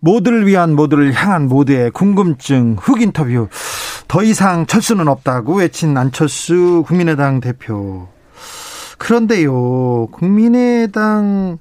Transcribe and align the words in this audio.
모두를 0.00 0.46
위한 0.46 0.74
모두를 0.74 1.12
향한 1.12 1.46
모두의 1.46 1.90
궁금증 1.90 2.76
훅 2.80 3.02
인터뷰 3.02 3.48
더 4.08 4.22
이상 4.22 4.66
철수는 4.66 5.08
없다고 5.08 5.56
외친 5.56 5.96
안철수 5.96 6.82
국민의당 6.86 7.40
대표 7.40 8.08
그런데요 8.98 10.08
국민의당 10.10 11.58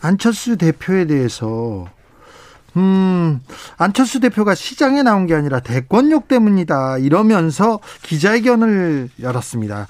안철수 0.00 0.56
대표에 0.56 1.06
대해서 1.06 1.86
음, 2.76 3.40
안철수 3.76 4.20
대표가 4.20 4.54
시장에 4.54 5.02
나온 5.02 5.26
게 5.26 5.34
아니라 5.34 5.58
대권욕 5.58 6.28
때문이다. 6.28 6.98
이러면서 6.98 7.80
기자회견을 8.02 9.08
열었습니다. 9.20 9.88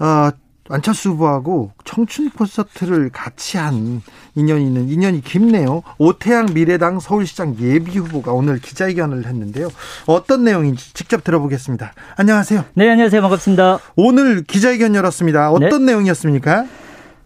어, 0.00 0.30
안철수 0.68 1.10
후보하고 1.10 1.70
청춘 1.84 2.30
콘서트를 2.30 3.10
같이 3.10 3.56
한 3.56 4.02
인연이 4.34 4.64
있는 4.64 4.88
인연이 4.88 5.20
깊네요. 5.20 5.82
오태양 5.98 6.48
미래당 6.54 7.00
서울시장 7.00 7.56
예비 7.60 7.98
후보가 7.98 8.32
오늘 8.32 8.58
기자회견을 8.58 9.26
했는데요. 9.26 9.68
어떤 10.06 10.44
내용인지 10.44 10.94
직접 10.94 11.24
들어보겠습니다. 11.24 11.92
안녕하세요. 12.16 12.64
네, 12.74 12.90
안녕하세요. 12.90 13.20
반갑습니다. 13.20 13.78
오늘 13.96 14.42
기자회견 14.42 14.94
열었습니다. 14.94 15.50
어떤 15.50 15.86
네. 15.86 15.92
내용이었습니까? 15.92 16.66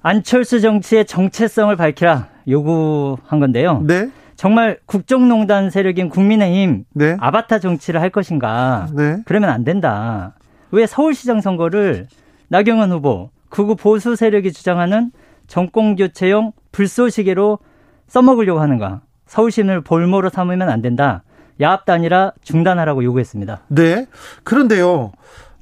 안철수 0.02 0.60
정치의 0.60 1.06
정체성을 1.06 1.75
밝히라 1.77 2.28
요구한 2.48 3.41
건데요. 3.41 3.82
네. 3.86 4.10
정말 4.36 4.78
국정농단 4.86 5.69
세력인 5.69 6.08
국민의힘 6.08 6.84
네. 6.94 7.16
아바타 7.20 7.58
정치를 7.58 8.00
할 8.00 8.08
것인가? 8.08 8.88
네. 8.97 9.19
그러면 9.27 9.50
안 9.50 9.64
된다. 9.64 10.34
왜 10.70 10.86
서울시장 10.86 11.42
선거를 11.42 12.06
나경원 12.51 12.91
후보, 12.91 13.31
극우 13.48 13.77
보수 13.77 14.17
세력이 14.17 14.53
주장하는 14.53 15.12
정권 15.47 15.95
교체용 15.95 16.53
불쏘시개로 16.73 17.61
써먹으려고 18.09 18.61
하는가? 18.61 19.03
서울시민을 19.27 19.83
볼모로 19.83 20.31
삼으면 20.31 20.69
안 20.69 20.83
된다. 20.83 21.23
야합도 21.61 21.93
아니라 21.93 22.33
중단하라고 22.43 23.05
요구했습니다. 23.05 23.61
네. 23.69 24.06
그런데요. 24.43 25.12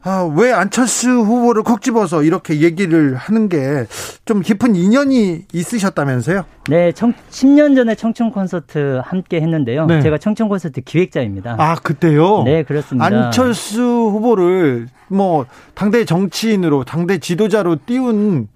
아, 0.09 0.25
왜 0.35 0.53
안철수 0.53 1.11
후보를 1.11 1.63
콕 1.63 1.83
집어서 1.83 2.23
이렇게 2.23 2.61
얘기를 2.63 3.15
하는 3.15 3.49
게 3.51 3.85
좀 4.29 4.43
깊은 4.43 4.77
인연이 4.77 5.47
있으셨다면서요? 5.55 6.45
네, 6.69 6.93
청, 6.93 7.15
10년 7.31 7.75
전에 7.75 7.95
청춘 7.95 8.31
콘서트 8.31 9.01
함께 9.03 9.41
했는데요. 9.41 9.87
네. 9.87 10.03
제가 10.03 10.19
청춘 10.19 10.51
콘서트 10.51 10.83
기획자입니다. 10.83 11.57
아, 11.59 11.77
그때요? 11.77 12.43
네, 12.45 12.63
그렇습니다. 12.63 13.07
안철수 13.07 13.81
후보를 13.83 14.89
뭐 15.09 15.47
당대 15.75 16.05
정치인으로 16.05 16.85
당대 16.85 17.17
지도자로 17.17 17.79
띄운 17.87 18.49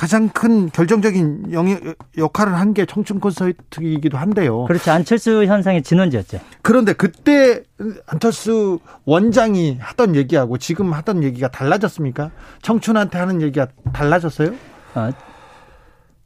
가장 0.00 0.30
큰 0.30 0.70
결정적인 0.70 1.52
영역, 1.52 1.80
역할을 2.16 2.54
한 2.54 2.72
게 2.72 2.86
청춘 2.86 3.20
콘서트이기도 3.20 4.16
한데요. 4.16 4.64
그렇죠. 4.64 4.92
안철수 4.92 5.44
현상의 5.44 5.82
진원지였죠. 5.82 6.38
그런데 6.62 6.94
그때 6.94 7.62
안철수 8.06 8.78
원장이 9.04 9.76
하던 9.78 10.16
얘기하고 10.16 10.56
지금 10.56 10.94
하던 10.94 11.22
얘기가 11.22 11.48
달라졌습니까? 11.48 12.30
청춘한테 12.62 13.18
하는 13.18 13.42
얘기가 13.42 13.66
달라졌어요? 13.92 14.52
아, 14.94 15.12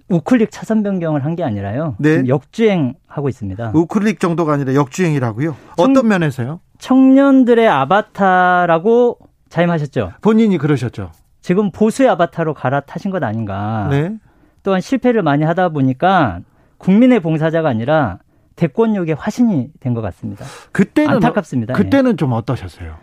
우클릭 0.09 0.51
차선 0.53 0.85
변경을 0.85 1.25
한 1.25 1.35
게 1.35 1.43
아니라요. 1.43 1.97
네. 1.99 2.23
역주행하고 2.29 3.29
있습니다. 3.29 3.73
우클릭 3.75 4.21
정도가 4.21 4.53
아니라 4.53 4.75
역주행이라고요? 4.75 5.57
어떤 5.79 5.95
청, 5.95 6.07
면에서요? 6.09 6.61
청년들의 6.79 7.67
아바타라고 7.67 9.19
자임하셨죠. 9.49 10.13
본인이 10.21 10.59
그러셨죠. 10.59 11.11
지금 11.45 11.71
보수의 11.71 12.09
아바타로 12.09 12.55
갈아타신 12.55 13.11
것 13.11 13.23
아닌가. 13.23 13.87
네. 13.91 14.17
또한 14.63 14.81
실패를 14.81 15.23
많이 15.23 15.45
하다 15.45 15.69
보니까 15.69 16.41
국민의 16.79 17.21
봉사자가 17.21 17.69
아니라 17.69 18.19
대권력의 18.57 19.15
화신이 19.15 19.73
된 19.79 19.93
것 19.93 20.01
같습니다. 20.01 20.47
그때는 20.73 21.17
안타깝습니다. 21.17 21.75
그때는 21.75 22.13
예. 22.13 22.17
좀 22.17 22.33
어떠셨어요? 22.33 22.97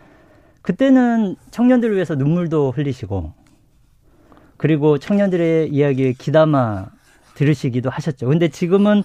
그때는 0.60 1.36
청년들을 1.52 1.94
위해서 1.94 2.16
눈물도 2.16 2.72
흘리시고 2.72 3.32
그리고 4.56 4.98
청년들의 4.98 5.68
이야기에 5.68 6.14
귀담아 6.14 6.86
들으시기도 7.34 7.90
하셨죠. 7.90 8.26
근데 8.26 8.48
지금은 8.48 9.04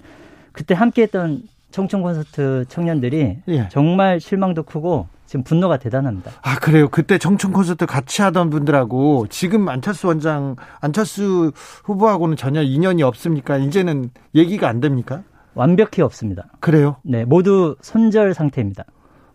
그때 0.51 0.73
함께했던 0.73 1.43
청춘 1.69 2.01
콘서트 2.01 2.65
청년들이 2.69 3.37
예. 3.49 3.67
정말 3.69 4.19
실망도 4.19 4.63
크고 4.63 5.07
지금 5.27 5.43
분노가 5.43 5.77
대단합니다. 5.77 6.31
아 6.41 6.55
그래요. 6.55 6.87
그때 6.89 7.17
청춘 7.17 7.51
콘서트 7.51 7.85
같이 7.85 8.21
하던 8.23 8.49
분들하고 8.49 9.27
지금 9.29 9.67
안철수 9.69 10.07
원장, 10.07 10.55
안철수 10.79 11.51
후보하고는 11.83 12.37
전혀 12.37 12.63
인연이 12.63 13.03
없습니까? 13.03 13.57
이제는 13.57 14.09
얘기가 14.33 14.67
안 14.67 14.79
됩니까? 14.79 15.23
완벽히 15.53 16.01
없습니다. 16.01 16.45
그래요? 16.59 16.95
네, 17.03 17.25
모두 17.25 17.75
손절 17.81 18.33
상태입니다. 18.33 18.85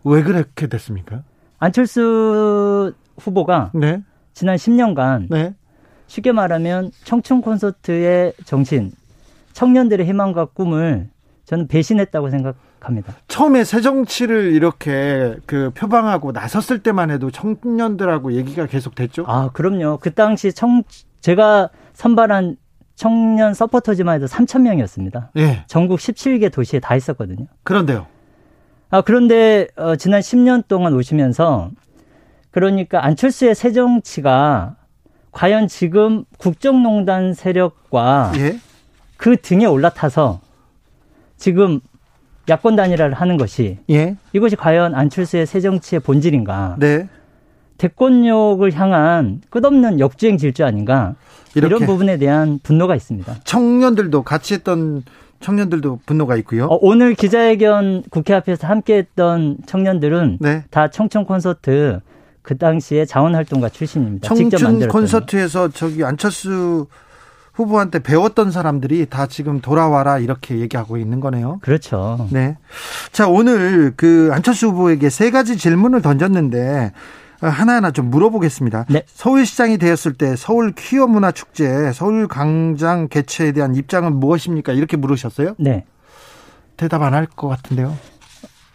왜 0.03 0.23
그렇게 0.23 0.67
됐습니까? 0.67 1.21
안철수 1.59 2.93
후보가 3.17 3.71
네. 3.75 4.01
지난 4.33 4.55
10년간 4.55 5.27
네. 5.29 5.53
쉽게 6.07 6.31
말하면 6.31 6.91
청춘 7.03 7.41
콘서트의 7.41 8.33
정신, 8.45 8.91
청년들의 9.53 10.07
희망과 10.07 10.45
꿈을 10.45 11.09
저는 11.45 11.67
배신했다고 11.67 12.31
생각 12.31 12.55
합니다. 12.83 13.13
처음에 13.27 13.63
새 13.63 13.81
정치를 13.81 14.53
이렇게 14.53 15.35
그 15.45 15.71
표방하고 15.73 16.31
나섰을 16.31 16.79
때만 16.79 17.11
해도 17.11 17.31
청년들하고 17.31 18.33
얘기가 18.33 18.65
계속 18.65 18.95
됐죠? 18.95 19.23
아, 19.27 19.49
그럼요. 19.53 19.97
그 20.01 20.13
당시 20.13 20.53
청, 20.53 20.83
제가 21.21 21.69
선발한 21.93 22.57
청년 22.95 23.53
서포터즈만 23.53 24.15
해도 24.15 24.25
3천 24.27 24.61
명이었습니다. 24.61 25.31
예. 25.37 25.63
전국 25.67 25.99
17개 25.99 26.51
도시에 26.51 26.79
다 26.79 26.95
있었거든요. 26.95 27.47
그런데요. 27.63 28.07
아, 28.89 29.01
그런데 29.01 29.67
어, 29.75 29.95
지난 29.95 30.21
10년 30.21 30.67
동안 30.67 30.93
오시면서 30.93 31.71
그러니까 32.51 33.03
안철수의 33.03 33.55
새 33.55 33.71
정치가 33.71 34.75
과연 35.31 35.67
지금 35.67 36.25
국정농단 36.37 37.33
세력과 37.33 38.33
예? 38.35 38.59
그 39.17 39.37
등에 39.37 39.65
올라타서 39.65 40.41
지금 41.37 41.79
야권 42.49 42.75
단일화를 42.75 43.13
하는 43.13 43.37
것이 43.37 43.77
예. 43.89 44.15
이것이 44.33 44.55
과연 44.55 44.95
안철수의 44.95 45.45
새 45.45 45.61
정치의 45.61 46.01
본질인가? 46.01 46.75
네. 46.79 47.07
대권력을 47.77 48.71
향한 48.73 49.41
끝없는 49.49 49.99
역주행 49.99 50.37
질주 50.37 50.63
아닌가? 50.63 51.15
이런 51.55 51.85
부분에 51.85 52.17
대한 52.17 52.59
분노가 52.63 52.95
있습니다. 52.95 53.35
청년들도 53.43 54.23
같이 54.23 54.55
했던 54.55 55.03
청년들도 55.39 55.99
분노가 56.05 56.35
있고요. 56.37 56.65
어, 56.65 56.79
오늘 56.81 57.13
기자회견 57.15 58.03
국회 58.09 58.33
앞에서 58.33 58.67
함께했던 58.67 59.57
청년들은 59.65 60.37
네. 60.39 60.63
다 60.71 60.89
청춘 60.89 61.25
콘서트 61.25 61.99
그 62.41 62.57
당시에 62.57 63.05
자원활동가 63.05 63.69
출신입니다. 63.69 64.27
청춘 64.27 64.87
콘서트에서 64.87 65.69
저기 65.69 66.03
안철수 66.03 66.87
후보한테 67.53 67.99
배웠던 67.99 68.51
사람들이 68.51 69.05
다 69.07 69.27
지금 69.27 69.61
돌아와라 69.61 70.17
이렇게 70.19 70.59
얘기하고 70.59 70.97
있는 70.97 71.19
거네요. 71.19 71.59
그렇죠. 71.61 72.27
네. 72.31 72.57
자, 73.11 73.27
오늘 73.27 73.93
그 73.95 74.29
안철수 74.33 74.67
후보에게 74.69 75.09
세 75.09 75.29
가지 75.29 75.55
질문을 75.57 76.01
던졌는데 76.01 76.91
하나하나 77.41 77.91
좀 77.91 78.09
물어보겠습니다. 78.09 78.85
네. 78.89 79.03
서울시장이 79.05 79.77
되었을 79.77 80.13
때 80.13 80.35
서울 80.35 80.71
퀴어 80.75 81.05
문화 81.07 81.31
축제, 81.31 81.91
서울 81.93 82.27
광장 82.27 83.07
개최에 83.07 83.51
대한 83.51 83.75
입장은 83.75 84.15
무엇입니까? 84.15 84.73
이렇게 84.73 84.97
물으셨어요? 84.97 85.55
네. 85.59 85.85
대답 86.77 87.01
안 87.03 87.13
할 87.13 87.27
것 87.27 87.47
같은데요. 87.49 87.95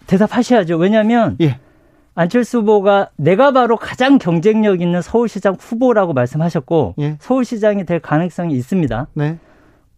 대답하셔야죠. 0.07 0.77
왜냐하면 0.77 1.37
예. 1.41 1.59
안철수 2.19 2.59
후보가 2.59 3.11
내가 3.15 3.53
바로 3.53 3.77
가장 3.77 4.19
경쟁력 4.19 4.81
있는 4.81 5.01
서울시장 5.01 5.55
후보라고 5.57 6.15
말씀하셨고 6.15 6.97
예. 6.99 7.17
서울시장이 7.21 7.87
될 7.87 8.01
가능성이 8.01 8.55
있습니다. 8.55 9.07
네. 9.15 9.39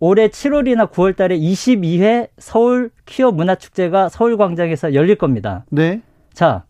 올해 0.01 0.29
7월이나 0.29 0.91
9월 0.91 1.17
달에 1.17 1.39
22회 1.39 2.29
서울 2.37 2.91
퀴어 3.07 3.31
문화축제가 3.31 4.11
서울광장에서 4.11 4.93
열릴 4.93 5.17
겁니다. 5.17 5.65
네. 5.71 6.03
자, 6.35 6.65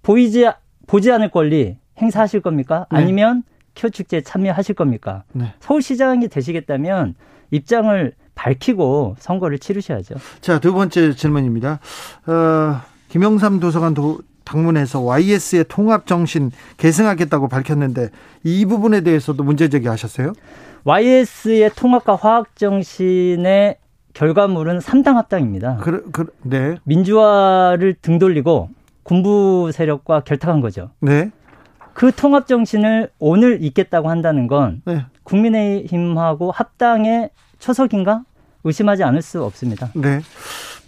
보이지, 0.00 0.48
보지 0.86 1.12
않을 1.12 1.30
권리 1.30 1.76
행사하실 1.98 2.40
겁니까? 2.40 2.86
네. 2.90 2.96
아니면 3.00 3.42
퀴어 3.74 3.90
축제에 3.90 4.22
참여하실 4.22 4.76
겁니까? 4.76 5.24
네. 5.34 5.52
서울시장이 5.60 6.28
되시겠다면 6.28 7.16
입장을 7.50 8.14
밝히고 8.34 9.16
선거를 9.18 9.58
치르셔야죠. 9.58 10.14
자, 10.40 10.58
두 10.58 10.72
번째 10.72 11.12
질문입니다. 11.12 11.80
어, 12.26 12.80
김영삼 13.10 13.60
도서관 13.60 13.92
도, 13.92 14.20
당문에서 14.44 15.00
YS의 15.00 15.64
통합 15.68 16.06
정신 16.06 16.50
계승하겠다고 16.76 17.48
밝혔는데 17.48 18.10
이 18.44 18.64
부분에 18.66 19.00
대해서도 19.00 19.42
문제 19.42 19.68
제기하셨어요? 19.68 20.32
YS의 20.84 21.70
통합과 21.76 22.16
화학 22.16 22.56
정신의 22.56 23.78
결과물은 24.12 24.78
3당 24.78 25.14
합당입니다. 25.14 25.78
그, 25.82 26.08
그, 26.12 26.26
네. 26.42 26.76
민주화를 26.84 27.94
등돌리고 28.00 28.70
군부 29.02 29.70
세력과 29.72 30.20
결탁한 30.20 30.60
거죠. 30.60 30.90
네. 31.00 31.30
그 31.94 32.12
통합 32.12 32.46
정신을 32.46 33.10
오늘 33.18 33.62
있겠다고 33.62 34.10
한다는 34.10 34.46
건 34.46 34.82
네. 34.84 35.06
국민의힘하고 35.22 36.50
합당의 36.50 37.30
초석인가 37.58 38.24
의심하지 38.64 39.04
않을 39.04 39.22
수 39.22 39.42
없습니다. 39.44 39.90
네. 39.94 40.20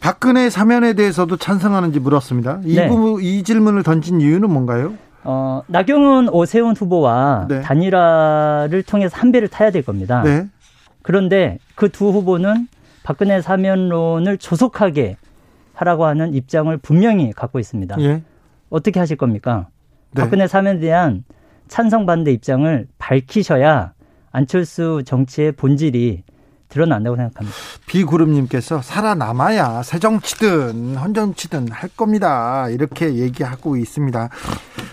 박근혜 0.00 0.50
사면에 0.50 0.92
대해서도 0.94 1.36
찬성하는지 1.36 2.00
물었습니다. 2.00 2.60
이 2.64 2.76
네. 2.76 2.88
부분 2.88 3.22
이 3.22 3.42
질문을 3.42 3.82
던진 3.82 4.20
이유는 4.20 4.50
뭔가요? 4.50 4.94
어, 5.24 5.62
나경원 5.66 6.28
오세훈 6.28 6.76
후보와 6.76 7.46
네. 7.48 7.60
단일화를 7.62 8.82
통해서 8.84 9.16
한 9.16 9.32
배를 9.32 9.48
타야 9.48 9.70
될 9.70 9.82
겁니다. 9.82 10.22
네. 10.22 10.46
그런데 11.02 11.58
그 11.74 11.88
두 11.88 12.10
후보는 12.10 12.68
박근혜 13.02 13.40
사면론을 13.40 14.38
조속하게 14.38 15.16
하라고 15.74 16.06
하는 16.06 16.34
입장을 16.34 16.74
분명히 16.78 17.32
갖고 17.32 17.58
있습니다. 17.58 17.96
예. 18.00 18.22
어떻게 18.70 18.98
하실 19.00 19.16
겁니까? 19.16 19.68
네. 20.12 20.22
박근혜 20.22 20.46
사면에 20.46 20.80
대한 20.80 21.24
찬성 21.68 22.06
반대 22.06 22.32
입장을 22.32 22.86
밝히셔야 22.98 23.92
안철수 24.32 25.02
정치의 25.04 25.52
본질이 25.52 26.22
드러난다고 26.68 27.16
생각합니다. 27.16 27.56
비구름님께서 27.86 28.82
살아남아야 28.82 29.82
새 29.82 29.98
정치든 29.98 30.96
헌정치든 30.96 31.70
할 31.70 31.88
겁니다. 31.90 32.68
이렇게 32.70 33.14
얘기하고 33.14 33.76
있습니다. 33.76 34.28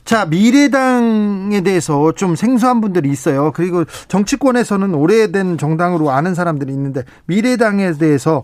자, 0.05 0.25
미래당에 0.25 1.61
대해서 1.61 2.11
좀 2.13 2.35
생소한 2.35 2.81
분들이 2.81 3.09
있어요. 3.09 3.51
그리고 3.53 3.85
정치권에서는 4.07 4.93
오래된 4.93 5.57
정당으로 5.57 6.11
아는 6.11 6.35
사람들이 6.35 6.71
있는데 6.73 7.03
미래당에 7.25 7.93
대해서 7.93 8.43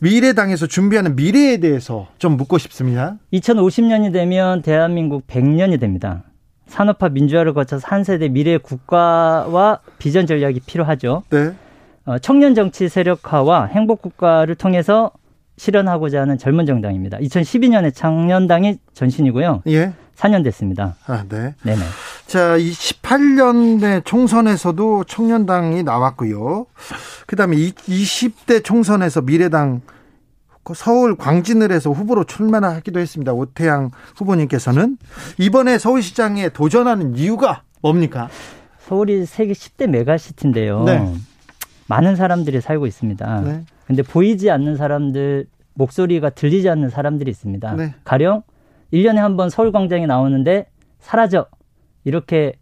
미래당에서 0.00 0.66
준비하는 0.66 1.16
미래에 1.16 1.58
대해서 1.58 2.06
좀 2.18 2.36
묻고 2.36 2.58
싶습니다. 2.58 3.16
2050년이 3.32 4.12
되면 4.12 4.62
대한민국 4.62 5.26
100년이 5.26 5.80
됩니다. 5.80 6.22
산업화 6.68 7.08
민주화를 7.08 7.54
거쳐서 7.54 7.86
한 7.86 8.04
세대 8.04 8.28
미래 8.28 8.58
국가와 8.58 9.80
비전 9.98 10.26
전략이 10.26 10.60
필요하죠. 10.60 11.24
네. 11.30 11.54
어, 12.08 12.18
청년 12.18 12.54
정치 12.54 12.88
세력화와 12.88 13.66
행복 13.66 14.00
국가를 14.00 14.54
통해서 14.54 15.10
실현하고자 15.58 16.22
하는 16.22 16.38
젊은 16.38 16.64
정당입니다. 16.64 17.18
2012년에 17.18 17.94
청년당이 17.94 18.78
전신이고요. 18.94 19.64
예. 19.66 19.92
4년 20.16 20.42
됐습니다. 20.44 20.96
아, 21.06 21.24
네. 21.28 21.54
네네. 21.62 21.82
자, 22.26 22.56
이 22.56 22.72
18년대 22.72 24.06
총선에서도 24.06 25.04
청년당이 25.04 25.82
나왔고요. 25.82 26.64
그다음에 27.26 27.56
20대 27.56 28.64
총선에서 28.64 29.20
미래당 29.20 29.82
서울 30.74 31.14
광진을 31.14 31.72
해서 31.72 31.90
후보로 31.90 32.24
출마를 32.24 32.70
하기도 32.70 33.00
했습니다. 33.00 33.34
오태양 33.34 33.90
후보님께서는 34.16 34.96
이번에 35.38 35.76
서울시장에 35.78 36.48
도전하는 36.50 37.16
이유가 37.16 37.62
뭡니까? 37.82 38.28
서울이 38.86 39.26
세계 39.26 39.52
10대 39.52 39.86
메가시티인데요. 39.88 40.84
네. 40.84 41.14
많은 41.88 42.16
사람들이 42.16 42.60
살고 42.60 42.86
있습니다. 42.86 43.40
네. 43.42 43.64
근데 43.86 44.02
보이지 44.02 44.50
않는 44.50 44.76
사람들, 44.76 45.46
목소리가 45.74 46.30
들리지 46.30 46.68
않는 46.68 46.90
사람들이 46.90 47.30
있습니다. 47.30 47.74
네. 47.74 47.94
가령 48.04 48.42
1년에 48.92 49.16
한 49.16 49.36
번 49.36 49.48
서울 49.50 49.72
광장에 49.72 50.06
나오는데 50.06 50.66
사라져. 50.98 51.46
이렇게 52.04 52.54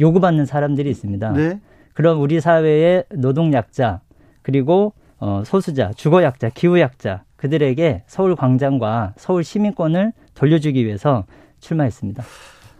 요구받는 0.00 0.46
사람들이 0.46 0.90
있습니다. 0.90 1.32
네. 1.32 1.60
그럼 1.92 2.20
우리 2.20 2.40
사회의 2.40 3.04
노동 3.14 3.52
약자, 3.52 4.00
그리고 4.42 4.94
어, 5.18 5.42
소수자, 5.44 5.92
주거 5.94 6.22
약자, 6.22 6.48
기후 6.50 6.80
약자, 6.80 7.22
그들에게 7.36 8.02
서울 8.06 8.34
광장과 8.36 9.14
서울 9.16 9.44
시민권을 9.44 10.12
돌려주기 10.34 10.84
위해서 10.84 11.24
출마했습니다. 11.60 12.22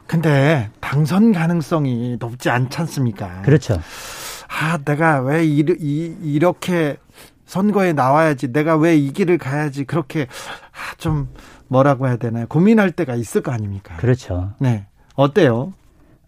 근데 0.06 0.68
당선 0.80 1.32
가능성이 1.32 2.16
높지 2.18 2.50
않지 2.50 2.78
않습니까? 2.80 3.42
그렇죠. 3.42 3.78
아, 4.60 4.78
내가 4.78 5.20
왜 5.20 5.44
이, 5.44 5.64
이, 5.78 6.16
이렇게 6.22 6.96
선거에 7.46 7.92
나와야지, 7.92 8.52
내가 8.52 8.76
왜 8.76 8.96
이 8.96 9.12
길을 9.12 9.38
가야지, 9.38 9.84
그렇게 9.84 10.22
아, 10.22 10.94
좀 10.98 11.28
뭐라고 11.68 12.06
해야 12.06 12.16
되나요? 12.16 12.46
고민할 12.48 12.92
때가 12.92 13.14
있을 13.14 13.42
거 13.42 13.52
아닙니까? 13.52 13.96
그렇죠. 13.96 14.52
네. 14.58 14.86
어때요? 15.16 15.72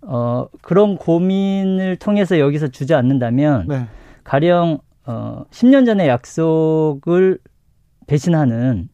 어, 0.02 0.46
그런 0.62 0.96
고민을 0.96 1.96
통해서 1.96 2.38
여기서 2.38 2.68
주지 2.68 2.94
않는다면, 2.94 3.66
네. 3.68 3.86
가령, 4.24 4.78
어, 5.06 5.44
10년 5.50 5.86
전의 5.86 6.08
약속을 6.08 7.38
배신하는 8.06 8.88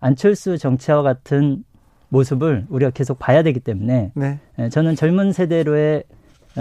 안철수 0.00 0.58
정치와 0.58 1.02
같은 1.02 1.64
모습을 2.08 2.66
우리가 2.68 2.90
계속 2.90 3.18
봐야 3.18 3.42
되기 3.42 3.58
때문에, 3.60 4.12
네. 4.14 4.38
예, 4.58 4.68
저는 4.68 4.94
젊은 4.94 5.32
세대로의 5.32 6.04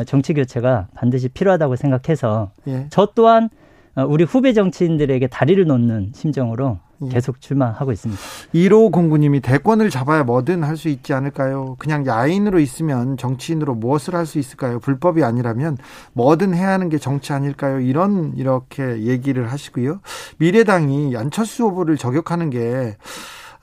정치 0.06 0.34
교체가 0.34 0.88
반드시 0.96 1.30
필요하다고 1.30 1.76
생각해서 1.76 2.52
예. 2.68 2.88
저 2.90 3.10
또한 3.16 3.50
어, 3.96 4.04
우리 4.04 4.24
후배 4.24 4.54
정치인들에게 4.54 5.28
다리를 5.28 5.64
놓는 5.66 6.14
심정으로 6.16 6.80
예. 7.06 7.10
계속 7.10 7.40
출마하고 7.42 7.92
있습니다. 7.92 8.20
1호 8.56 8.92
공구님이 8.92 9.42
대권을 9.42 9.90
잡아야 9.92 10.24
뭐든 10.24 10.64
할 10.64 10.78
수 10.78 10.90
있지 10.90 11.14
않을까요? 11.14 11.76
그냥 11.78 12.08
야인으로 12.08 12.60
있으면 12.60 13.18
정치인으로 13.18 13.76
무엇을 13.76 14.16
할 14.16 14.26
수 14.26 14.40
있을까요? 14.40 14.80
불법이 14.80 15.24
아니라면 15.24 15.78
뭐든 16.14 16.56
해야 16.56 16.70
하는 16.72 16.90
게 16.90 16.98
정치 16.98 17.34
아닐까요? 17.34 17.80
이런 17.82 18.34
이렇게 18.36 19.04
얘기를 19.04 19.52
하시고요. 19.52 20.00
미래당이 20.38 21.16
안철수 21.16 21.66
후보를 21.66 21.98
저격하는 21.98 22.50
게 22.50 22.98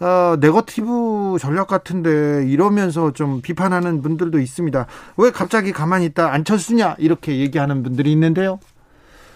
어, 0.00 0.36
네거티브 0.40 1.36
전략 1.38 1.68
같은데 1.68 2.46
이러면서 2.46 3.12
좀 3.12 3.42
비판하는 3.42 4.00
분들도 4.00 4.38
있습니다. 4.38 4.86
왜 5.18 5.30
갑자기 5.30 5.72
가만히 5.72 6.06
있다 6.06 6.32
안철수냐 6.32 6.96
이렇게 6.98 7.38
얘기하는 7.38 7.82
분들이 7.82 8.10
있는데요. 8.12 8.58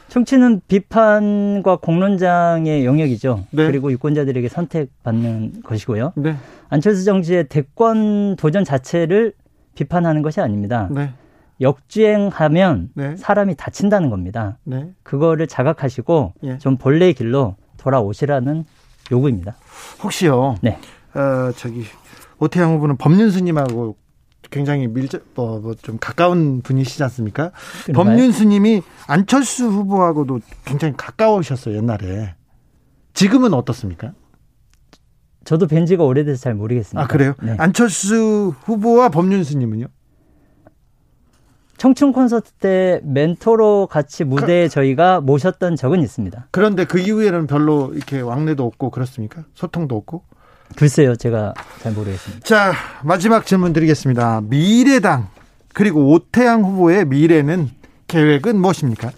정치는 0.08 0.62
비판과 0.68 1.76
공론장의 1.76 2.84
영역이죠. 2.84 3.44
네. 3.50 3.66
그리고 3.66 3.90
유권자들에게 3.92 4.48
선택받는 4.48 5.62
것이고요. 5.64 6.12
네. 6.16 6.36
안철수 6.68 7.04
정치의 7.04 7.48
대권 7.48 8.36
도전 8.36 8.64
자체를 8.64 9.32
비판하는 9.74 10.22
것이 10.22 10.40
아닙니다. 10.40 10.88
네. 10.90 11.10
역주행하면 11.60 12.90
네. 12.94 13.16
사람이 13.16 13.56
다친다는 13.56 14.10
겁니다. 14.10 14.58
네. 14.64 14.90
그거를 15.02 15.46
자각하시고 15.46 16.34
예. 16.44 16.58
좀 16.58 16.76
본래의 16.76 17.14
길로 17.14 17.56
돌아오시라는 17.76 18.64
요구입니다. 19.10 19.56
혹시요? 20.02 20.56
네. 20.62 20.78
어, 21.14 21.52
저기 21.56 21.84
오태양 22.38 22.74
후보는 22.74 22.96
법륜스님하고 22.96 23.96
굉장히 24.50 24.86
밀접 24.86 25.22
뭐, 25.34 25.58
뭐 25.60 25.74
좀 25.74 25.98
가까운 25.98 26.60
분이시지 26.62 27.02
않습니까? 27.04 27.50
법륜스님이 27.94 28.82
안철수 29.06 29.66
후보하고도 29.68 30.40
굉장히 30.64 30.94
가까우셨어요 30.96 31.76
옛날에. 31.76 32.34
지금은 33.14 33.54
어떻습니까? 33.54 34.12
저도 35.44 35.66
뵌 35.66 35.86
지가 35.86 36.04
오래돼서 36.04 36.40
잘 36.42 36.54
모르겠습니다. 36.54 37.02
아 37.02 37.06
그래요? 37.06 37.34
네. 37.42 37.54
안철수 37.58 38.54
후보와 38.64 39.10
법륜스님은요? 39.10 39.86
청춘 41.76 42.12
콘서트 42.12 42.52
때 42.52 43.00
멘토로 43.02 43.88
같이 43.88 44.24
무대에 44.24 44.64
그, 44.64 44.68
저희가 44.68 45.20
모셨던 45.20 45.76
적은 45.76 46.00
있습니다. 46.02 46.46
그런데 46.50 46.84
그 46.84 46.98
이후에는 46.98 47.46
별로 47.46 47.92
이렇게 47.94 48.20
왕래도 48.20 48.64
없고 48.64 48.90
그렇습니까? 48.90 49.44
소통도 49.54 49.96
없고? 49.96 50.22
글쎄요, 50.76 51.14
제가 51.16 51.54
잘 51.80 51.92
모르겠습니다. 51.92 52.44
자, 52.44 52.72
마지막 53.02 53.46
질문 53.46 53.72
드리겠습니다. 53.72 54.42
미래당 54.44 55.28
그리고 55.72 56.12
오태양 56.12 56.62
후보의 56.62 57.04
미래는 57.06 57.70
계획은 58.06 58.60
무엇입니까? 58.60 59.10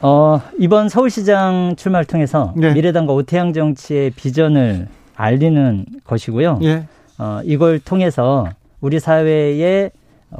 어, 0.00 0.40
이번 0.58 0.88
서울시장 0.88 1.74
출마를 1.76 2.06
통해서 2.06 2.54
네. 2.56 2.72
미래당과 2.72 3.12
오태양 3.12 3.52
정치의 3.52 4.10
비전을 4.10 4.88
알리는 5.16 5.86
것이고요. 6.04 6.60
예. 6.62 6.86
어, 7.18 7.40
이걸 7.44 7.80
통해서 7.80 8.48
우리 8.80 9.00
사회에 9.00 9.90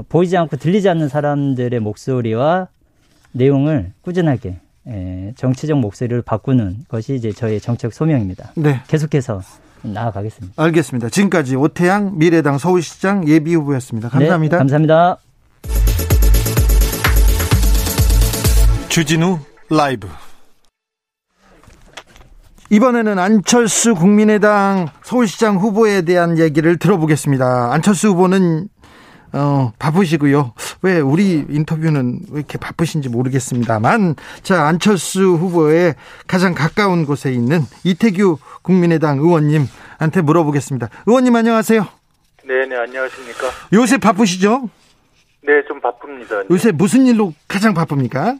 보이지 0.09 0.37
않고 0.37 0.57
들리지 0.57 0.89
않는 0.89 1.09
사람들의 1.09 1.79
목소리와 1.79 2.67
내용을 3.31 3.93
꾸준하게 4.01 4.59
예, 4.87 5.33
정치적 5.35 5.79
목소리를 5.79 6.21
바꾸는 6.21 6.85
것이 6.87 7.15
이제 7.15 7.31
저의 7.31 7.59
정책 7.59 7.93
소명입니다. 7.93 8.53
네. 8.55 8.81
계속해서 8.87 9.41
나아가겠습니다. 9.81 10.61
알겠습니다. 10.61 11.09
지금까지 11.09 11.55
오태양 11.55 12.17
미래당 12.17 12.57
서울시장 12.57 13.27
예비 13.27 13.55
후보였습니다. 13.55 14.09
감사합니다. 14.09 14.57
네, 14.57 14.59
감사합니다. 14.59 15.17
주진우 18.89 19.39
라이브 19.69 20.07
이번에는 22.71 23.17
안철수 23.17 23.95
국민의당 23.95 24.87
서울시장 25.03 25.57
후보에 25.57 26.03
대한 26.03 26.37
얘기를 26.37 26.77
들어보겠습니다. 26.77 27.73
안철수 27.73 28.09
후보는 28.09 28.67
어, 29.33 29.71
바쁘시고요. 29.77 30.53
왜 30.81 30.99
우리 30.99 31.45
인터뷰는 31.49 32.19
왜 32.31 32.39
이렇게 32.39 32.57
바쁘신지 32.57 33.09
모르겠습니다만 33.09 34.15
자 34.41 34.63
안철수 34.63 35.21
후보의 35.21 35.95
가장 36.27 36.53
가까운 36.53 37.05
곳에 37.05 37.31
있는 37.31 37.61
이태규 37.83 38.37
국민의당 38.61 39.19
의원님한테 39.19 40.21
물어보겠습니다. 40.23 40.89
의원님 41.05 41.35
안녕하세요. 41.35 41.85
네, 42.45 42.65
네 42.65 42.75
안녕하십니까. 42.75 43.47
요새 43.73 43.97
바쁘시죠? 43.97 44.69
네, 45.41 45.63
좀 45.67 45.79
바쁩니다. 45.79 46.39
네. 46.39 46.47
요새 46.49 46.71
무슨 46.71 47.05
일로 47.05 47.33
가장 47.47 47.73
바쁩니까? 47.73 48.35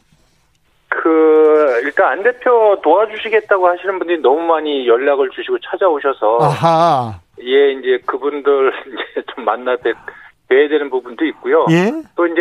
그 0.88 1.80
일단 1.84 2.08
안 2.08 2.22
대표 2.22 2.80
도와주시겠다고 2.82 3.68
하시는 3.68 3.98
분들이 3.98 4.20
너무 4.20 4.40
많이 4.40 4.86
연락을 4.88 5.30
주시고 5.30 5.58
찾아오셔서 5.60 6.38
아하. 6.40 7.20
예 7.42 7.72
이제 7.72 8.02
그분들 8.04 8.72
이제 9.14 9.22
좀 9.34 9.44
만나 9.44 9.76
뵙 9.76 9.96
뵈야 10.50 10.68
되는 10.68 10.90
부분도 10.90 11.24
있고요. 11.26 11.64
예. 11.70 11.90
또 12.16 12.26
이제 12.26 12.40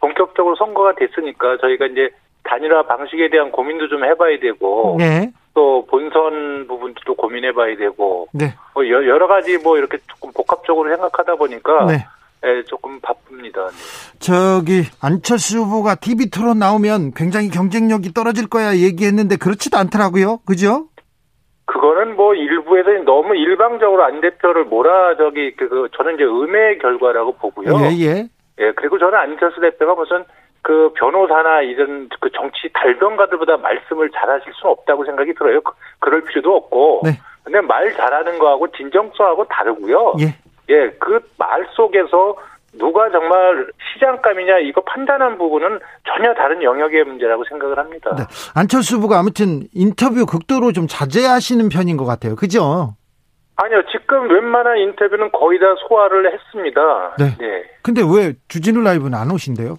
본격적으로 0.00 0.54
선거가 0.56 0.94
됐으니까 0.94 1.56
저희가 1.60 1.86
이제 1.86 2.10
단일화 2.44 2.82
방식에 2.86 3.28
대한 3.30 3.50
고민도 3.50 3.88
좀 3.88 4.04
해봐야 4.04 4.38
되고 4.38 4.94
네. 4.98 5.32
또 5.54 5.84
본선 5.86 6.66
부분도 6.68 7.00
또 7.06 7.14
고민해봐야 7.14 7.76
되고 7.76 8.28
네. 8.32 8.54
뭐 8.74 8.86
여- 8.88 9.06
여러 9.06 9.26
가지 9.26 9.56
뭐 9.58 9.78
이렇게 9.78 9.96
조금 10.06 10.30
복합적으로 10.32 10.90
생각하다 10.90 11.34
보니까 11.36 11.86
네. 11.86 12.06
예, 12.44 12.62
조금 12.64 13.00
바쁩니다. 13.00 13.66
네. 13.66 14.18
저기 14.20 14.82
안철수 15.00 15.58
후보가 15.62 15.96
TV 15.96 16.28
토론 16.30 16.58
나오면 16.58 17.12
굉장히 17.16 17.48
경쟁력이 17.48 18.12
떨어질 18.12 18.46
거야 18.48 18.76
얘기했는데 18.76 19.36
그렇지도 19.36 19.78
않더라고요. 19.78 20.40
그죠? 20.46 20.88
그거는 21.66 22.16
뭐 22.16 22.34
일부에서 22.34 22.90
너무 23.04 23.34
일방적으로 23.34 24.04
안 24.04 24.20
대표를 24.20 24.64
몰아 24.64 25.16
저기 25.16 25.54
그, 25.56 25.68
그 25.68 25.88
저는 25.96 26.14
이제 26.14 26.24
음해의 26.24 26.78
결과라고 26.78 27.32
보고요. 27.36 27.72
예, 27.82 28.06
예. 28.06 28.28
예, 28.58 28.72
그리고 28.72 28.98
저는 28.98 29.18
안철수 29.18 29.60
대표가 29.60 29.94
무슨 29.94 30.24
그 30.62 30.92
변호사나 30.96 31.62
이런 31.62 32.08
그 32.20 32.30
정치 32.30 32.68
달변가들보다 32.72 33.58
말씀을 33.58 34.10
잘하실 34.10 34.52
수는 34.54 34.72
없다고 34.72 35.04
생각이 35.04 35.34
들어요. 35.34 35.60
그, 35.60 35.72
그럴 35.98 36.22
필요도 36.22 36.56
없고. 36.56 37.02
네. 37.04 37.10
근데 37.44 37.60
말 37.60 37.92
잘하는 37.92 38.38
거하고 38.38 38.66
진정성하고 38.72 39.44
다르고요. 39.44 40.14
예. 40.20 40.34
예, 40.68 40.90
그 40.98 41.20
말 41.38 41.66
속에서 41.72 42.36
누가 42.78 43.10
정말 43.10 43.66
시장감이냐 43.92 44.58
이거 44.60 44.82
판단한 44.82 45.38
부분은 45.38 45.80
전혀 46.06 46.34
다른 46.34 46.62
영역의 46.62 47.04
문제라고 47.04 47.44
생각을 47.48 47.78
합니다. 47.78 48.14
네. 48.16 48.24
안철수 48.54 48.96
후보가 48.96 49.18
아무튼 49.18 49.68
인터뷰 49.74 50.26
극도로 50.26 50.72
좀 50.72 50.86
자제하시는 50.86 51.68
편인 51.68 51.96
것 51.96 52.04
같아요. 52.04 52.36
그죠? 52.36 52.94
아니요, 53.56 53.82
지금 53.90 54.30
웬만한 54.30 54.76
인터뷰는 54.78 55.32
거의 55.32 55.58
다 55.58 55.66
소화를 55.88 56.32
했습니다. 56.32 57.16
네. 57.18 57.36
근데 57.82 58.02
왜 58.02 58.34
주진우 58.48 58.82
라이브는 58.82 59.18
안 59.18 59.30
오신대요? 59.30 59.76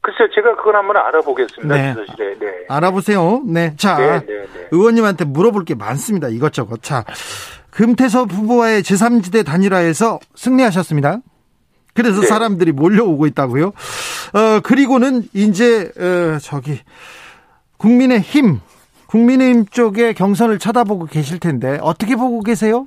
글쎄요, 0.00 0.28
제가 0.34 0.56
그건 0.56 0.76
한번 0.76 0.96
알아보겠습니다. 0.96 1.74
네. 1.74 1.94
비서실에. 1.94 2.38
네. 2.38 2.46
알아보세요. 2.68 3.42
네. 3.46 3.74
자, 3.76 3.96
네, 3.96 4.20
네, 4.20 4.26
네. 4.26 4.68
의원님한테 4.70 5.24
물어볼 5.26 5.64
게 5.64 5.74
많습니다. 5.74 6.28
이것저것. 6.28 6.82
자, 6.82 7.04
금태섭 7.70 8.30
후보와의 8.32 8.82
제3지대 8.82 9.44
단일화에서 9.44 10.18
승리하셨습니다. 10.34 11.18
그래서 11.94 12.20
네. 12.20 12.26
사람들이 12.26 12.72
몰려오고 12.72 13.26
있다고요. 13.26 13.66
어, 13.66 14.60
그리고는 14.62 15.22
이제, 15.32 15.90
어, 15.98 16.38
저기, 16.38 16.80
국민의 17.78 18.20
힘, 18.20 18.60
국민의 19.08 19.50
힘 19.50 19.66
쪽에 19.66 20.12
경선을 20.12 20.58
쳐다보고 20.58 21.06
계실 21.06 21.38
텐데, 21.38 21.78
어떻게 21.82 22.16
보고 22.16 22.40
계세요? 22.40 22.86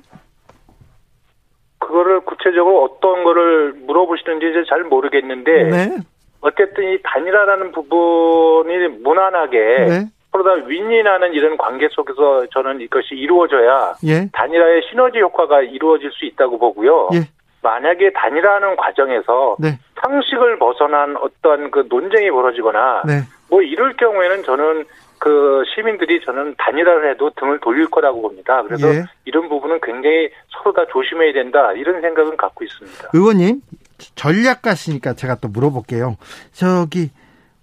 그거를 1.78 2.20
구체적으로 2.20 2.84
어떤 2.84 3.24
거를 3.24 3.72
물어보시는지 3.86 4.50
이제 4.50 4.62
잘 4.68 4.84
모르겠는데 4.84 5.64
네. 5.70 5.96
어쨌든 6.40 6.92
이 6.92 6.98
단일화라는 7.02 7.72
부분이 7.72 8.88
무난하게 9.02 9.58
네. 9.88 10.06
서로 10.30 10.44
다 10.44 10.66
윈윈하는 10.66 11.32
이런 11.32 11.56
관계 11.56 11.88
속에서 11.90 12.46
저는 12.52 12.82
이것이 12.82 13.14
이루어져야 13.14 13.94
예. 14.04 14.28
단일화의 14.32 14.82
시너지 14.90 15.18
효과가 15.18 15.62
이루어질 15.62 16.10
수 16.12 16.26
있다고 16.26 16.58
보고요. 16.58 17.08
예. 17.14 17.20
만약에 17.62 18.12
단일화하는 18.12 18.76
과정에서 18.76 19.56
네. 19.58 19.78
상식을 20.00 20.58
벗어난 20.58 21.16
어떤 21.16 21.70
그 21.70 21.86
논쟁이 21.88 22.30
벌어지거나 22.30 23.02
네. 23.06 23.22
뭐 23.50 23.62
이럴 23.62 23.96
경우에는 23.96 24.42
저는 24.44 24.84
그 25.18 25.64
시민들이 25.74 26.20
저는 26.24 26.54
단일화를 26.58 27.10
해도 27.10 27.30
등을 27.30 27.58
돌릴 27.58 27.88
거라고 27.90 28.22
봅니다. 28.22 28.62
그래서 28.62 28.88
예. 28.94 29.02
이런 29.24 29.48
부분은 29.48 29.80
굉장히 29.82 30.30
서로 30.50 30.72
다 30.72 30.84
조심해야 30.92 31.32
된다 31.32 31.72
이런 31.72 32.00
생각은 32.00 32.36
갖고 32.36 32.62
있습니다. 32.64 33.08
의원님, 33.12 33.60
전략가시니까 34.14 35.14
제가 35.14 35.36
또 35.40 35.48
물어볼게요. 35.48 36.16
저기, 36.52 37.10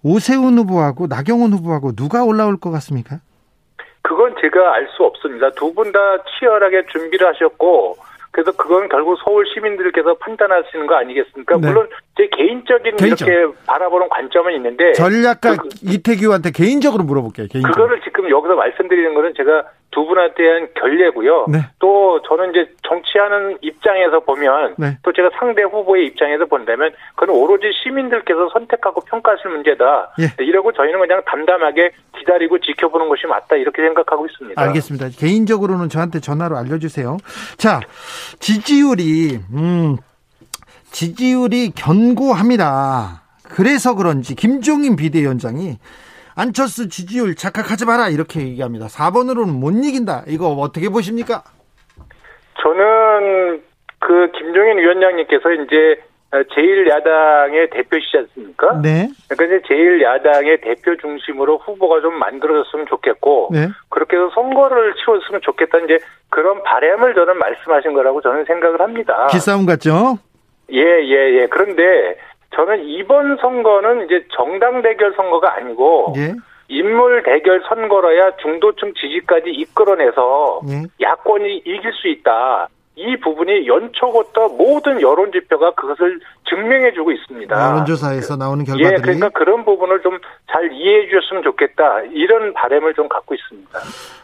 오세훈 0.02 0.58
후보하고 0.58 1.06
나경원 1.06 1.52
후보하고 1.52 1.92
누가 1.96 2.22
올라올 2.24 2.58
것 2.60 2.70
같습니까? 2.72 3.20
그건 4.02 4.34
제가 4.40 4.74
알 4.74 4.86
수 4.96 5.02
없습니다. 5.04 5.50
두 5.52 5.72
분 5.74 5.90
다 5.92 5.98
치열하게 6.38 6.84
준비를 6.92 7.26
하셨고 7.28 7.96
그래서 8.36 8.52
그건 8.52 8.86
결국 8.90 9.16
서울 9.24 9.46
시민들께서 9.54 10.12
판단하시는 10.20 10.86
거 10.86 10.94
아니겠습니까? 10.96 11.56
네. 11.56 11.68
물론 11.68 11.88
제 12.18 12.28
개인적인 12.36 12.96
개인적. 12.96 13.26
이렇게 13.26 13.54
바라보는 13.64 14.10
관점은 14.10 14.52
있는데 14.56 14.92
전략가 14.92 15.56
그- 15.56 15.68
이태규한테 15.82 16.50
개인적으로 16.50 17.02
물어볼게요. 17.04 17.46
개인적으로. 17.50 17.72
그거를 17.72 18.02
지금 18.02 18.28
여기서 18.28 18.54
말씀드리는 18.54 19.14
거는 19.14 19.32
제가 19.38 19.64
두 19.96 20.04
분한테 20.04 20.46
한 20.46 20.68
결례고요. 20.74 21.46
네. 21.48 21.60
또 21.78 22.20
저는 22.28 22.50
이제 22.50 22.70
정치하는 22.86 23.56
입장에서 23.62 24.20
보면 24.20 24.74
네. 24.76 24.98
또 25.02 25.10
제가 25.10 25.30
상대 25.38 25.62
후보의 25.62 26.04
입장에서 26.08 26.44
본다면 26.44 26.92
그건 27.14 27.34
오로지 27.34 27.72
시민들께서 27.82 28.50
선택하고 28.52 29.00
평가하실 29.00 29.50
문제다. 29.50 30.12
예. 30.20 30.44
이러고 30.44 30.72
저희는 30.72 31.00
그냥 31.00 31.22
담담하게 31.24 31.92
기다리고 32.18 32.58
지켜보는 32.58 33.08
것이 33.08 33.26
맞다 33.26 33.56
이렇게 33.56 33.80
생각하고 33.80 34.26
있습니다. 34.26 34.60
알겠습니다. 34.60 35.08
개인적으로는 35.18 35.88
저한테 35.88 36.20
전화로 36.20 36.58
알려주세요. 36.58 37.16
자, 37.56 37.80
지지율이, 38.38 39.40
음, 39.54 39.96
지지율이 40.90 41.70
견고합니다. 41.70 43.22
그래서 43.44 43.94
그런지 43.94 44.34
김종인 44.34 44.96
비대위원장이 44.96 45.78
안철수 46.36 46.88
지지율 46.88 47.34
착각하지 47.34 47.86
마라 47.86 48.08
이렇게 48.08 48.40
얘기합니다. 48.40 48.86
4번으로는 48.86 49.58
못 49.58 49.70
이긴다. 49.70 50.24
이거 50.28 50.48
어떻게 50.48 50.90
보십니까? 50.90 51.42
저는 52.62 53.62
그 53.98 54.30
김종인 54.36 54.78
위원장님께서 54.78 55.52
이제 55.52 56.02
제1야당의 56.30 57.70
대표시지 57.72 58.18
않습니까? 58.18 58.80
네. 58.82 59.08
그러니까 59.28 59.56
이제 59.56 59.66
제1야당의 59.66 60.62
대표 60.62 60.96
중심으로 60.98 61.58
후보가 61.58 62.02
좀 62.02 62.18
만들어졌으면 62.18 62.86
좋겠고 62.86 63.50
네. 63.52 63.68
그렇게 63.88 64.16
해서 64.16 64.30
선거를 64.34 64.94
치렀으면 64.96 65.40
좋겠다 65.42 65.78
이제 65.78 65.98
그런 66.28 66.62
바람을 66.62 67.14
저는 67.14 67.38
말씀하신 67.38 67.94
거라고 67.94 68.20
저는 68.20 68.44
생각을 68.44 68.80
합니다. 68.80 69.28
기싸움 69.30 69.64
같죠? 69.64 70.18
예, 70.72 70.80
예, 70.80 71.40
예. 71.40 71.46
그런데 71.46 72.18
저는 72.56 72.88
이번 72.88 73.36
선거는 73.36 74.06
이제 74.06 74.24
정당 74.34 74.82
대결 74.82 75.12
선거가 75.14 75.54
아니고 75.56 76.14
예. 76.16 76.34
인물 76.68 77.22
대결 77.22 77.62
선거라야 77.68 78.36
중도층 78.42 78.94
지지까지 78.94 79.50
이끌어내서 79.50 80.62
예. 80.70 80.82
야권이 81.00 81.58
이길 81.58 81.92
수 81.92 82.08
있다. 82.08 82.68
이 82.98 83.14
부분이 83.20 83.66
연초부터 83.66 84.48
모든 84.48 85.02
여론 85.02 85.30
지표가 85.30 85.72
그것을 85.72 86.18
증명해주고 86.48 87.12
있습니다. 87.12 87.66
여론조사에서 87.68 88.36
나오는 88.36 88.64
예, 88.68 88.72
결과들이 88.72 89.02
그러니까 89.02 89.28
그런 89.30 89.64
부분을 89.64 90.00
좀 90.00 90.18
잘 90.56 90.72
이해해 90.72 91.08
주셨으면 91.08 91.42
좋겠다. 91.42 92.00
이런 92.12 92.54
바람을 92.54 92.94
좀 92.94 93.08
갖고 93.08 93.34
있습니다. 93.34 93.78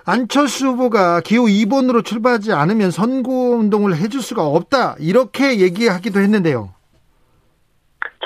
안철수 0.06 0.68
후보가 0.68 1.20
기호 1.20 1.42
2번으로 1.44 2.02
출발하지 2.02 2.52
않으면 2.54 2.90
선거 2.90 3.30
운동을 3.30 3.96
해줄 3.96 4.22
수가 4.22 4.46
없다. 4.46 4.96
이렇게 4.98 5.60
얘기하기도 5.60 6.18
했는데요. 6.20 6.70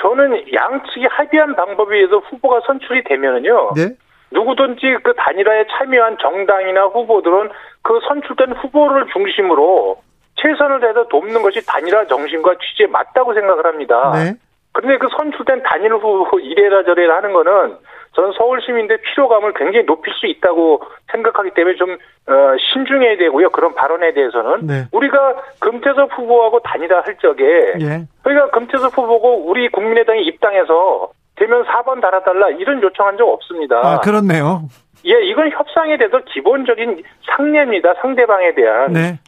저는 0.07 0.53
양측이 0.53 1.05
합의한 1.05 1.55
방법에 1.55 1.97
의해서 1.97 2.19
후보가 2.19 2.61
선출이 2.65 3.03
되면은요. 3.03 3.73
네. 3.75 3.89
누구든지 4.31 4.97
그 5.03 5.13
단일화에 5.15 5.65
참여한 5.69 6.17
정당이나 6.21 6.85
후보들은 6.85 7.49
그 7.81 7.99
선출된 8.07 8.53
후보를 8.53 9.07
중심으로 9.11 10.01
최선을 10.35 10.79
다해서 10.79 11.07
돕는 11.09 11.41
것이 11.41 11.65
단일화 11.65 12.07
정신과 12.07 12.55
취지에 12.55 12.87
맞다고 12.87 13.33
생각을 13.33 13.65
합니다. 13.65 14.11
네. 14.13 14.33
그런데 14.71 14.97
그 14.97 15.09
선출된 15.17 15.63
단일 15.63 15.93
후보 15.93 16.39
이래라 16.39 16.83
저래라 16.83 17.17
하는 17.17 17.33
거는 17.33 17.77
저는 18.17 18.31
서울 18.35 18.59
시민들의 18.63 18.99
피로감을 19.01 19.53
굉장히 19.53 19.85
높일 19.85 20.11
수 20.15 20.25
있다고 20.25 20.81
생각하기 21.11 21.51
때문에 21.51 21.75
좀 21.75 21.91
어, 21.91 22.57
신중해야 22.73 23.15
되고요. 23.17 23.51
그런 23.51 23.75
발언에 23.75 24.11
대해서는 24.13 24.65
네. 24.65 24.85
우리가 24.91 25.35
금태섭 25.59 26.17
후보하고 26.17 26.59
단일화 26.61 27.01
할 27.01 27.15
적에 27.19 27.43
예. 27.79 28.07
저희가 28.23 28.49
금태섭 28.49 28.97
후보고 28.97 29.45
우리 29.47 29.69
국민의당이 29.69 30.23
입당해서 30.23 31.11
되면 31.35 31.63
4번 31.65 32.01
달아달라 32.01 32.49
이런 32.49 32.81
요청한 32.81 33.17
적 33.17 33.29
없습니다. 33.29 33.81
아, 33.83 33.99
그렇네요. 33.99 34.63
예, 35.05 35.21
이건 35.21 35.51
협상에 35.51 35.95
대해서 35.97 36.19
기본적인 36.25 37.03
상례입니다. 37.27 37.93
상대방에 38.01 38.55
대한. 38.55 38.93
네. 38.93 39.19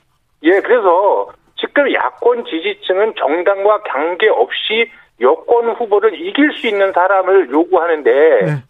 예, 0.41 0.60
그래서 0.62 1.27
지금 1.58 1.93
야권 1.93 2.46
지지층은 2.46 3.13
정당과 3.19 3.84
관계 3.84 4.29
없이 4.29 4.89
여권 5.22 5.69
후보를 5.75 6.19
이길 6.19 6.51
수 6.53 6.65
있는 6.65 6.91
사람을 6.91 7.51
요구하는데 7.51 8.12
네. 8.46 8.63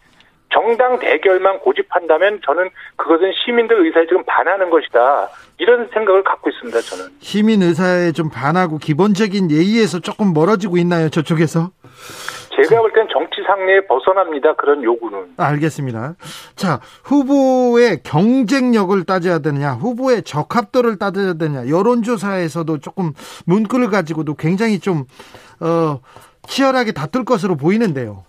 정당 0.51 0.97
대결만 0.99 1.59
고집한다면 1.59 2.41
저는 2.45 2.69
그것은 2.95 3.31
시민들 3.45 3.85
의사에 3.85 4.05
지금 4.07 4.23
반하는 4.25 4.69
것이다. 4.69 5.29
이런 5.59 5.89
생각을 5.93 6.23
갖고 6.23 6.49
있습니다, 6.49 6.79
저는. 6.81 7.05
시민 7.19 7.61
의사에 7.61 8.11
좀 8.11 8.29
반하고 8.29 8.77
기본적인 8.77 9.51
예의에서 9.51 9.99
조금 9.99 10.33
멀어지고 10.33 10.77
있나요, 10.77 11.09
저쪽에서? 11.09 11.71
제가 12.55 12.81
볼 12.81 12.91
땐 12.93 13.07
정치 13.11 13.41
상례에 13.45 13.85
벗어납니다. 13.87 14.55
그런 14.55 14.83
요구는. 14.83 15.33
알겠습니다. 15.37 16.15
자, 16.55 16.79
후보의 17.03 18.01
경쟁력을 18.03 19.01
따져야 19.05 19.39
되느냐, 19.39 19.73
후보의 19.73 20.23
적합도를 20.23 20.97
따져야 20.97 21.33
되느냐, 21.33 21.69
여론조사에서도 21.69 22.79
조금 22.79 23.13
문구를 23.45 23.89
가지고도 23.89 24.33
굉장히 24.35 24.79
좀, 24.79 25.05
어, 25.61 25.99
치열하게 26.47 26.91
다툴 26.93 27.23
것으로 27.23 27.55
보이는데요. 27.55 28.23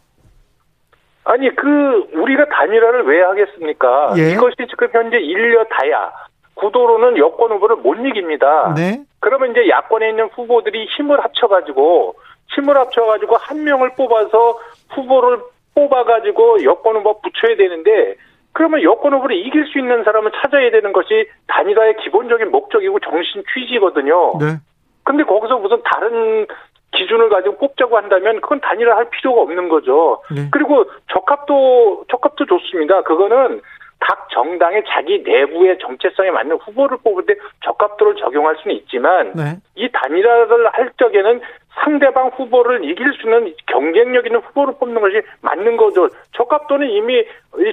아니, 1.24 1.54
그, 1.54 2.08
우리가 2.14 2.46
단일화를 2.46 3.04
왜 3.04 3.22
하겠습니까? 3.22 4.14
예. 4.16 4.32
이것이 4.32 4.56
지금 4.68 4.88
현재 4.92 5.18
일려 5.18 5.64
다야. 5.64 6.10
구도로는 6.54 7.16
여권 7.18 7.52
후보를 7.52 7.76
못 7.76 7.94
이깁니다. 7.94 8.74
네. 8.76 9.02
그러면 9.20 9.50
이제 9.50 9.68
야권에 9.68 10.10
있는 10.10 10.28
후보들이 10.34 10.86
힘을 10.96 11.22
합쳐가지고 11.22 12.14
힘을 12.48 12.76
합쳐가지고 12.76 13.36
한 13.36 13.64
명을 13.64 13.94
뽑아서 13.96 14.58
후보를 14.90 15.38
뽑아가지고 15.74 16.64
여권 16.64 16.96
후보 16.96 17.20
붙여야 17.20 17.56
되는데 17.56 18.16
그러면 18.52 18.82
여권 18.82 19.14
후보를 19.14 19.36
이길 19.36 19.66
수 19.66 19.78
있는 19.78 20.04
사람을 20.04 20.32
찾아야 20.42 20.70
되는 20.70 20.92
것이 20.92 21.28
단일화의 21.46 21.96
기본적인 22.02 22.50
목적이고 22.50 22.98
정신 23.00 23.42
취지거든요. 23.54 24.38
네. 24.38 24.56
근데 25.04 25.22
거기서 25.22 25.58
무슨 25.58 25.80
다른 25.84 26.46
기준을 26.92 27.28
가지고 27.28 27.56
뽑자고 27.58 27.96
한다면 27.96 28.40
그건 28.40 28.60
단일화 28.60 28.96
할 28.96 29.10
필요가 29.10 29.42
없는 29.42 29.68
거죠. 29.68 30.22
네. 30.34 30.48
그리고 30.50 30.84
적합도 31.12 32.04
적합도 32.08 32.46
좋습니다. 32.46 33.02
그거는 33.02 33.60
각 34.00 34.28
정당의 34.30 34.82
자기 34.88 35.22
내부의 35.22 35.78
정체성에 35.78 36.30
맞는 36.30 36.56
후보를 36.56 36.98
뽑을 37.04 37.26
때 37.26 37.34
적합도를 37.64 38.16
적용할 38.16 38.56
수는 38.62 38.76
있지만 38.76 39.32
네. 39.34 39.58
이 39.74 39.88
단일화를 39.92 40.68
할 40.72 40.90
적에는 40.98 41.40
상대방 41.84 42.28
후보를 42.28 42.84
이길 42.84 43.12
수 43.12 43.26
있는 43.26 43.54
경쟁력 43.66 44.26
있는 44.26 44.40
후보를 44.40 44.74
뽑는 44.80 45.00
것이 45.00 45.22
맞는 45.42 45.76
거죠. 45.76 46.08
적합도는 46.32 46.88
이미 46.88 47.24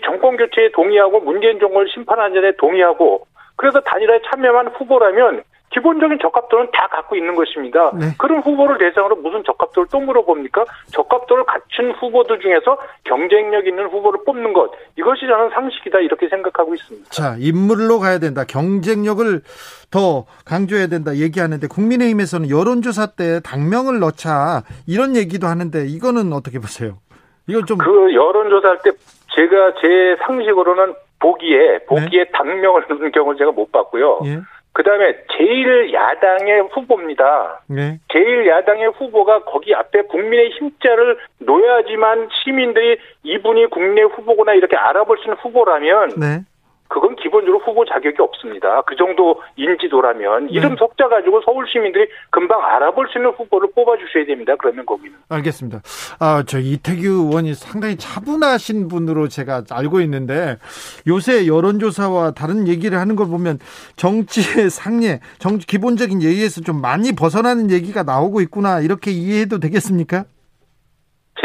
정권 0.03 0.37
교체에 0.37 0.71
동의하고 0.71 1.21
문재인 1.21 1.59
정권을 1.59 1.89
심판하는 1.89 2.35
전에 2.35 2.51
동의하고 2.57 3.25
그래서 3.55 3.79
단일화에 3.79 4.19
참여한 4.29 4.67
후보라면 4.67 5.43
기본적인 5.71 6.17
적합도는 6.21 6.69
다 6.73 6.87
갖고 6.87 7.15
있는 7.15 7.35
것입니다. 7.35 7.91
네. 7.93 8.07
그런 8.17 8.39
후보를 8.41 8.77
대상으로 8.77 9.17
무슨 9.17 9.43
적합도를 9.43 9.87
또 9.91 9.99
물어봅니까? 9.99 10.65
적합도를 10.91 11.43
갖춘 11.45 11.91
후보들 11.91 12.39
중에서 12.39 12.77
경쟁력 13.03 13.67
있는 13.67 13.85
후보를 13.87 14.21
뽑는 14.25 14.53
것 14.53 14.71
이것이 14.97 15.21
저는 15.27 15.49
상식이다 15.49 15.99
이렇게 15.99 16.29
생각하고 16.29 16.73
있습니다. 16.73 17.09
자 17.11 17.35
인물로 17.39 17.99
가야 17.99 18.19
된다. 18.19 18.43
경쟁력을 18.47 19.41
더 19.91 20.25
강조해야 20.45 20.87
된다 20.87 21.15
얘기하는데 21.15 21.67
국민의힘에서는 21.67 22.49
여론조사 22.49 23.07
때 23.17 23.39
당명을 23.43 23.99
넣자 23.99 24.63
이런 24.87 25.15
얘기도 25.15 25.47
하는데 25.47 25.85
이거는 25.85 26.31
어떻게 26.33 26.59
보세요? 26.59 26.97
이건 27.47 27.65
좀 27.65 27.77
그 27.77 28.13
여론조사 28.13 28.67
할 28.69 28.79
때 28.83 28.91
제가 29.35 29.73
제 29.81 30.15
상식으로는 30.25 30.95
보기에 31.19 31.79
보기에 31.87 32.23
네? 32.25 32.31
당명을 32.33 32.85
넣는 32.89 33.11
경우를 33.11 33.37
제가 33.37 33.51
못 33.51 33.71
봤고요. 33.71 34.21
예. 34.25 34.39
그 34.77 34.83
다음에 34.83 35.17
제일 35.35 35.91
야당의 35.91 36.69
후보입니다. 36.71 37.63
네. 37.67 37.97
제일 38.13 38.47
야당의 38.47 38.89
후보가 38.89 39.45
거기 39.45 39.73
앞에 39.73 40.03
국민의 40.03 40.51
힘자를 40.51 41.17
놓아야지만 41.39 42.29
시민들이 42.31 42.99
이분이 43.23 43.71
국내 43.71 44.03
후보구나 44.03 44.53
이렇게 44.53 44.77
알아볼 44.77 45.17
수 45.17 45.23
있는 45.23 45.37
후보라면 45.37 46.09
네. 46.19 46.41
그건 46.87 47.15
기본적으로 47.15 47.59
후보 47.59 47.85
자격이 47.85 48.15
없습니다. 48.19 48.81
그 48.83 48.95
정도 48.95 49.41
인지도라면 49.55 50.47
네. 50.47 50.53
이름 50.53 50.75
석자 50.77 51.07
가지고 51.07 51.41
서울 51.45 51.67
시민들이 51.67 52.07
금방 52.29 52.63
알아볼 52.63 53.07
수 53.11 53.17
있는 53.17 53.31
후보를 53.31 53.69
뽑아주셔야 53.75 54.25
됩니다. 54.25 54.55
그러면 54.57 54.85
거기는. 54.85 55.15
알겠습니다. 55.29 55.81
아, 56.19 56.43
저 56.47 56.59
이태규 56.59 57.07
의원이 57.07 57.53
상당히 57.53 57.97
차분하신 57.97 58.87
분으로 58.87 59.27
제가 59.27 59.63
알고 59.69 60.01
있는데 60.01 60.57
요새 61.07 61.47
여론조사와 61.47 62.31
다른 62.31 62.67
얘기를 62.67 62.97
하는 62.97 63.15
걸 63.15 63.27
보면 63.27 63.59
정치의 63.95 64.69
상례, 64.69 65.19
정치 65.39 65.67
기본적인 65.67 66.21
예의에서 66.21 66.61
좀 66.61 66.81
많이 66.81 67.13
벗어나는 67.13 67.71
얘기가 67.71 68.03
나오고 68.03 68.41
있구나 68.41 68.79
이렇게 68.79 69.11
이해해도 69.11 69.59
되겠습니까? 69.59 70.25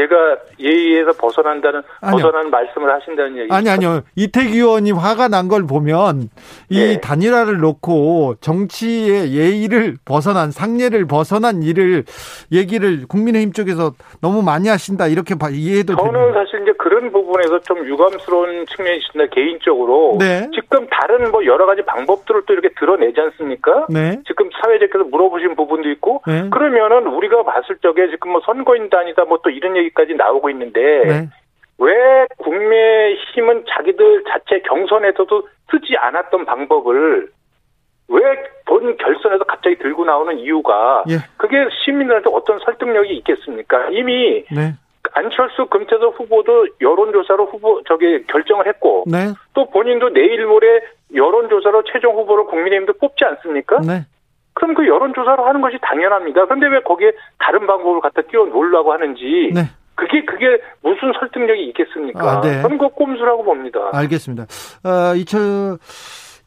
제가 0.02 0.36
예의에서 0.58 1.12
벗어난다는 1.12 1.82
아니요. 2.00 2.16
벗어난 2.22 2.50
말씀을 2.50 2.92
하신다는 2.92 3.36
얘기 3.38 3.52
아니 3.52 3.68
아니요 3.70 4.00
이태규 4.16 4.54
의원이 4.54 4.92
화가 4.92 5.28
난 5.28 5.48
걸 5.48 5.66
보면 5.66 6.30
이 6.70 6.78
네. 6.78 7.00
단일화를 7.00 7.58
놓고 7.58 8.36
정치의 8.40 9.34
예의를 9.34 9.96
벗어난 10.04 10.50
상례를 10.50 11.06
벗어난 11.06 11.62
일을 11.62 12.04
얘기를 12.52 13.06
국민의힘 13.08 13.52
쪽에서 13.52 13.92
너무 14.22 14.40
많이 14.42 14.68
하신다 14.68 15.08
이렇게 15.08 15.34
이해해도 15.50 15.96
저는 15.96 16.12
됩니다. 16.12 16.40
사실 16.40 16.62
이제 16.62 16.72
그런 16.78 17.10
부분에서 17.12 17.58
좀 17.60 17.84
유감스러운 17.86 18.64
측면이 18.66 18.98
있습니다 18.98 19.34
개인적으로 19.34 20.16
네. 20.18 20.48
지금 20.54 20.86
다른 20.90 21.30
뭐 21.32 21.44
여러 21.44 21.66
가지 21.66 21.82
방법들을 21.82 22.42
또 22.46 22.52
이렇게 22.54 22.70
드러내지 22.78 23.20
않습니까? 23.20 23.86
네. 23.90 24.20
지금 24.26 24.48
사회적에서 24.62 25.04
물어보신 25.10 25.54
부분도 25.56 25.90
있고 25.90 26.22
네. 26.26 26.48
그러면은 26.50 27.08
우리가 27.08 27.42
봤을 27.42 27.76
적에 27.82 28.08
지금 28.10 28.32
뭐 28.32 28.40
선거인단이다 28.46 29.24
뭐 29.24 29.38
또 29.42 29.50
이런 29.50 29.76
얘기 29.76 29.91
까지 29.94 30.14
나오고 30.14 30.50
있는데 30.50 30.80
네. 30.80 31.28
왜 31.78 32.26
국민의힘은 32.38 33.64
자기들 33.68 34.24
자체 34.28 34.60
경선에서도 34.60 35.48
쓰지 35.70 35.96
않았던 35.96 36.44
방법을 36.44 37.30
왜 38.08 38.52
본 38.72 38.96
결선에서 38.96 39.44
갑자기 39.44 39.76
들고 39.76 40.06
나오는 40.06 40.38
이유가 40.38 41.04
예. 41.10 41.16
그게 41.36 41.56
시민들한테 41.84 42.30
어떤 42.32 42.58
설득력이 42.60 43.14
있겠습니까? 43.18 43.88
이미 43.90 44.46
네. 44.50 44.72
안철수 45.12 45.66
금태섭 45.66 46.18
후보도 46.18 46.68
여론조사로 46.80 47.46
후보 47.46 47.82
저기 47.86 48.24
결정을 48.28 48.66
했고 48.66 49.04
네. 49.06 49.34
또 49.52 49.68
본인도 49.68 50.14
내일 50.14 50.46
모레 50.46 50.80
여론조사로 51.14 51.84
최종 51.92 52.16
후보를 52.16 52.44
국민의힘도 52.44 52.94
뽑지 52.94 53.26
않습니까? 53.26 53.80
네. 53.80 54.06
그럼 54.54 54.74
그 54.74 54.86
여론조사로 54.86 55.44
하는 55.44 55.60
것이 55.60 55.76
당연합니다. 55.82 56.46
그런데 56.46 56.68
왜 56.68 56.80
거기에 56.80 57.12
다른 57.38 57.66
방법을 57.66 58.00
갖다 58.00 58.22
끼워 58.22 58.46
놓으려고 58.46 58.92
하는지 58.94 59.50
네. 59.52 59.62
그게 60.02 60.24
그게 60.24 60.46
무슨 60.82 61.12
설득력이 61.18 61.64
있겠습니까? 61.68 62.38
아, 62.38 62.40
네. 62.40 62.60
그 62.62 62.88
꼼수라고 62.88 63.44
봅니다. 63.44 63.78
알겠습니다. 63.92 64.46
어, 64.84 65.14
이철 65.14 65.78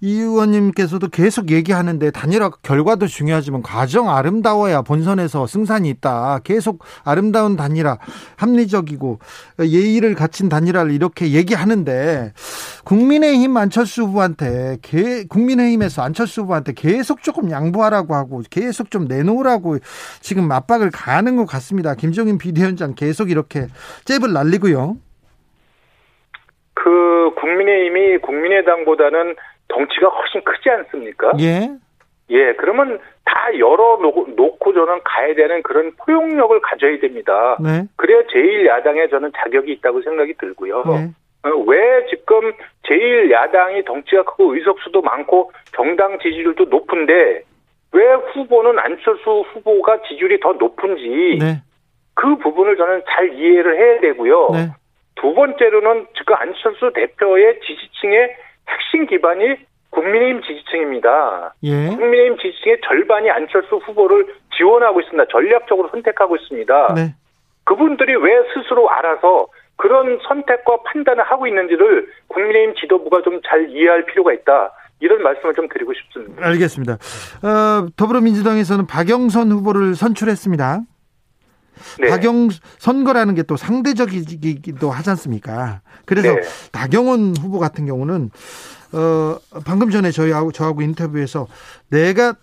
이 0.05 0.19
의원님께서도 0.19 1.07
계속 1.07 1.49
얘기하는데 1.49 2.11
단일화 2.11 2.51
결과도 2.61 3.07
중요하지만 3.07 3.63
과정 3.63 4.15
아름다워야 4.15 4.83
본선에서 4.83 5.47
승산이 5.47 5.89
있다. 5.89 6.41
계속 6.43 6.83
아름다운 7.03 7.55
단일화, 7.55 7.97
합리적이고 8.35 9.17
예의를 9.61 10.13
갖춘 10.13 10.47
단일화를 10.47 10.91
이렇게 10.91 11.31
얘기하는데 11.31 12.33
국민의힘 12.83 13.57
안철수 13.57 14.03
후보한테 14.03 14.77
국민의힘에서 15.27 16.03
안철수 16.03 16.41
후보한테 16.41 16.73
계속 16.73 17.23
조금 17.23 17.49
양보하라고 17.49 18.13
하고 18.13 18.43
계속 18.51 18.91
좀 18.91 19.05
내놓으라고 19.05 19.79
지금 20.21 20.51
압박을 20.51 20.91
가하는 20.91 21.35
것 21.35 21.47
같습니다. 21.47 21.95
김종인 21.95 22.37
비대위원장 22.37 22.93
계속 22.93 23.31
이렇게 23.31 23.65
잽을 24.03 24.33
날리고요. 24.33 24.97
그 26.75 27.31
국민의힘이 27.41 28.19
국민의당보다는 28.19 29.35
덩치가 29.67 30.07
훨씬 30.07 30.43
크지 30.43 30.69
않습니까? 30.69 31.31
예. 31.39 31.69
예, 32.29 32.53
그러면 32.53 32.99
다 33.23 33.57
열어 33.59 33.99
놓고 34.35 34.73
저는 34.73 35.01
가야 35.03 35.35
되는 35.35 35.61
그런 35.63 35.91
포용력을 35.97 36.59
가져야 36.61 36.99
됩니다. 36.99 37.57
네. 37.59 37.83
그래야 37.95 38.23
제일 38.31 38.65
야당에 38.65 39.07
저는 39.07 39.31
자격이 39.37 39.71
있다고 39.73 40.01
생각이 40.01 40.33
들고요. 40.39 40.83
네. 40.85 41.11
왜 41.67 42.05
지금 42.07 42.53
제일 42.87 43.29
야당이 43.29 43.83
덩치가 43.85 44.23
크고 44.23 44.55
의석수도 44.55 45.01
많고 45.01 45.51
정당 45.75 46.17
지지율도 46.19 46.65
높은데 46.65 47.43
왜 47.91 48.13
후보는 48.33 48.79
안철수 48.79 49.43
후보가 49.53 50.01
지지율이 50.07 50.39
더 50.39 50.53
높은지 50.53 51.37
네. 51.39 51.61
그 52.15 52.37
부분을 52.37 52.77
저는 52.77 53.03
잘 53.07 53.33
이해를 53.33 53.77
해야 53.77 54.01
되고요. 54.01 54.49
네. 54.53 54.69
두 55.15 55.33
번째로는 55.33 56.07
지금 56.17 56.35
안철수 56.35 56.91
대표의 56.93 57.59
지지층의 57.61 58.35
핵심 58.69 59.05
기반이 59.07 59.55
국민의힘 59.89 60.41
지지층입니다. 60.41 61.53
예. 61.63 61.87
국민의힘 61.87 62.37
지지층의 62.37 62.79
절반이 62.85 63.29
안철수 63.31 63.77
후보를 63.77 64.27
지원하고 64.57 64.99
있습니다. 65.01 65.25
전략적으로 65.31 65.89
선택하고 65.89 66.35
있습니다. 66.35 66.93
네. 66.95 67.15
그분들이 67.63 68.15
왜 68.15 68.31
스스로 68.53 68.89
알아서 68.89 69.47
그런 69.77 70.19
선택과 70.27 70.77
판단을 70.85 71.23
하고 71.23 71.47
있는지를 71.47 72.07
국민의힘 72.27 72.75
지도부가 72.75 73.21
좀 73.23 73.39
잘 73.47 73.69
이해할 73.69 74.05
필요가 74.05 74.33
있다. 74.33 74.71
이런 75.01 75.21
말씀을 75.23 75.53
좀 75.53 75.67
드리고 75.67 75.93
싶습니다. 75.93 76.45
알겠습니다. 76.47 76.93
어, 76.93 77.87
더불어민주당에서는 77.97 78.87
박영선 78.87 79.51
후보를 79.51 79.95
선출했습니다. 79.95 80.79
네. 81.99 82.09
박영 82.09 82.49
선거라는 82.79 83.35
게 83.35 83.43
또 83.43 83.57
상대적이기도 83.57 84.89
하지 84.89 85.09
않습니까? 85.11 85.81
그래서 86.05 86.33
네. 86.33 86.41
나경원 86.71 87.35
후보 87.37 87.59
같은 87.59 87.85
경우는 87.85 88.31
어 88.93 89.37
방금 89.65 89.89
전에 89.91 90.11
저희하고 90.11 90.51
저하고 90.51 90.81
인터뷰에서 90.81 91.47
내가 91.89 92.35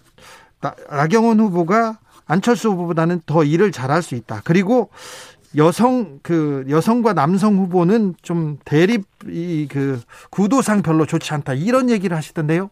나, 0.60 0.74
나경원 0.90 1.40
후보가 1.40 1.98
안철수 2.26 2.68
후보보다는 2.70 3.22
더 3.26 3.42
일을 3.42 3.72
잘할 3.72 4.02
수 4.02 4.14
있다. 4.14 4.42
그리고 4.44 4.90
여성 5.56 6.18
그 6.22 6.64
여성과 6.70 7.12
남성 7.12 7.56
후보는 7.58 8.14
좀 8.22 8.58
대립 8.64 9.04
이 9.28 9.66
그 9.70 10.00
구도상 10.30 10.82
별로 10.82 11.04
좋지 11.04 11.32
않다 11.34 11.54
이런 11.54 11.90
얘기를 11.90 12.16
하시던데요. 12.16 12.70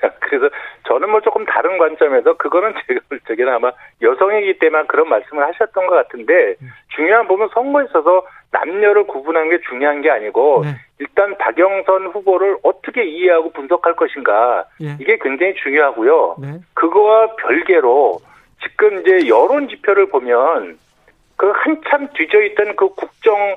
그래서 0.00 0.46
저는 0.92 1.08
뭐 1.10 1.20
조금 1.20 1.46
다른 1.46 1.78
관점에서 1.78 2.36
그거는 2.36 2.74
제가 2.86 3.00
볼 3.08 3.18
적에는 3.26 3.50
아마 3.54 3.72
여성이기 4.02 4.58
때문에 4.58 4.84
그런 4.88 5.08
말씀을 5.08 5.42
하셨던 5.48 5.86
것 5.86 5.94
같은데 5.94 6.56
중요한 6.94 7.26
부분 7.26 7.48
선거에 7.54 7.86
있어서 7.86 8.26
남녀를 8.50 9.04
구분하는 9.04 9.48
게 9.48 9.58
중요한 9.70 10.02
게 10.02 10.10
아니고 10.10 10.64
네. 10.64 10.74
일단 10.98 11.38
박영선 11.38 12.08
후보를 12.08 12.58
어떻게 12.62 13.04
이해하고 13.04 13.52
분석할 13.52 13.96
것인가 13.96 14.66
네. 14.78 14.98
이게 15.00 15.16
굉장히 15.18 15.54
중요하고요. 15.54 16.36
네. 16.38 16.60
그거와 16.74 17.36
별개로 17.36 18.20
지금 18.62 19.00
이제 19.00 19.28
여론 19.28 19.68
지표를 19.68 20.06
보면 20.10 20.78
그 21.36 21.50
한참 21.54 22.08
뒤져 22.12 22.42
있던 22.42 22.76
그 22.76 22.90
국정 22.90 23.56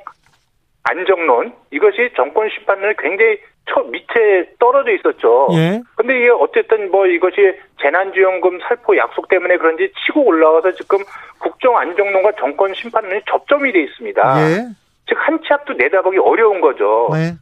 안정론 0.84 1.54
이것이 1.72 2.12
정권 2.16 2.50
심판을 2.50 2.96
굉장히 2.98 3.40
저 3.68 3.82
밑에 3.84 4.50
떨어져 4.60 4.92
있었죠. 4.92 5.48
예. 5.54 5.82
근데 5.96 6.18
이게 6.18 6.30
어쨌든 6.30 6.92
뭐 6.92 7.08
이것이 7.08 7.58
재난지원금 7.82 8.60
살포 8.60 8.96
약속 8.98 9.28
때문에 9.28 9.58
그런지 9.58 9.92
치고 10.06 10.24
올라와서 10.24 10.72
지금 10.74 11.00
국정 11.40 11.78
안정론과 11.78 12.34
정권 12.40 12.74
심판론이 12.74 13.22
접점이 13.30 13.72
돼 13.72 13.82
있습니다. 13.82 14.22
예. 14.42 14.66
즉한 15.08 15.40
치 15.44 15.54
앞도 15.54 15.74
내다보기 15.74 16.18
어려운 16.20 16.62
거죠. 16.62 17.10
네. 17.12 17.34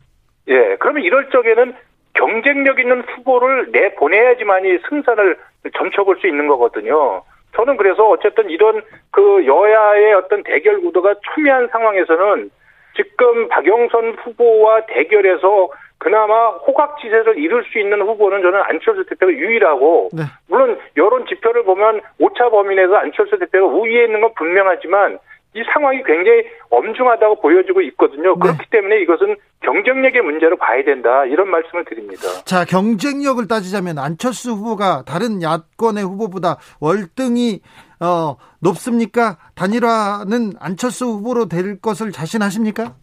예. 0.48 0.76
그러면 0.80 1.04
이럴 1.04 1.30
적에는 1.30 1.76
경쟁력 2.14 2.80
있는 2.80 3.02
후보를 3.02 3.72
내보내야지만이 3.72 4.80
승산을 4.90 5.38
점쳐볼 5.78 6.20
수 6.20 6.28
있는 6.28 6.48
거거든요. 6.48 7.24
저는 7.56 7.78
그래서 7.78 8.08
어쨌든 8.10 8.50
이런 8.50 8.82
그 9.12 9.46
여야의 9.46 10.14
어떤 10.14 10.44
대결 10.44 10.82
구도가 10.82 11.16
첨예한 11.36 11.68
상황에서는 11.72 12.50
지금 12.96 13.48
박영선 13.50 14.18
후보와 14.24 14.86
대결해서 14.88 15.70
그나마 16.04 16.50
호각지세를 16.50 17.38
이룰 17.38 17.64
수 17.72 17.80
있는 17.80 18.02
후보는 18.02 18.42
저는 18.42 18.62
안철수 18.64 19.06
대표가 19.06 19.32
유일하고 19.32 20.10
네. 20.14 20.24
물론 20.48 20.78
여론 20.98 21.26
지표를 21.28 21.64
보면 21.64 22.02
오차 22.20 22.50
범위 22.50 22.76
내에서 22.76 22.96
안철수 22.96 23.40
대표가 23.40 23.74
우위에 23.74 24.06
있는 24.06 24.22
건 24.22 24.34
분명하지만 24.36 25.20
이 25.56 25.64
상황이 25.72 26.02
굉장히 26.04 26.44
엄중하다고 26.72 27.40
보여지고 27.42 27.82
있거든요. 27.82 28.34
네. 28.34 28.40
그렇기 28.42 28.66
때문에 28.72 29.02
이것은 29.02 29.36
경쟁력의 29.62 30.22
문제로 30.22 30.58
봐야 30.58 30.84
된다 30.84 31.26
이런 31.26 31.50
말씀을 31.50 31.86
드립니다. 31.86 32.24
자 32.46 32.66
경쟁력을 32.66 33.48
따지자면 33.48 33.98
안철수 34.00 34.52
후보가 34.52 35.04
다른 35.06 35.42
야권의 35.42 36.04
후보보다 36.04 36.58
월등히 36.82 37.62
어, 38.00 38.36
높습니까? 38.60 39.38
단일화는 39.56 40.54
안철수 40.60 41.06
후보로 41.06 41.48
될 41.48 41.80
것을 41.80 42.12
자신하십니까? 42.12 42.96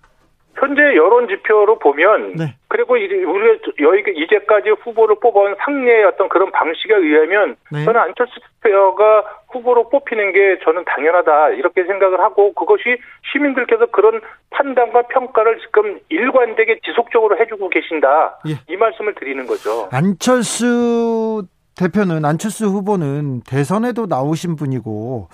현재 0.61 0.83
여론 0.95 1.27
지표로 1.27 1.79
보면 1.79 2.35
네. 2.35 2.55
그리고 2.69 2.95
우리가 2.95 4.11
이제까지 4.15 4.71
후보를 4.83 5.17
뽑아온 5.21 5.57
상례의 5.59 6.05
어떤 6.05 6.29
그런 6.29 6.53
방식에 6.53 6.95
의하면 6.95 7.57
네. 7.73 7.85
저는 7.85 7.99
안철수 7.99 8.39
대표가 8.63 9.25
후보로 9.49 9.89
뽑히는 9.89 10.33
게 10.33 10.59
저는 10.63 10.85
당연하다 10.85 11.51
이렇게 11.51 11.85
생각을 11.85 12.21
하고 12.21 12.53
그것이 12.53 12.99
시민들께서 13.33 13.87
그런 13.87 14.21
판단과 14.51 15.03
평가를 15.09 15.59
지금 15.61 15.99
일관되게 16.11 16.81
지속적으로 16.85 17.39
해주고 17.39 17.71
계신다 17.71 18.39
예. 18.47 18.53
이 18.69 18.77
말씀을 18.77 19.15
드리는 19.15 19.47
거죠. 19.47 19.89
안철수 19.91 21.43
대표는 21.81 22.27
안철수 22.27 22.67
후보는 22.67 23.41
대선에도 23.49 24.05
나오신 24.05 24.57
분이고 24.57 25.29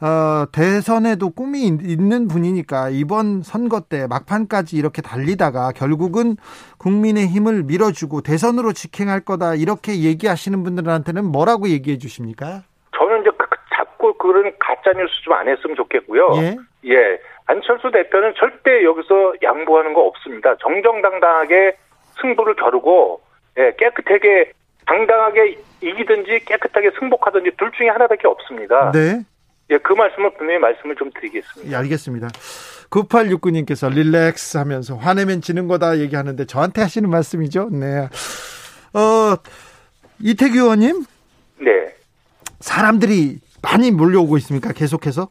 어, 0.00 0.44
대선에도 0.52 1.30
꿈이 1.30 1.66
있는 1.66 2.26
분이니까 2.26 2.88
이번 2.90 3.42
선거 3.42 3.80
때 3.80 4.08
막판까지 4.08 4.76
이렇게 4.76 5.00
달리다가 5.00 5.70
결국은 5.70 6.36
국민의 6.78 7.28
힘을 7.28 7.62
밀어주고 7.62 8.22
대선으로 8.22 8.72
직행할 8.72 9.20
거다 9.20 9.54
이렇게 9.54 10.02
얘기하시는 10.02 10.62
분들한테는 10.64 11.24
뭐라고 11.24 11.68
얘기해 11.68 11.98
주십니까? 11.98 12.62
저는 12.98 13.20
이제 13.20 13.30
그, 13.38 13.46
그 13.48 13.56
자꾸 13.76 14.14
그런 14.18 14.52
가짜 14.58 14.92
뉴스 14.98 15.22
좀 15.22 15.32
안 15.34 15.48
했으면 15.48 15.76
좋겠고요. 15.76 16.32
예. 16.36 16.56
예. 16.86 17.18
안철수 17.46 17.90
대표는 17.92 18.34
절대 18.36 18.84
여기서 18.84 19.34
양보하는 19.42 19.94
거 19.94 20.02
없습니다. 20.02 20.56
정정당당하게 20.56 21.76
승부를 22.20 22.56
겨루고 22.56 23.20
예, 23.58 23.74
깨끗하게 23.78 24.52
당당하게 24.86 25.58
이기든지 25.82 26.44
깨끗하게 26.46 26.90
승복하든지 26.98 27.52
둘 27.58 27.70
중에 27.72 27.88
하나밖에 27.88 28.26
없습니다. 28.26 28.90
네. 28.92 29.22
예, 29.70 29.78
그 29.78 29.92
말씀을 29.92 30.34
분명히 30.34 30.58
말씀을 30.60 30.96
좀 30.96 31.10
드리겠습니다. 31.14 31.72
예, 31.72 31.76
알겠습니다. 31.76 32.28
9869님께서 32.90 33.92
릴렉스 33.92 34.58
하면서 34.58 34.96
화내면 34.96 35.40
지는 35.40 35.66
거다 35.66 35.98
얘기하는데 35.98 36.44
저한테 36.44 36.82
하시는 36.82 37.08
말씀이죠? 37.08 37.70
네. 37.72 38.08
어, 38.94 39.36
이태규 40.20 40.58
의원님? 40.58 41.04
네. 41.60 41.94
사람들이 42.60 43.38
많이 43.62 43.90
몰려오고 43.90 44.36
있습니까? 44.38 44.72
계속해서? 44.72 45.30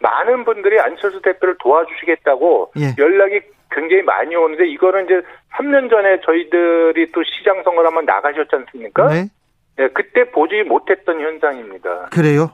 많은 0.00 0.44
분들이 0.44 0.78
안철수 0.80 1.20
대표를 1.22 1.56
도와주시겠다고 1.60 2.72
예. 2.78 2.94
연락이 2.98 3.40
굉장히 3.70 4.02
많이 4.02 4.34
오는데 4.34 4.66
이거는 4.68 5.04
이제 5.04 5.22
3년 5.56 5.90
전에 5.90 6.20
저희들이 6.24 7.12
또 7.12 7.22
시장 7.24 7.62
선거를 7.64 7.88
한번 7.88 8.04
나가셨지 8.06 8.48
않습니까? 8.52 9.08
네. 9.08 9.28
네, 9.76 9.88
그때 9.94 10.30
보지 10.32 10.64
못했던 10.66 11.20
현상입니다. 11.20 12.06
그래요? 12.10 12.50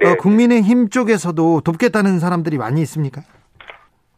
네. 0.00 0.10
어, 0.10 0.14
국민의힘 0.16 0.88
쪽에서도 0.90 1.60
돕겠다는 1.60 2.18
사람들이 2.18 2.58
많이 2.58 2.80
있습니까? 2.82 3.22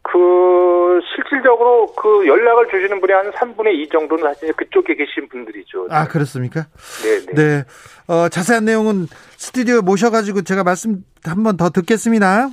그 0.01 0.99
실질적으로 1.15 1.87
그 1.97 2.25
연락을 2.25 2.67
주시는 2.69 3.01
분이 3.01 3.11
한 3.11 3.31
3분의 3.31 3.73
2 3.75 3.89
정도는 3.89 4.23
사실 4.23 4.53
그쪽에 4.53 4.95
계신 4.95 5.27
분들이죠. 5.29 5.87
아 5.91 6.07
그렇습니까? 6.07 6.65
네. 7.03 7.25
네. 7.25 7.33
네. 7.35 7.63
어, 8.07 8.29
자세한 8.29 8.65
내용은 8.65 9.05
스튜디오에 9.37 9.81
모셔가지고 9.81 10.43
제가 10.43 10.63
말씀 10.63 11.03
한 11.25 11.43
번 11.43 11.57
더 11.57 11.69
듣겠습니다. 11.69 12.47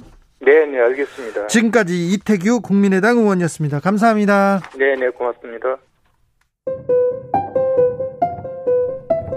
네, 0.45 0.67
네, 0.67 0.79
알겠습니다. 0.81 1.47
지금까지 1.47 2.13
이태규 2.13 2.61
국민의당 2.61 3.19
의원이었습니다. 3.19 3.81
감사합니다. 3.81 4.61
네, 4.77 4.95
네, 4.97 5.09
고맙습니다. 5.11 5.77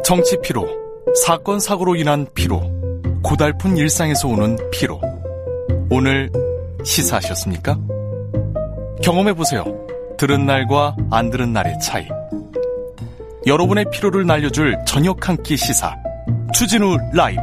정치 0.03 0.37
피로, 0.41 0.65
사건 1.25 1.59
사고로 1.59 1.95
인한 1.95 2.25
피로, 2.33 2.61
고달픈 3.23 3.77
일상에서 3.77 4.27
오는 4.27 4.57
피로. 4.71 5.01
오늘 5.89 6.29
시사하셨습니까? 6.83 7.77
경험해 9.03 9.33
보세요. 9.33 9.63
들은 10.17 10.45
날과 10.45 10.95
안 11.11 11.29
들은 11.29 11.53
날의 11.53 11.77
차이. 11.79 12.07
여러분의 13.45 13.85
피로를 13.91 14.25
날려줄 14.25 14.75
저녁 14.85 15.27
한 15.27 15.37
끼 15.43 15.55
시사. 15.55 15.95
추진우 16.53 16.97
라이브. 17.13 17.41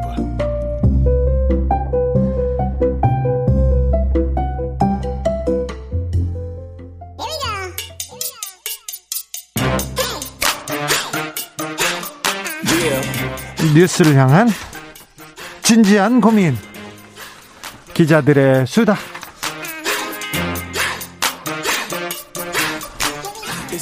뉴스를 13.75 14.15
향한 14.15 14.49
진지한 15.63 16.21
고민 16.21 16.55
기자들의 17.93 18.67
수다 18.67 18.95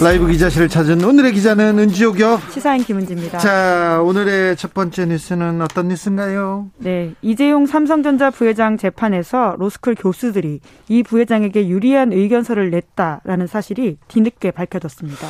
라이브 0.01 0.27
기자실을 0.27 0.69
찾은 0.69 1.05
오늘의 1.05 1.33
기자는 1.33 1.79
은지옥이요. 1.79 2.41
시사인 2.51 2.83
김은지입니다. 2.83 3.39
자, 3.39 4.01
오늘의 4.03 4.57
첫 4.57 4.75
번째 4.75 5.07
뉴스는 5.07 5.61
어떤 5.61 5.89
뉴스인가요? 5.89 6.71
네, 6.79 7.15
이재용 7.23 7.67
삼성전자 7.67 8.31
부회장 8.31 8.79
재판에서 8.79 9.55
로스쿨 9.59 9.95
교수들이 9.95 10.61
이 10.89 11.03
부회장에게 11.05 11.69
유리한 11.69 12.13
의견서를 12.13 12.71
냈다라는 12.71 13.47
사실이 13.47 13.99
뒤늦게 14.09 14.51
밝혀졌습니다. 14.51 15.29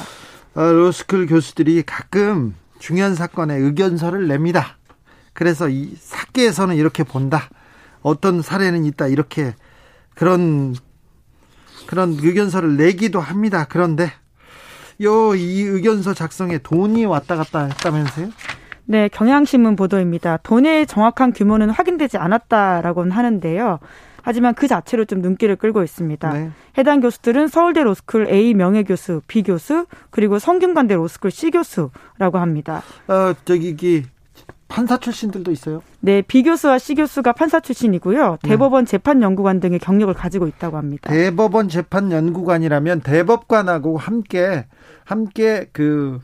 아, 0.55 0.71
로스쿨 0.71 1.27
교수들이 1.27 1.83
가끔 1.83 2.55
중요한 2.83 3.15
사건에 3.15 3.55
의견서를 3.55 4.27
냅니다. 4.27 4.77
그래서 5.35 5.69
이 5.69 5.95
사계에서는 5.97 6.75
이렇게 6.75 7.05
본다. 7.05 7.49
어떤 8.03 8.43
사례는 8.43 8.85
있다. 8.85 9.07
이렇게 9.07 9.55
그런 10.17 10.75
그런 11.87 12.17
의견서를 12.21 12.77
내기도 12.77 13.21
합니다. 13.21 13.67
그런데 13.69 14.11
요 15.01 15.37
이 15.37 15.63
의견서 15.63 16.13
작성에 16.13 16.59
돈이 16.59 17.05
왔다 17.05 17.37
갔다 17.37 17.67
했다면서요? 17.67 18.31
네, 18.87 19.09
경향신문 19.09 19.77
보도입니다. 19.77 20.39
돈의 20.43 20.89
정확한 20.89 21.33
규모는 21.33 21.71
확인되지 21.71 22.19
않았다라고는 22.19 23.13
하는데요. 23.13 23.79
하지만 24.23 24.55
그 24.55 24.67
자체로 24.67 25.05
좀 25.05 25.21
눈길을 25.21 25.57
끌고 25.57 25.83
있습니다. 25.83 26.33
네. 26.33 26.51
해당 26.79 27.01
교수들은 27.01 27.49
서울대 27.49 27.83
로스쿨 27.83 28.29
A 28.29 28.55
명예교수, 28.55 29.23
B 29.27 29.43
교수, 29.43 29.87
그리고 30.11 30.39
성균관대 30.39 30.95
로스쿨 30.95 31.31
C 31.31 31.51
교수라고 31.51 32.39
합니다. 32.39 32.83
어, 33.09 33.35
저기 33.45 34.05
판사 34.69 34.97
출신들도 34.97 35.51
있어요? 35.51 35.83
네, 36.01 36.23
B 36.23 36.43
교수와 36.43 36.79
C 36.79 36.95
교수가 36.95 37.33
판사 37.33 37.61
출신이고요. 37.61 38.39
네. 38.43 38.49
대법원 38.49 38.87
재판연구관 38.87 39.61
등의 39.61 39.79
경력을 39.79 40.13
가지고 40.15 40.47
있다고 40.47 40.79
합니다. 40.79 41.11
대법원 41.11 41.69
재판연구관이라면 41.69 43.03
대법관하고 43.03 43.99
함께 43.99 44.65
함께 45.05 45.69
그 45.73 46.21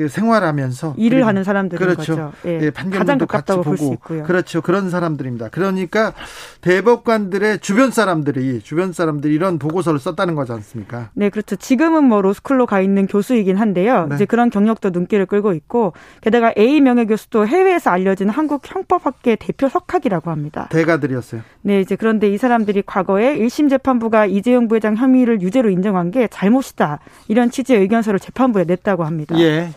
그 0.00 0.08
생활하면서 0.08 0.94
일을 0.96 1.26
하는 1.26 1.44
사람들인 1.44 1.78
그렇죠. 1.78 2.16
거죠. 2.16 2.32
예. 2.46 2.58
예, 2.62 2.70
판결문도 2.70 3.26
같이 3.26 3.52
보고 3.54 3.96
그렇죠. 4.24 4.62
그런 4.62 4.88
사람들입니다. 4.88 5.50
그러니까 5.50 6.14
대법관들의 6.62 7.58
주변 7.58 7.90
사람들이 7.90 8.62
주변 8.62 8.94
사람들이 8.94 9.34
이런 9.34 9.58
보고서를 9.58 10.00
썼다는 10.00 10.34
거지 10.36 10.52
않습니까? 10.52 11.10
네, 11.12 11.28
그렇죠. 11.28 11.56
지금은 11.56 12.04
뭐 12.04 12.22
로스쿨로 12.22 12.64
가 12.64 12.80
있는 12.80 13.06
교수이긴 13.06 13.56
한데요. 13.56 14.06
네. 14.08 14.14
이제 14.14 14.24
그런 14.24 14.48
경력도 14.48 14.88
눈길을 14.88 15.26
끌고 15.26 15.52
있고 15.52 15.92
게다가 16.22 16.54
A 16.56 16.80
명예 16.80 17.04
교수도 17.04 17.46
해외에서 17.46 17.90
알려진 17.90 18.30
한국 18.30 18.62
형법학계 18.64 19.36
대표 19.36 19.68
석학이라고 19.68 20.30
합니다. 20.30 20.68
대가들이었어요. 20.70 21.42
네, 21.60 21.82
이제 21.82 21.94
그런데 21.94 22.30
이 22.30 22.38
사람들이 22.38 22.84
과거에 22.86 23.36
1심 23.38 23.68
재판부가 23.68 24.24
이재용 24.24 24.66
부회장 24.66 24.96
혐의를 24.96 25.42
유죄로 25.42 25.68
인정한 25.68 26.10
게 26.10 26.26
잘못이다. 26.26 27.00
이런 27.28 27.50
취지의 27.50 27.80
의견서를 27.80 28.18
재판부에 28.18 28.64
냈다고 28.64 29.04
합니다. 29.04 29.38
예. 29.38 29.68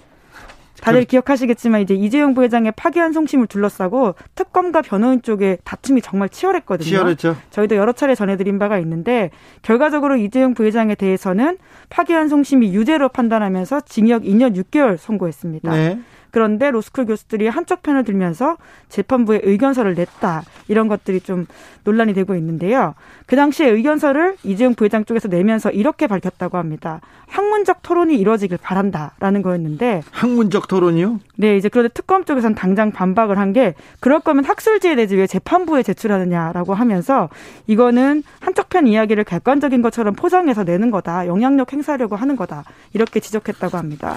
다들 0.83 1.01
그... 1.01 1.05
기억하시겠지만 1.05 1.81
이제 1.81 1.93
이재용 1.93 2.33
부회장의 2.33 2.73
파기한 2.75 3.13
송심을 3.13 3.47
둘러싸고 3.47 4.15
특검과 4.35 4.81
변호인 4.81 5.21
쪽에 5.21 5.57
다툼이 5.63 6.01
정말 6.01 6.27
치열했거든요. 6.27 6.85
치열했죠. 6.85 7.37
저희도 7.51 7.75
여러 7.77 7.93
차례 7.93 8.15
전해드린 8.15 8.59
바가 8.59 8.77
있는데 8.79 9.31
결과적으로 9.61 10.17
이재용 10.17 10.53
부회장에 10.53 10.95
대해서는 10.95 11.57
파기한 11.89 12.27
송심이 12.27 12.73
유죄로 12.73 13.09
판단하면서 13.09 13.81
징역 13.81 14.23
2년 14.23 14.55
6개월 14.57 14.97
선고했습니다. 14.97 15.71
네. 15.71 15.99
그런데 16.33 16.71
로스쿨 16.71 17.05
교수들이 17.05 17.47
한쪽 17.47 17.83
편을 17.83 18.03
들면서 18.03 18.57
재판부에 18.89 19.41
의견서를 19.43 19.93
냈다. 19.93 20.41
이런 20.67 20.87
것들이 20.87 21.21
좀 21.21 21.45
논란이 21.83 22.15
되고 22.15 22.33
있는데요. 22.35 22.95
그 23.27 23.35
당시에 23.35 23.69
의견서를 23.69 24.35
이재용 24.43 24.73
부회장 24.73 25.05
쪽에서 25.05 25.27
내면서 25.27 25.69
이렇게 25.69 26.07
밝혔다고 26.07 26.57
합니다. 26.57 27.01
학문적 27.27 27.83
토론이 27.83 28.15
이루어지길 28.15 28.57
바란다라는 28.61 29.43
거였는데 29.43 30.01
학문적 30.11 30.67
토론이요? 30.67 31.19
네, 31.37 31.55
이제 31.55 31.69
그런데 31.69 31.89
특검 31.93 32.25
쪽에서는 32.25 32.55
당장 32.55 32.91
반박을 32.91 33.37
한 33.37 33.53
게 33.53 33.75
그럴 33.99 34.19
거면 34.19 34.45
학술지에 34.45 34.95
내지 34.95 35.15
왜 35.15 35.27
재판부에 35.27 35.83
제출하느냐라고 35.83 36.73
하면서 36.73 37.29
이거는 37.67 38.23
한쪽 38.39 38.69
편 38.69 38.87
이야기를 38.87 39.25
객관적인 39.25 39.83
것처럼 39.83 40.15
포장해서 40.15 40.63
내는 40.63 40.89
거다. 40.89 41.27
영향력 41.27 41.71
행사하려고 41.71 42.15
하는 42.15 42.35
거다. 42.35 42.63
이렇게 42.93 43.19
지적했다고 43.19 43.77
합니다. 43.77 44.15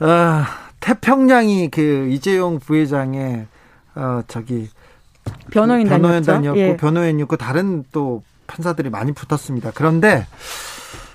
아, 0.00 0.65
태평양이 0.86 1.68
그 1.68 2.08
이재용 2.12 2.60
부회장의 2.60 3.46
어 3.96 4.22
저기 4.28 4.70
변호인 5.50 5.88
변호인단이었고 5.88 6.60
예. 6.60 6.76
변호인이었고 6.76 7.36
다른 7.36 7.82
또 7.90 8.22
판사들이 8.46 8.88
많이 8.90 9.10
붙었습니다. 9.10 9.72
그런데 9.74 10.24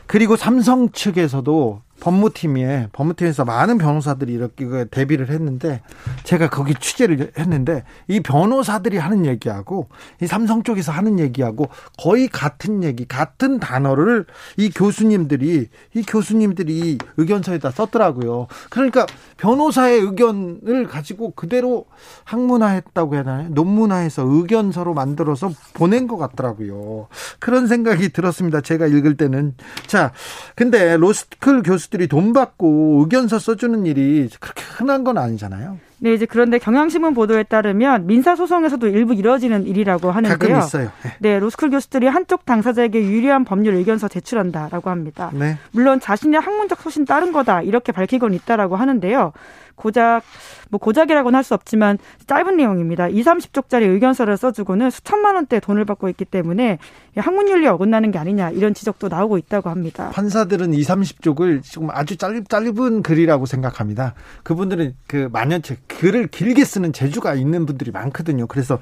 그리고 0.07 0.35
삼성 0.35 0.91
측에서도 0.91 1.81
법무팀에 2.01 2.89
법무팀에서 2.91 3.45
많은 3.45 3.77
변호사들이 3.77 4.33
이렇게 4.33 4.65
그 4.65 4.87
대비를 4.89 5.29
했는데 5.29 5.81
제가 6.23 6.49
거기 6.49 6.73
취재를 6.73 7.31
했는데 7.37 7.83
이 8.07 8.19
변호사들이 8.19 8.97
하는 8.97 9.25
얘기하고 9.25 9.87
이 10.21 10.27
삼성 10.27 10.63
쪽에서 10.63 10.91
하는 10.91 11.19
얘기하고 11.19 11.69
거의 11.97 12.27
같은 12.27 12.83
얘기 12.83 13.05
같은 13.05 13.59
단어를 13.59 14.25
이 14.57 14.69
교수님들이 14.71 15.69
이 15.93 16.01
교수님들이 16.01 16.97
의견서에다 17.17 17.69
썼더라고요. 17.71 18.47
그러니까 18.69 19.05
변호사의 19.37 19.99
의견을 19.99 20.87
가지고 20.87 21.31
그대로 21.31 21.85
학문화했다고 22.23 23.13
해야 23.13 23.21
하나요? 23.21 23.49
논문화해서 23.49 24.23
의견서로 24.27 24.95
만들어서 24.95 25.51
보낸 25.75 26.07
것 26.07 26.17
같더라고요. 26.17 27.07
그런 27.39 27.67
생각이 27.67 28.09
들었습니다. 28.09 28.61
제가 28.61 28.87
읽을 28.87 29.17
때는 29.17 29.53
자 29.85 30.11
근데 30.55 30.97
로스쿨 30.97 31.61
교수 31.61 31.90
교수들이 31.91 32.07
돈 32.07 32.33
받고 32.33 33.01
의견서 33.01 33.37
써주는 33.37 33.85
일이 33.85 34.27
그렇게 34.39 34.63
흔한 34.63 35.03
건 35.03 35.17
아니잖아요. 35.17 35.77
네, 35.99 36.13
이제 36.13 36.25
그런데 36.25 36.57
경향신문 36.57 37.13
보도에 37.13 37.43
따르면 37.43 38.07
민사소송에서도 38.07 38.87
일부 38.87 39.13
이루어지는 39.13 39.67
일이라고 39.67 40.09
하는데요. 40.09 40.37
가끔 40.37 40.57
있어요. 40.57 40.91
네. 41.03 41.11
네, 41.19 41.39
로스쿨 41.39 41.69
교수들이 41.69 42.07
한쪽 42.07 42.45
당사자에게 42.45 43.03
유리한 43.03 43.45
법률 43.45 43.75
의견서 43.75 44.07
제출한다라고 44.07 44.89
합니다. 44.89 45.29
네. 45.33 45.57
물론 45.71 45.99
자신의 45.99 46.39
학문적 46.39 46.81
소신 46.81 47.05
따른 47.05 47.31
거다 47.31 47.61
이렇게 47.61 47.91
밝히곤 47.91 48.33
있다라고 48.33 48.77
하는데요. 48.77 49.33
고작 49.75 50.21
뭐 50.69 50.79
고작이라고는 50.79 51.35
할 51.37 51.41
수 51.43 51.55
없지만 51.55 51.97
짧은 52.27 52.55
내용입니다. 52.57 53.07
2, 53.07 53.23
30쪽짜리 53.23 53.81
의견서를 53.81 54.37
써주고는 54.37 54.91
수천만 54.91 55.33
원대 55.35 55.59
돈을 55.59 55.85
받고 55.85 56.07
있기 56.09 56.23
때문에 56.25 56.77
학문윤리 57.17 57.65
어긋나는 57.67 58.11
게 58.11 58.19
아니냐 58.19 58.51
이런 58.51 58.73
지적도 58.75 59.07
나오고 59.07 59.39
있다고 59.39 59.69
합니다. 59.71 60.11
판사들은 60.13 60.73
2, 60.75 60.81
30쪽을 60.81 61.63
지금 61.63 61.89
아주 61.89 62.15
짧, 62.15 62.47
짧은 62.47 63.01
글이라고 63.01 63.47
생각합니다. 63.47 64.13
그분들은 64.43 64.95
그 65.07 65.29
만연책 65.31 65.87
글을 65.87 66.27
길게 66.27 66.63
쓰는 66.63 66.93
재주가 66.93 67.33
있는 67.33 67.65
분들이 67.65 67.89
많거든요. 67.91 68.45
그래서 68.45 68.79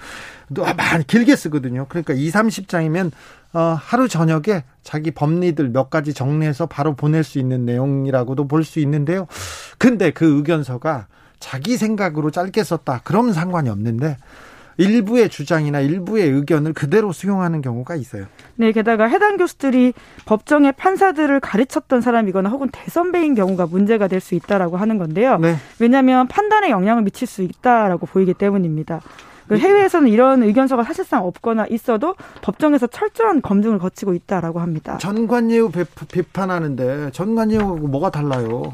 많이 0.75 1.05
길게 1.05 1.35
쓰거든요. 1.35 1.85
그러니까 1.89 2.13
2, 2.13 2.29
30장이면 2.29 3.11
어, 3.53 3.77
하루 3.79 4.07
저녁에 4.07 4.63
자기 4.83 5.11
법리들 5.11 5.69
몇 5.69 5.89
가지 5.89 6.13
정리해서 6.13 6.65
바로 6.67 6.95
보낼 6.95 7.23
수 7.23 7.39
있는 7.39 7.65
내용이라고도 7.65 8.47
볼 8.47 8.63
수 8.63 8.79
있는데요. 8.79 9.27
근데 9.77 10.11
그 10.11 10.25
의견서가 10.37 11.07
자기 11.39 11.77
생각으로 11.77 12.31
짧게 12.31 12.63
썼다. 12.63 13.01
그럼 13.03 13.31
상관이 13.31 13.69
없는데 13.69 14.17
일부의 14.77 15.27
주장이나 15.29 15.81
일부의 15.81 16.29
의견을 16.29 16.71
그대로 16.73 17.11
수용하는 17.11 17.61
경우가 17.61 17.95
있어요. 17.95 18.25
네, 18.55 18.71
게다가 18.71 19.07
해당 19.07 19.35
교수들이 19.35 19.93
법정의 20.25 20.71
판사들을 20.73 21.37
가르쳤던 21.41 21.99
사람이거나 22.01 22.49
혹은 22.49 22.69
대선배인 22.71 23.35
경우가 23.35 23.65
문제가 23.67 24.07
될 24.07 24.21
수 24.21 24.35
있다라고 24.35 24.77
하는 24.77 24.97
건데요. 24.97 25.37
네. 25.37 25.55
왜냐하면 25.79 26.27
판단에 26.27 26.69
영향을 26.69 27.03
미칠 27.03 27.27
수 27.27 27.41
있다라고 27.41 28.05
보이기 28.05 28.33
때문입니다. 28.35 29.01
그 29.49 29.57
해외에서는 29.57 30.07
이런 30.09 30.43
의견서가 30.43 30.83
사실상 30.83 31.25
없거나 31.25 31.65
있어도 31.71 32.15
법정에서 32.41 32.85
철저한 32.87 33.41
검증을 33.41 33.79
거치고 33.79 34.13
있다라고 34.13 34.59
합니다. 34.59 34.97
전관예우 34.99 35.71
비판하는데 36.07 37.09
전관예우하고 37.11 37.87
뭐가 37.87 38.11
달라요? 38.11 38.73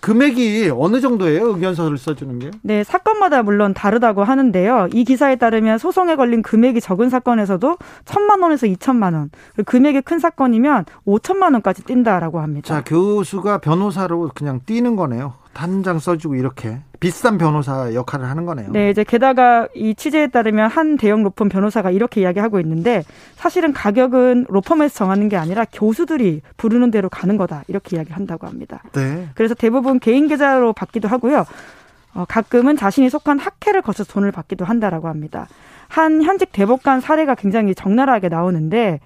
금액이 0.00 0.70
어느 0.76 1.00
정도예요? 1.00 1.54
의견서를 1.54 1.96
써주는 1.96 2.38
게? 2.38 2.50
네, 2.60 2.84
사건마다 2.84 3.42
물론 3.42 3.72
다르다고 3.72 4.22
하는데요. 4.22 4.88
이 4.92 5.04
기사에 5.04 5.36
따르면 5.36 5.78
소송에 5.78 6.16
걸린 6.16 6.42
금액이 6.42 6.82
적은 6.82 7.08
사건에서도 7.08 7.78
천만 8.04 8.42
원에서 8.42 8.66
이천만 8.66 9.14
원, 9.14 9.30
금액이 9.64 10.02
큰 10.02 10.18
사건이면 10.18 10.84
오천만 11.06 11.54
원까지 11.54 11.84
뛴다라고 11.84 12.40
합니다. 12.40 12.66
자, 12.66 12.84
교수가 12.84 13.58
변호사로 13.58 14.32
그냥 14.34 14.60
뛰는 14.66 14.94
거네요. 14.96 15.34
단장 15.54 15.98
써주고 15.98 16.34
이렇게 16.34 16.80
비싼 17.04 17.36
변호사 17.36 17.92
역할을 17.92 18.30
하는 18.30 18.46
거네요. 18.46 18.70
네, 18.72 18.88
이제 18.88 19.04
게다가 19.04 19.68
이 19.74 19.94
취재에 19.94 20.28
따르면 20.28 20.70
한 20.70 20.96
대형 20.96 21.22
로펌 21.22 21.50
변호사가 21.50 21.90
이렇게 21.90 22.22
이야기하고 22.22 22.60
있는데 22.60 23.02
사실은 23.34 23.74
가격은 23.74 24.46
로펌에서 24.48 24.94
정하는 24.94 25.28
게 25.28 25.36
아니라 25.36 25.66
교수들이 25.70 26.40
부르는 26.56 26.90
대로 26.90 27.10
가는 27.10 27.36
거다 27.36 27.62
이렇게 27.68 27.96
이야기한다고 27.96 28.46
합니다. 28.46 28.82
네. 28.92 29.28
그래서 29.34 29.54
대부분 29.54 30.00
개인 30.00 30.28
계좌로 30.28 30.72
받기도 30.72 31.06
하고요. 31.06 31.44
어, 32.14 32.24
가끔은 32.26 32.74
자신이 32.76 33.10
속한 33.10 33.38
학회를 33.38 33.82
거쳐서 33.82 34.10
돈을 34.10 34.32
받기도 34.32 34.64
한다라고 34.64 35.08
합니다. 35.08 35.46
한 35.88 36.22
현직 36.22 36.52
대법관 36.52 37.00
사례가 37.02 37.34
굉장히 37.34 37.74
적나라하게 37.74 38.30
나오는데 38.30 39.00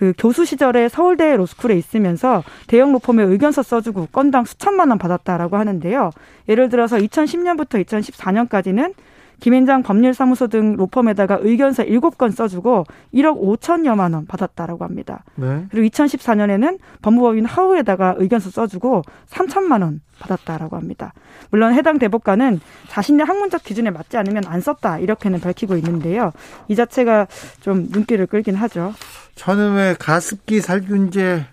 그 0.00 0.14
교수 0.16 0.46
시절에 0.46 0.88
서울대 0.88 1.36
로스쿨에 1.36 1.76
있으면서 1.76 2.42
대형 2.66 2.90
로펌에 2.92 3.22
의견서 3.22 3.62
써주고 3.62 4.08
건당 4.10 4.46
수천만 4.46 4.88
원 4.88 4.96
받았다라고 4.96 5.58
하는데요. 5.58 6.10
예를 6.48 6.70
들어서 6.70 6.96
2010년부터 6.96 7.84
2014년까지는 7.84 8.94
김앤장 9.40 9.82
법률사무소 9.82 10.48
등 10.48 10.76
로펌에다가 10.76 11.38
의견서 11.40 11.84
7건 11.84 12.32
써주고 12.32 12.84
1억 13.14 13.40
5천여만 13.40 14.14
원 14.14 14.26
받았다라고 14.26 14.84
합니다. 14.84 15.24
네. 15.34 15.66
그리고 15.70 15.88
2014년에는 15.88 16.78
법무법인 17.02 17.44
하우에다가 17.46 18.14
의견서 18.18 18.50
써주고 18.50 19.02
3천만 19.28 19.82
원 19.82 20.00
받았다라고 20.20 20.76
합니다. 20.76 21.12
물론 21.50 21.74
해당 21.74 21.98
대법관은 21.98 22.60
자신의 22.88 23.26
학문적 23.26 23.64
기준에 23.64 23.90
맞지 23.90 24.16
않으면 24.16 24.44
안 24.46 24.60
썼다 24.60 24.98
이렇게는 24.98 25.40
밝히고 25.40 25.76
있는데요. 25.76 26.32
이 26.68 26.76
자체가 26.76 27.26
좀 27.60 27.88
눈길을 27.90 28.26
끌긴 28.26 28.54
하죠. 28.54 28.92
저는 29.34 29.74
왜 29.74 29.94
가습기 29.98 30.60
살균제 30.60 31.46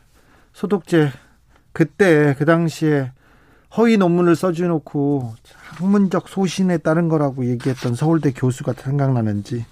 소독제 0.54 1.12
그때 1.71 2.36
그 2.38 2.45
당시에 2.45 3.12
허위 3.78 3.98
논문을 3.98 4.36
써주놓고 4.36 5.36
학문적 5.78 6.28
소신에 6.28 6.78
따른 6.78 7.10
거라고 7.10 7.46
얘기했던 7.46 7.94
서울대 7.94 8.32
교수가 8.32 8.74
생각나는지 8.74 9.66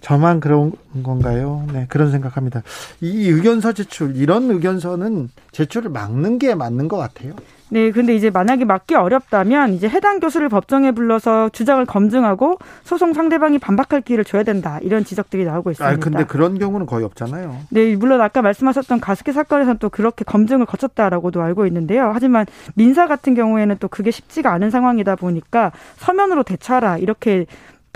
저만 0.00 0.40
그런 0.40 0.72
건가요? 1.04 1.64
네 1.72 1.86
그런 1.88 2.10
생각합니다. 2.10 2.62
이 3.00 3.28
의견서 3.28 3.72
제출 3.72 4.16
이런 4.16 4.50
의견서는 4.50 5.30
제출을 5.52 5.90
막는 5.90 6.38
게 6.38 6.54
맞는 6.54 6.88
것 6.88 6.96
같아요. 6.96 7.34
네, 7.68 7.90
근데 7.90 8.14
이제 8.14 8.30
만약에 8.30 8.64
막기 8.64 8.94
어렵다면 8.94 9.74
이제 9.74 9.88
해당 9.88 10.20
교수를 10.20 10.48
법정에 10.48 10.92
불러서 10.92 11.48
주장을 11.48 11.84
검증하고 11.84 12.58
소송 12.84 13.12
상대방이 13.12 13.58
반박할 13.58 14.02
기회를 14.02 14.24
줘야 14.24 14.44
된다. 14.44 14.78
이런 14.82 15.04
지적들이 15.04 15.44
나오고 15.44 15.72
있습니다. 15.72 15.94
아, 15.94 15.96
근데 15.98 16.24
그런 16.24 16.58
경우는 16.58 16.86
거의 16.86 17.04
없잖아요. 17.04 17.56
네, 17.70 17.96
물론 17.96 18.20
아까 18.20 18.40
말씀하셨던 18.42 19.00
가습기 19.00 19.32
사건에서는 19.32 19.78
또 19.78 19.88
그렇게 19.88 20.24
검증을 20.24 20.66
거쳤다라고도 20.66 21.42
알고 21.42 21.66
있는데요. 21.66 22.10
하지만 22.14 22.46
민사 22.74 23.06
같은 23.06 23.34
경우에는 23.34 23.76
또 23.80 23.88
그게 23.88 24.10
쉽지가 24.10 24.52
않은 24.52 24.70
상황이다 24.70 25.16
보니까 25.16 25.72
서면으로 25.96 26.44
대처하라 26.44 26.98
이렇게 26.98 27.46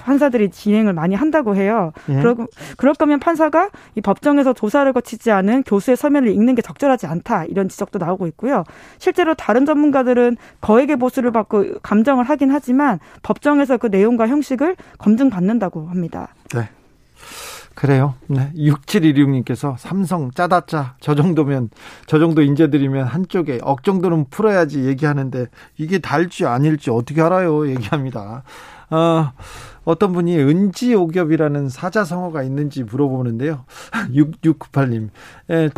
판사들이 0.00 0.50
진행을 0.50 0.92
많이 0.92 1.14
한다고 1.14 1.54
해요. 1.54 1.92
예. 2.08 2.14
그러, 2.16 2.36
그럴 2.76 2.94
거면 2.94 3.20
판사가 3.20 3.70
이 3.94 4.00
법정에서 4.00 4.52
조사를 4.52 4.92
거치지 4.92 5.30
않은 5.30 5.62
교수의 5.64 5.96
서면을 5.96 6.30
읽는 6.30 6.54
게 6.54 6.62
적절하지 6.62 7.06
않다 7.06 7.44
이런 7.44 7.68
지적도 7.68 7.98
나오고 7.98 8.26
있고요. 8.28 8.64
실제로 8.98 9.34
다른 9.34 9.66
전문가들은 9.66 10.36
거액의 10.60 10.96
보수를 10.96 11.32
받고 11.32 11.80
감정을 11.82 12.24
하긴 12.24 12.50
하지만 12.50 12.98
법정에서 13.22 13.76
그 13.76 13.86
내용과 13.88 14.28
형식을 14.28 14.76
검증받는다고 14.98 15.88
합니다. 15.88 16.34
네. 16.54 16.68
그래요. 17.74 18.14
네. 18.26 18.52
6716님께서 18.56 19.74
삼성 19.78 20.30
짜다짜 20.32 20.96
저 21.00 21.14
정도면 21.14 21.70
저 22.06 22.18
정도 22.18 22.42
인재들이면 22.42 23.06
한쪽에 23.06 23.58
억 23.62 23.84
정도는 23.84 24.26
풀어야지 24.28 24.84
얘기하는데 24.84 25.46
이게 25.78 25.98
달지 25.98 26.44
아닐지 26.44 26.90
어떻게 26.90 27.22
알아요 27.22 27.68
얘기합니다. 27.70 28.42
어, 28.90 29.32
어떤 29.84 30.12
분이 30.12 30.36
은지오겹이라는 30.38 31.68
사자성어가 31.68 32.42
있는지 32.42 32.84
물어보는데요. 32.84 33.64
6698님. 34.12 35.10
예, 35.50 35.70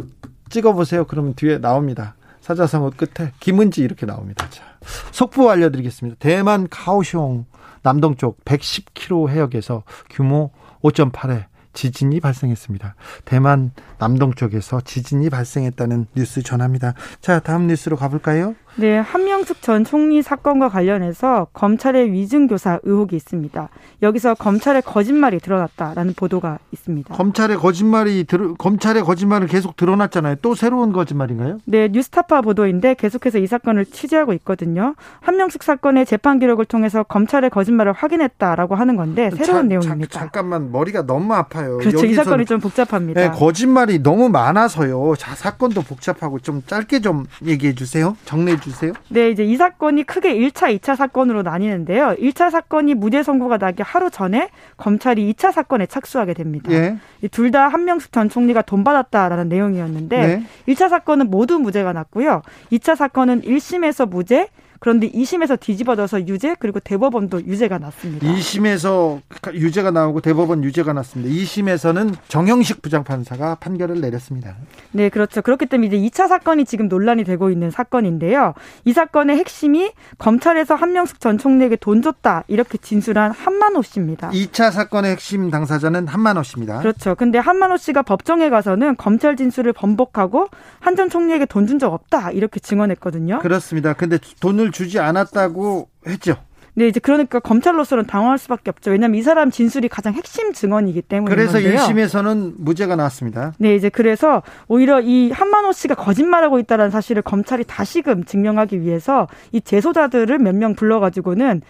찍어보세요. 0.51 1.05
그러면 1.07 1.35
뒤에 1.35 1.59
나옵니다. 1.59 2.15
사자성어 2.41 2.93
끝에 2.97 3.33
김은지 3.41 3.83
이렇게 3.83 4.05
나옵니다. 4.05 4.49
자, 4.51 4.65
속보 5.13 5.49
알려드리겠습니다. 5.51 6.17
대만 6.19 6.67
카오슝 6.69 7.47
남동쪽 7.83 8.45
110km 8.45 9.29
해역에서 9.29 9.85
규모 10.11 10.51
5.8에 10.83 11.45
지진이 11.73 12.21
발생했습니다. 12.21 12.95
대만 13.25 13.71
남동쪽에서 13.99 14.83
지진이 14.83 15.31
발생했다는 15.31 16.07
뉴스 16.15 16.43
전합니다. 16.43 16.95
자, 17.21 17.41
다음 17.41 17.67
뉴스로 17.69 17.97
가볼까요? 17.97 18.55
네, 18.77 18.99
한명숙 18.99 19.61
전 19.61 19.85
총리 19.85 20.23
사건과 20.23 20.71
관련해서 20.71 21.47
검찰의 21.53 22.11
위증교사 22.13 22.81
의혹이 22.83 23.17
있습니다. 23.17 23.69
여기서 24.03 24.35
검찰의 24.35 24.83
거짓말이 24.83 25.39
드러났다라는 25.41 26.15
보도가 26.15 26.59
있습니다. 26.73 27.15
검찰의 27.15 27.59
거짓말이 27.59 28.25
들, 28.25 28.55
검찰의 28.55 29.03
거짓말을 29.03 29.47
계속 29.47 29.77
드러났잖아요. 29.77 30.37
또 30.43 30.55
새로운 30.55 30.93
거짓말인가요? 30.93 31.59
네, 31.67 31.89
뉴스타파 31.89 32.41
보도인데 32.41 32.95
계속해서 32.95 33.39
이 33.39 33.47
사건을 33.47 33.85
취재하고 33.85 34.33
있거든요. 34.35 34.95
한명숙 35.21 35.63
사건의 35.63 36.07
재판 36.07 36.39
기록을 36.39 36.65
통해서 36.65 37.03
검찰의 37.03 37.51
거짓말을 37.51 37.93
확인했다라고 37.93 38.75
하는 38.75 38.97
건데 38.97 39.31
새로운 39.31 39.63
자, 39.65 39.69
내용입니다. 39.69 40.11
자, 40.11 40.21
잠깐만 40.21 40.73
머리가 40.73 41.03
너무 41.07 41.35
아파요. 41.35 41.79
그렇죠. 41.79 42.07
이 42.07 42.15
사건이 42.15 42.47
좀 42.47 42.59
복잡합니다. 42.59 43.21
네, 43.21 43.31
거짓말이 43.31 44.03
너무 44.03 44.31
많아서요. 44.31 45.15
자, 45.19 45.35
사건도 45.35 45.83
복잡하고 45.83 46.39
좀 46.39 46.63
짧게 46.67 47.01
좀 47.01 47.27
얘기해 47.45 47.75
주세요. 47.75 48.17
정리해 48.25 48.62
주세요. 48.63 48.93
네, 49.09 49.31
이제 49.31 49.45
이 49.45 49.57
사건이 49.57 50.05
크게 50.05 50.35
1차, 50.35 50.79
2차 50.79 50.97
사건으로 50.97 51.43
나뉘는데요. 51.43 52.15
1차 52.19 52.51
사건이 52.51 52.95
무죄 52.95 53.23
선고가 53.23 53.59
나기 53.59 53.83
하루 53.83 54.11
전에 54.11 54.49
검찰이 54.77 55.33
2차 55.35 55.53
사건에 55.53 55.87
착수하게 55.87 56.35
됩니다. 56.35 56.73
예. 56.73 56.97
둘다 57.31 57.69
한명숙 57.69 58.13
전 58.13 58.29
총리가 58.29 58.63
돈 58.63 58.85
받았다라는 58.85 59.49
내용이었는데 59.49 60.27
네. 60.27 60.43
1차 60.69 60.89
사건은 60.89 61.31
모두 61.31 61.59
무죄가 61.59 61.93
났고요. 61.93 62.43
2차 62.71 62.97
사건은 62.97 63.43
1심에서 63.43 64.09
무죄, 64.09 64.49
그런데 64.83 65.09
2심에서 65.09 65.61
뒤집어져서 65.61 66.27
유죄 66.27 66.57
그리고 66.59 66.81
대법원도 66.81 67.43
유죄가 67.47 67.79
났습니다. 67.79 68.27
2심에서 68.27 69.21
유죄가 69.55 69.93
나오고 69.93 70.21
대법원 70.23 70.65
유죄가 70.65 70.93
났습니다. 70.93 71.33
2심에서는 71.33 72.17
정형식 72.27 72.83
부장판사가 72.83 73.55
판결을 73.61 74.01
내렸습니다. 74.01 74.57
네, 74.91 75.09
그렇죠. 75.09 75.41
그렇기 75.41 75.67
때문에 75.67 75.87
이제 75.87 75.97
2차 76.25 76.27
사건이 76.27 76.65
지금 76.65 76.89
논란이 76.89 77.23
되고 77.23 77.49
있는 77.51 77.71
사건인데요. 77.71 78.55
이 78.85 78.93
사건의 78.93 79.37
핵심이 79.37 79.93
검찰에서 80.19 80.75
한명숙 80.75 81.21
전 81.21 81.39
총리에게 81.39 81.77
돈 81.77 82.03
줬다 82.03 82.43
이렇게 82.49 82.77
진술한 82.77 83.31
한만호 83.31 83.83
씨입니다. 83.83 84.31
2차 84.31 84.73
사건의 84.73 85.13
핵심 85.13 85.49
당사자는 85.51 86.09
한만호 86.09 86.43
씨입니다. 86.43 86.81
그렇죠. 86.81 87.15
근데 87.15 87.39
한만호 87.39 87.77
씨가 87.77 88.03
법정에 88.03 88.51
가서는 88.51 88.97
검찰 88.97 89.37
진술을 89.37 89.73
번복하고 89.75 90.49
한 90.81 90.97
전 90.97 91.09
총리에게 91.09 91.47
돈 91.47 91.67
준 91.69 91.79
적 91.79 91.93
없다 91.95 92.33
이렇게 92.33 92.59
증언했거든요. 92.59 93.39
그렇습니다. 93.39 93.93
근데 93.93 94.19
돈을 94.41 94.72
주지 94.73 94.99
않았다고 94.99 95.89
했죠. 96.07 96.37
네, 96.75 96.89
이제 96.89 97.01
그러니까 97.01 97.39
검찰로서는 97.39 98.07
당황할 98.07 98.39
수밖에 98.39 98.71
없죠. 98.71 98.93
왜냐하면 98.93 99.19
이 99.19 99.23
사람 99.23 99.51
진술이 99.51 99.89
가장 99.89 100.15
핵심 100.15 100.55
증언이기 100.55 101.03
때문에. 101.03 101.35
그래서 101.35 101.59
1심에서는 101.59 102.55
무죄가 102.57 102.97
나왔습니다. 102.97 103.53
네, 103.59 103.75
이제 103.75 103.91
그래서 103.91 104.43
오히려 104.69 105.01
이 105.03 105.31
한만호 105.31 105.73
씨가 105.73 105.95
거짓말하고 105.97 106.59
있다는 106.59 106.89
사실을 106.89 107.21
검찰이 107.21 107.65
다시금 107.67 108.25
증명하기 108.25 108.81
위해서 108.81 109.29
이 109.53 109.61
재소자들을 109.61 110.39
몇 110.39 110.55
명 110.55 110.75
불러가지고는 110.75 111.61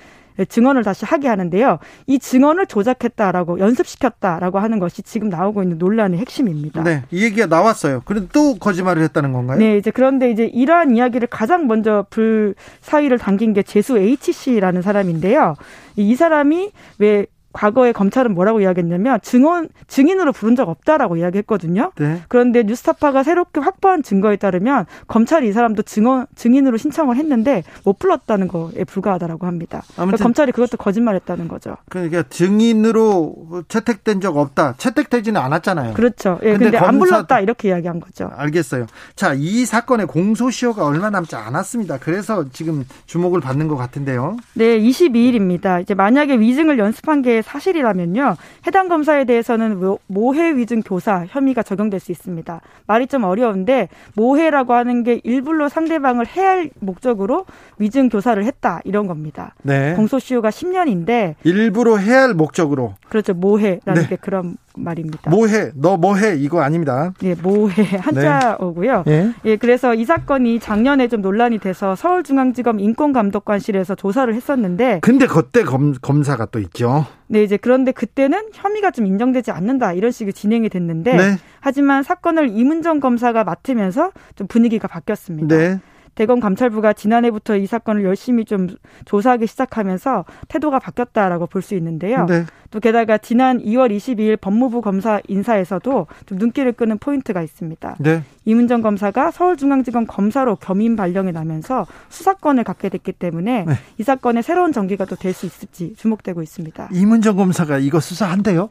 증언을 0.49 0.83
다시 0.85 1.05
하게 1.05 1.29
하는데요. 1.29 1.79
이 2.07 2.19
증언을 2.19 2.67
조작했다라고 2.67 3.59
연습시켰다라고 3.59 4.59
하는 4.59 4.79
것이 4.79 5.03
지금 5.03 5.29
나오고 5.29 5.63
있는 5.63 5.79
논란의 5.79 6.19
핵심입니다. 6.21 6.83
네, 6.83 7.03
이 7.11 7.25
얘기가 7.25 7.47
나왔어요. 7.47 8.03
그런데 8.05 8.29
또 8.33 8.55
거짓말을 8.57 9.03
했다는 9.03 9.33
건가요? 9.33 9.59
네, 9.59 9.77
이제 9.77 9.91
그런데 9.91 10.31
이제 10.31 10.45
이러한 10.45 10.97
이야기를 10.97 11.29
가장 11.29 11.67
먼저 11.67 12.07
불사위를 12.11 13.19
당긴 13.19 13.53
게 13.53 13.63
재수 13.63 13.99
H 13.99 14.33
씨라는 14.33 14.83
사람인데요. 14.83 15.55
이 15.97 16.15
사람이 16.15 16.71
왜 16.99 17.27
과거에 17.53 17.93
검찰은 17.93 18.35
뭐라고 18.35 18.61
이야기했냐면 18.61 19.21
증언 19.23 19.69
증인으로 19.87 20.33
부른 20.33 20.57
적 20.57 20.69
없다라고 20.69 21.17
이야기했거든요. 21.17 21.93
네. 21.99 22.23
그런데 22.29 22.63
뉴스타파가 22.63 23.23
새롭게 23.23 23.61
확보한 23.61 24.03
증거에 24.03 24.37
따르면 24.37 24.87
검찰이 25.07 25.49
이 25.49 25.53
사람도 25.53 25.83
증언 25.83 26.27
증인으로 26.35 26.77
신청을 26.77 27.17
했는데 27.17 27.63
못 27.85 27.99
불렀다는 27.99 28.49
거에 28.49 28.85
불과하다라고 28.85 29.47
합니다. 29.47 29.83
그러니까 29.95 30.17
검찰이 30.19 30.53
그것도 30.53 30.77
거짓말했다는 30.79 31.49
거죠. 31.49 31.77
그러니까 31.89 32.25
증인으로 32.29 33.65
채택된 33.69 34.21
적 34.21 34.37
없다. 34.37 34.75
채택되지는 34.79 35.41
않았잖아요. 35.41 35.95
그렇죠. 35.95 36.39
예, 36.43 36.53
근데, 36.53 36.65
근데 36.67 36.79
검사... 36.79 36.89
안 36.89 36.99
불렀다 36.99 37.41
이렇게 37.41 37.69
이야기한 37.69 38.01
거죠. 38.01 38.31
알겠어요. 38.35 38.87
자, 39.15 39.35
이 39.35 39.65
사건의 39.67 40.07
공소시효가 40.07 40.87
얼마 40.87 41.11
남지 41.11 41.37
않았습니다. 41.37 41.99
그래서 41.99 42.47
지금 42.53 42.85
주목을 43.07 43.41
받는 43.41 43.69
것 43.69 43.77
같은데요. 43.77 44.37
네, 44.55 44.79
22일입니다. 44.81 45.83
이제 45.83 45.95
만약에 45.95 46.39
위증을 46.39 46.79
연습한 46.79 47.23
게 47.23 47.42
사실이라면요. 47.43 48.37
해당 48.67 48.89
검사에 48.89 49.25
대해서는 49.25 49.97
모해 50.07 50.57
위증 50.57 50.83
교사 50.83 51.25
혐의가 51.29 51.63
적용될 51.63 52.01
수 52.01 52.13
있습니다. 52.13 52.61
말이 52.87 53.07
좀 53.07 53.25
어려운데 53.25 53.89
모해라고 54.15 54.73
하는 54.73 55.03
게 55.03 55.21
일부러 55.25 55.69
상대방을 55.69 56.27
해할 56.27 56.71
목적으로 56.81 57.47
위증 57.79 58.09
교사를 58.09 58.43
했다 58.45 58.81
이런 58.85 59.07
겁니다. 59.07 59.55
네. 59.63 59.95
공소시효가 59.95 60.51
10년인데 60.51 61.35
일부러 61.45 61.97
해할 61.97 62.35
목적으로 62.35 62.95
그렇죠. 63.09 63.35
모해라는 63.35 64.03
네. 64.03 64.09
게 64.09 64.17
그런 64.17 64.57
말입니다. 64.77 65.31
뭐해? 65.31 65.73
너 65.75 65.97
뭐해? 65.97 66.37
이거 66.37 66.61
아닙니다. 66.61 67.13
네, 67.21 67.35
뭐해 67.43 67.99
한자어고요. 67.99 69.05
네. 69.07 69.13
예. 69.13 69.33
예, 69.45 69.57
그래서 69.57 69.95
이 69.95 70.05
사건이 70.05 70.61
작년에 70.61 71.09
좀 71.09 71.23
논란이 71.23 71.59
돼서 71.59 71.95
서울중앙지검 71.95 72.81
인권감독관실에서 72.81 73.95
조사를 73.95 74.33
했었는데 74.35 75.01
근데 75.03 75.27
그때 75.27 75.63
검, 75.63 75.93
검사가 75.95 76.47
또 76.47 76.59
있죠. 76.61 77.07
네, 77.29 77.43
이제 77.43 77.57
그런데 77.57 77.93
그때는 77.93 78.51
혐의가 78.53 78.91
좀 78.91 79.07
인정되지 79.07 79.51
않는다 79.51 79.93
이런 79.93 80.11
식의 80.11 80.33
진행이 80.33 80.69
됐는데 80.69 81.17
네. 81.17 81.37
하지만 81.61 82.03
사건을 82.03 82.51
이문정 82.51 83.01
검사가 83.01 83.45
맡으면서 83.45 84.13
좀 84.37 84.47
분위기가 84.47 84.89
바뀌었습니다. 84.89 85.57
네. 85.57 85.81
대검 86.15 86.41
감찰부가 86.41 86.93
지난해부터 86.93 87.57
이 87.57 87.67
사건을 87.67 88.05
열심히 88.05 88.45
좀 88.45 88.69
조사하기 89.07 89.47
시작하면서 89.47 90.25
태도가 90.49 90.79
바뀌었다라고 90.79 91.47
볼 91.47 91.63
수 91.63 91.75
있는데요. 91.77 92.27
네. 92.27 92.45
또 92.71 92.81
게다가 92.81 93.19
지난 93.19 93.59
2월 93.63 93.95
22일 93.97 94.41
법무부 94.41 94.81
검사 94.83 95.21
인사에서도 95.29 96.07
좀 96.27 96.39
눈길을 96.39 96.73
끄는 96.73 96.99
포인트가 96.99 97.41
있습니다. 97.43 97.97
네. 98.01 98.23
이문정 98.45 98.83
검사가 98.83 99.31
서울중앙지검 99.31 100.07
검사로 100.07 100.57
겸임 100.57 100.97
발령이 100.97 101.33
나면서 101.33 101.87
수사권을 102.09 102.65
갖게 102.65 102.89
됐기 102.89 103.13
때문에 103.13 103.65
네. 103.67 103.75
이 103.99 104.03
사건의 104.03 104.43
새로운 104.43 104.73
전기가 104.73 105.05
또 105.05 105.17
될 105.17 105.33
수 105.33 105.47
있을지 105.47 105.95
주목되고 105.97 106.43
있습니다. 106.43 106.89
이문정 106.93 107.37
검사가 107.37 107.79
이거 107.79 108.01
수사한대요? 108.01 108.69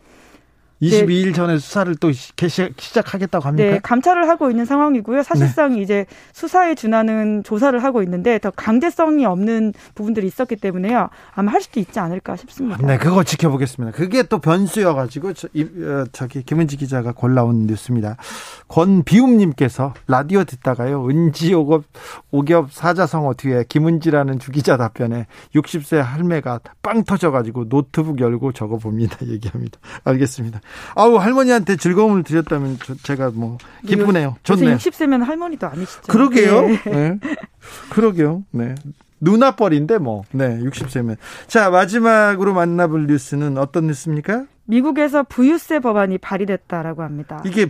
22일 0.82 1.25
네. 1.25 1.32
전에 1.32 1.57
수사를 1.59 1.93
또 1.95 2.11
시작하겠다고 2.11 3.47
합니까? 3.47 3.69
네, 3.69 3.79
감찰을 3.79 4.27
하고 4.27 4.49
있는 4.49 4.65
상황이고요. 4.65 5.23
사실상 5.23 5.75
네. 5.75 5.82
이제 5.82 6.05
수사에 6.34 6.75
준하는 6.75 7.43
조사를 7.43 7.82
하고 7.84 8.01
있는데 8.03 8.39
더 8.39 8.49
강제성이 8.51 9.25
없는 9.25 9.73
부분들이 9.93 10.27
있었기 10.27 10.55
때문에요. 10.55 11.09
아마 11.34 11.51
할 11.51 11.61
수도 11.61 11.79
있지 11.79 11.99
않을까 11.99 12.36
싶습니다. 12.36 12.86
네, 12.86 12.97
그거 12.97 13.23
지켜보겠습니다. 13.23 13.95
그게 13.95 14.23
또 14.23 14.39
변수여가지고 14.39 15.34
저, 15.34 15.47
이, 15.53 15.63
어, 15.63 16.05
저기 16.11 16.41
김은지 16.41 16.77
기자가 16.77 17.11
골라온 17.11 17.67
뉴스입니다. 17.67 18.17
권비움님께서 18.67 19.93
라디오 20.07 20.43
듣다가요. 20.43 21.07
은지 21.07 21.53
오겹, 21.53 21.84
오겹 22.32 22.71
사자성어 22.71 23.36
뒤에 23.36 23.65
김은지라는 23.69 24.39
주기자 24.39 24.77
답변에 24.77 25.27
60세 25.53 25.97
할매가 25.97 26.59
빵 26.82 27.03
터져가지고 27.03 27.69
노트북 27.69 28.19
열고 28.19 28.53
적어봅니다. 28.53 29.17
얘기합니다. 29.27 29.79
알겠습니다. 30.03 30.61
아우 30.95 31.15
할머니한테 31.15 31.76
즐거움을 31.76 32.24
드렸다면 32.24 32.78
저, 32.84 32.95
제가 32.95 33.32
뭐 33.34 33.57
기쁘네요. 33.86 34.36
좋네요. 34.43 34.78
60세면 34.78 35.24
할머니도 35.24 35.67
아니시죠? 35.67 36.01
그러게요. 36.07 36.61
네. 36.67 36.82
네. 36.86 37.19
그러게요. 37.89 38.43
네. 38.51 38.76
누나뻘인데 39.22 39.99
뭐. 39.99 40.24
네, 40.32 40.59
60세면. 40.59 41.17
자, 41.47 41.69
마지막으로 41.69 42.53
만나볼 42.53 43.07
뉴스는 43.07 43.57
어떤 43.57 43.88
뉴스입니까? 43.88 44.45
미국에서 44.65 45.24
부유세 45.24 45.80
법안이 45.80 46.17
발의됐다라고 46.17 47.03
합니다. 47.03 47.41
이게 47.45 47.69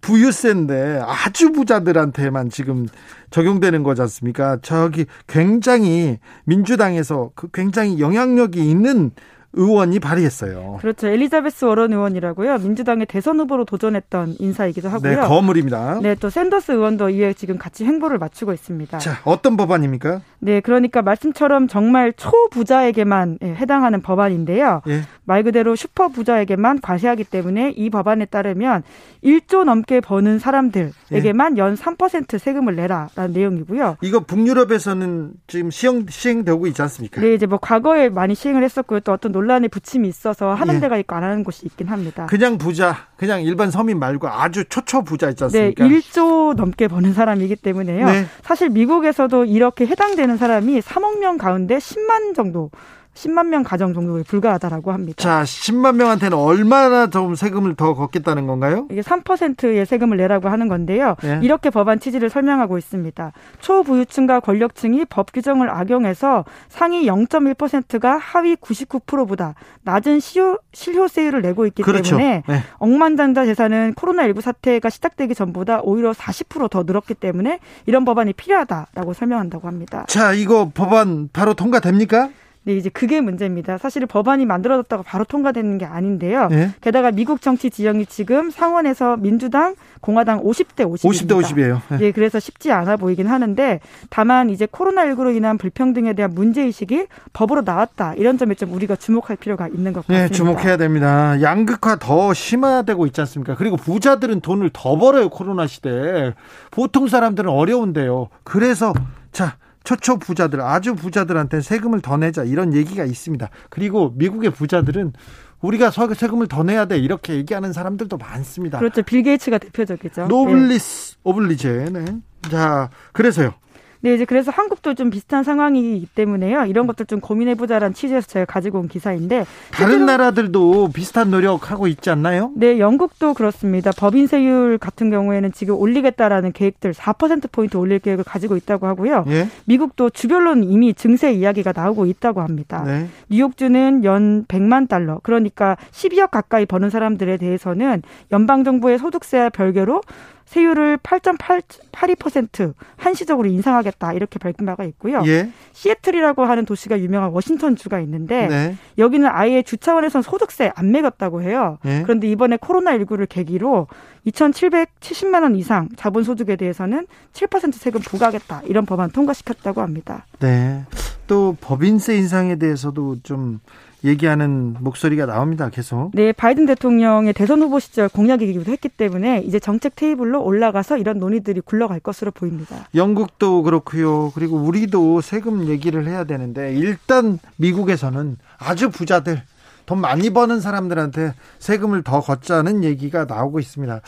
부유세인데 0.00 1.02
아주 1.04 1.52
부자들한테만 1.52 2.50
지금 2.50 2.86
적용되는 3.30 3.82
거지 3.82 4.00
않습니까? 4.02 4.58
저기 4.62 5.06
굉장히 5.26 6.18
민주당에서 6.44 7.30
그 7.34 7.48
굉장히 7.52 8.00
영향력이 8.00 8.58
있는 8.58 9.10
의원이 9.54 9.98
발의했어요. 9.98 10.78
그렇죠. 10.80 11.08
엘리자베스 11.08 11.64
워런 11.64 11.92
의원이라고요. 11.92 12.58
민주당의 12.58 13.06
대선 13.06 13.40
후보로 13.40 13.64
도전했던 13.64 14.36
인사이기도 14.38 14.88
하고요. 14.88 15.10
네, 15.10 15.16
거물입니다. 15.26 16.00
네, 16.02 16.14
또 16.14 16.28
샌더스 16.28 16.72
의원도 16.72 17.10
이에 17.10 17.32
지금 17.32 17.56
같이 17.56 17.84
행보를 17.84 18.18
마치고 18.18 18.52
있습니다. 18.52 18.98
자, 18.98 19.20
어떤 19.24 19.56
법안입니까? 19.56 20.20
네, 20.40 20.60
그러니까 20.60 21.02
말씀처럼 21.02 21.66
정말 21.66 22.12
초부자에게만 22.12 23.38
예, 23.42 23.54
해당하는 23.54 24.02
법안인데요. 24.02 24.82
예. 24.88 25.02
말 25.24 25.42
그대로 25.42 25.74
슈퍼 25.76 26.08
부자에게만 26.08 26.80
과세하기 26.80 27.24
때문에 27.24 27.72
이 27.76 27.90
법안에 27.90 28.26
따르면 28.26 28.82
1조 29.24 29.64
넘게 29.64 30.00
버는 30.00 30.38
사람들에게만 30.38 31.58
예. 31.58 31.62
연3% 31.62 32.38
세금을 32.38 32.76
내라라는 32.76 33.32
내용이고요. 33.32 33.96
이거 34.02 34.20
북유럽에서는 34.20 35.32
지금 35.46 35.70
시행 35.70 36.06
시행되고 36.08 36.66
있지 36.68 36.82
않습니까? 36.82 37.20
네, 37.20 37.34
이제 37.34 37.46
뭐 37.46 37.58
과거에 37.58 38.08
많이 38.08 38.34
시행을 38.34 38.62
했었고요. 38.62 39.00
또 39.00 39.12
어떤 39.12 39.32
논란의 39.38 39.68
부침이 39.68 40.08
있어서 40.08 40.52
하는 40.54 40.76
예. 40.76 40.80
데가 40.80 40.96
있고 40.98 41.14
안 41.14 41.22
하는 41.22 41.44
곳이 41.44 41.66
있긴 41.66 41.86
합니다. 41.88 42.26
그냥 42.26 42.58
부자, 42.58 43.06
그냥 43.16 43.42
일반 43.42 43.70
서민 43.70 43.98
말고 43.98 44.28
아주 44.28 44.64
초초 44.64 45.02
부자 45.04 45.30
있지 45.30 45.44
않습니까? 45.44 45.86
네, 45.86 45.90
1조 46.00 46.54
넘게 46.54 46.88
버는 46.88 47.14
사람이기 47.14 47.56
때문에요. 47.56 48.06
네. 48.06 48.26
사실 48.42 48.68
미국에서도 48.70 49.44
이렇게 49.44 49.86
해당되는 49.86 50.36
사람이 50.36 50.80
3억 50.80 51.20
명 51.20 51.38
가운데 51.38 51.78
10만 51.78 52.34
정도 52.34 52.70
10만 53.18 53.48
명 53.48 53.64
가정 53.64 53.94
정도에 53.94 54.22
불과하다라고 54.22 54.92
합니다. 54.92 55.20
자, 55.20 55.42
10만 55.42 55.96
명한테는 55.96 56.38
얼마나 56.38 57.08
좀 57.08 57.34
세금을 57.34 57.74
더 57.74 57.94
걷겠다는 57.94 58.46
건가요? 58.46 58.86
이게 58.92 59.00
3%의 59.00 59.86
세금을 59.86 60.16
내라고 60.18 60.48
하는 60.48 60.68
건데요. 60.68 61.16
네. 61.22 61.40
이렇게 61.42 61.70
법안 61.70 61.98
취지를 61.98 62.30
설명하고 62.30 62.78
있습니다. 62.78 63.32
초부유층과 63.60 64.40
권력층이 64.40 65.06
법 65.06 65.32
규정을 65.32 65.68
악용해서 65.68 66.44
상위 66.68 67.06
0.1%가 67.06 68.18
하위 68.18 68.54
99%보다 68.54 69.54
낮은 69.82 70.20
시효, 70.20 70.58
실효세율을 70.72 71.42
내고 71.42 71.66
있기 71.66 71.82
그렇죠. 71.82 72.16
때문에 72.16 72.44
네. 72.46 72.62
억만장자 72.78 73.46
재산은 73.46 73.94
코로나19 73.94 74.40
사태가 74.40 74.90
시작되기 74.90 75.34
전보다 75.34 75.80
오히려 75.82 76.12
40%더 76.12 76.84
늘었기 76.84 77.14
때문에 77.14 77.58
이런 77.86 78.04
법안이 78.04 78.34
필요하다라고 78.34 79.12
설명한다고 79.12 79.66
합니다. 79.66 80.04
자, 80.06 80.32
이거 80.32 80.70
법안 80.72 81.28
바로 81.32 81.54
통과됩니까? 81.54 82.28
네, 82.64 82.76
이제 82.76 82.90
그게 82.90 83.20
문제입니다. 83.20 83.78
사실 83.78 84.04
법안이 84.06 84.44
만들어졌다가 84.44 85.02
바로 85.02 85.24
통과되는 85.24 85.78
게 85.78 85.86
아닌데요. 85.86 86.48
네? 86.48 86.70
게다가 86.80 87.10
미국 87.10 87.40
정치 87.40 87.70
지형이 87.70 88.06
지금 88.06 88.50
상원에서 88.50 89.16
민주당, 89.16 89.74
공화당 90.00 90.42
50대 90.42 90.84
50입니다. 90.84 91.28
50대 91.28 91.42
50이에요. 91.42 91.80
네. 91.88 91.98
예, 92.02 92.12
그래서 92.12 92.38
쉽지 92.38 92.70
않아 92.70 92.96
보이긴 92.96 93.26
하는데 93.26 93.80
다만 94.10 94.50
이제 94.50 94.66
코로나19로 94.66 95.34
인한 95.34 95.56
불평등에 95.56 96.12
대한 96.12 96.32
문제 96.34 96.62
의식이 96.62 97.06
법으로 97.32 97.62
나왔다. 97.62 98.14
이런 98.14 98.36
점에 98.36 98.54
좀 98.54 98.72
우리가 98.74 98.96
주목할 98.96 99.36
필요가 99.36 99.66
있는 99.68 99.92
것 99.92 100.06
네, 100.06 100.14
같습니다. 100.14 100.28
네, 100.28 100.36
주목해야 100.36 100.76
됩니다. 100.76 101.40
양극화 101.40 101.96
더 101.98 102.34
심화되고 102.34 103.06
있지 103.06 103.20
않습니까? 103.22 103.54
그리고 103.54 103.76
부자들은 103.76 104.40
돈을 104.40 104.70
더 104.72 104.98
벌어요, 104.98 105.30
코로나 105.30 105.66
시대에. 105.66 106.34
보통 106.70 107.08
사람들은 107.08 107.50
어려운데요. 107.50 108.28
그래서 108.44 108.92
자, 109.32 109.56
초초 109.84 110.18
부자들, 110.18 110.60
아주 110.60 110.94
부자들한테 110.94 111.60
세금을 111.60 112.00
더 112.00 112.16
내자 112.16 112.44
이런 112.44 112.74
얘기가 112.74 113.04
있습니다. 113.04 113.48
그리고 113.70 114.12
미국의 114.16 114.50
부자들은 114.50 115.12
우리가 115.60 115.90
세금을 115.90 116.46
더 116.46 116.62
내야 116.62 116.84
돼 116.84 116.98
이렇게 116.98 117.34
얘기하는 117.34 117.72
사람들도 117.72 118.16
많습니다. 118.16 118.78
그렇죠. 118.78 119.02
빌 119.02 119.22
게이츠가 119.22 119.58
대표적이죠. 119.58 120.26
노블리스 120.26 121.14
네. 121.14 121.20
오블리제. 121.24 121.88
네. 121.92 122.04
자, 122.50 122.90
그래서요. 123.12 123.54
네, 124.00 124.14
이제 124.14 124.24
그래서 124.24 124.50
한국도 124.50 124.94
좀 124.94 125.10
비슷한 125.10 125.42
상황이기 125.42 126.06
때문에요. 126.14 126.66
이런 126.66 126.86
것들 126.86 127.06
좀 127.06 127.20
고민해보자라는 127.20 127.94
취지에서 127.94 128.26
제가 128.26 128.44
가지고 128.44 128.78
온 128.78 128.88
기사인데. 128.88 129.44
다른 129.72 130.06
나라들도 130.06 130.90
비슷한 130.92 131.30
노력하고 131.30 131.88
있지 131.88 132.10
않나요? 132.10 132.52
네, 132.54 132.78
영국도 132.78 133.34
그렇습니다. 133.34 133.90
법인세율 133.90 134.78
같은 134.78 135.10
경우에는 135.10 135.52
지금 135.52 135.76
올리겠다라는 135.76 136.52
계획들 136.52 136.92
4%포인트 136.92 137.76
올릴 137.76 137.98
계획을 137.98 138.24
가지고 138.24 138.56
있다고 138.56 138.86
하고요. 138.86 139.24
예? 139.28 139.48
미국도 139.64 140.10
주별로는 140.10 140.64
이미 140.64 140.94
증세 140.94 141.32
이야기가 141.32 141.72
나오고 141.74 142.06
있다고 142.06 142.40
합니다. 142.40 142.82
네. 142.84 143.08
뉴욕주는 143.30 144.04
연 144.04 144.44
100만 144.46 144.88
달러, 144.88 145.20
그러니까 145.22 145.76
12억 145.90 146.30
가까이 146.30 146.66
버는 146.66 146.90
사람들에 146.90 147.36
대해서는 147.36 148.02
연방정부의 148.32 148.98
소득세와 148.98 149.50
별개로 149.50 150.02
세율을 150.48 150.96
8.82% 150.98 152.72
한시적으로 152.96 153.48
인상하겠다 153.48 154.14
이렇게 154.14 154.38
밝힌 154.38 154.64
바가 154.64 154.84
있고요. 154.84 155.22
예. 155.26 155.50
시애틀이라고 155.72 156.44
하는 156.44 156.64
도시가 156.64 156.98
유명한 157.00 157.30
워싱턴 157.30 157.76
주가 157.76 158.00
있는데 158.00 158.46
네. 158.46 158.76
여기는 158.96 159.28
아예 159.30 159.62
주 159.62 159.76
차원에선 159.76 160.22
소득세 160.22 160.72
안 160.74 160.90
매겼다고 160.90 161.42
해요. 161.42 161.78
예. 161.84 162.02
그런데 162.02 162.28
이번에 162.28 162.56
코로나19를 162.56 163.28
계기로 163.28 163.88
2,770만 164.26 165.42
원 165.42 165.54
이상 165.54 165.90
자본 165.96 166.24
소득에 166.24 166.56
대해서는 166.56 167.06
7% 167.34 167.74
세금 167.74 168.00
부과하겠다 168.00 168.62
이런 168.64 168.86
법안 168.86 169.10
통과시켰다고 169.10 169.82
합니다. 169.82 170.24
네. 170.40 170.84
또 171.26 171.58
법인세 171.60 172.16
인상에 172.16 172.56
대해서도 172.56 173.16
좀 173.22 173.60
얘기하는 174.04 174.76
목소리가 174.80 175.26
나옵니다. 175.26 175.70
계속. 175.70 176.10
네, 176.14 176.32
바이든 176.32 176.66
대통령의 176.66 177.32
대선 177.32 177.60
후보 177.60 177.80
시절 177.80 178.08
공약이기도 178.08 178.70
했기 178.70 178.88
때문에 178.88 179.40
이제 179.40 179.58
정책 179.58 179.96
테이블로 179.96 180.42
올라가서 180.42 180.98
이런 180.98 181.18
논의들이 181.18 181.60
굴러갈 181.60 182.00
것으로 182.00 182.30
보입니다. 182.30 182.88
영국도 182.94 183.62
그렇고요. 183.62 184.30
그리고 184.34 184.56
우리도 184.56 185.20
세금 185.20 185.68
얘기를 185.68 186.06
해야 186.06 186.24
되는데 186.24 186.74
일단 186.74 187.38
미국에서는 187.56 188.36
아주 188.58 188.90
부자들 188.90 189.42
돈 189.86 190.00
많이 190.00 190.30
버는 190.30 190.60
사람들한테 190.60 191.34
세금을 191.58 192.02
더 192.02 192.20
걷자는 192.20 192.84
얘기가 192.84 193.24
나오고 193.24 193.58
있습니다. 193.58 194.00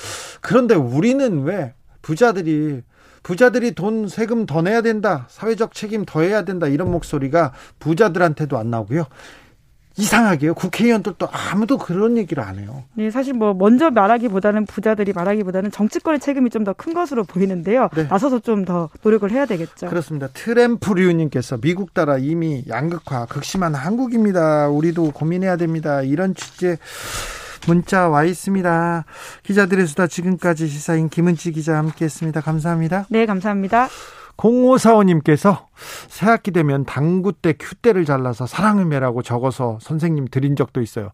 그런데 0.43 0.74
우리는 0.74 1.43
왜 1.43 1.72
부자들이 2.03 2.82
부자들이 3.22 3.74
돈 3.74 4.09
세금 4.09 4.47
더 4.47 4.62
내야 4.62 4.82
된다. 4.82 5.26
사회적 5.28 5.74
책임 5.74 6.05
더 6.05 6.20
해야 6.20 6.45
된다. 6.45 6.66
이런 6.66 6.91
목소리가 6.91 7.53
부자들한테도 7.78 8.57
안 8.59 8.70
나오고요. 8.70 9.05
이상하게요. 10.01 10.55
국회의원들도 10.55 11.28
아무도 11.30 11.78
그런 11.78 12.16
얘기를 12.16 12.42
안 12.42 12.59
해요. 12.59 12.84
네, 12.94 13.11
사실 13.11 13.34
뭐 13.34 13.55
먼저 13.55 13.90
말하기보다는 13.90 14.66
부자들이 14.66 15.12
말하기보다는 15.12 15.70
정치권의 15.70 16.20
책임이 16.20 16.51
좀 16.51 16.64
더 16.64 16.72
큰 16.74 16.94
것으로 16.94 17.24
보이는데요. 17.24 17.88
네. 17.94 18.05
나서서 18.05 18.38
좀 18.40 18.64
더 18.64 18.88
노력을 19.03 19.30
해야 19.30 19.46
되겠죠. 19.46 19.86
그렇습니다. 19.88 20.28
트램프 20.32 20.92
류님께서 20.92 21.59
미국 21.59 21.94
따라 21.94 22.18
이미 22.18 22.64
양극화 22.68 23.26
극심한 23.26 23.74
한국입니다. 23.74 24.68
우리도 24.68 25.11
고민해야 25.12 25.57
됩니다. 25.57 26.03
이런 26.03 26.34
취재 26.34 26.76
문자 27.66 28.09
와 28.09 28.24
있습니다. 28.24 29.05
기자들의 29.42 29.86
수다 29.86 30.07
지금까지 30.07 30.66
시사인 30.68 31.09
김은지 31.09 31.53
기자 31.53 31.76
함께했습니다. 31.78 32.40
감사합니다. 32.40 33.07
네, 33.11 33.26
감사합니다. 33.26 33.88
0545님께서 34.41 35.66
새학기 36.09 36.51
되면 36.51 36.84
당구 36.84 37.32
때 37.32 37.53
큐대를 37.53 38.05
잘라서 38.05 38.47
사랑의 38.47 38.86
매라고 38.86 39.22
적어서 39.22 39.78
선생님 39.80 40.28
드린 40.28 40.57
적도 40.57 40.80
있어요. 40.80 41.11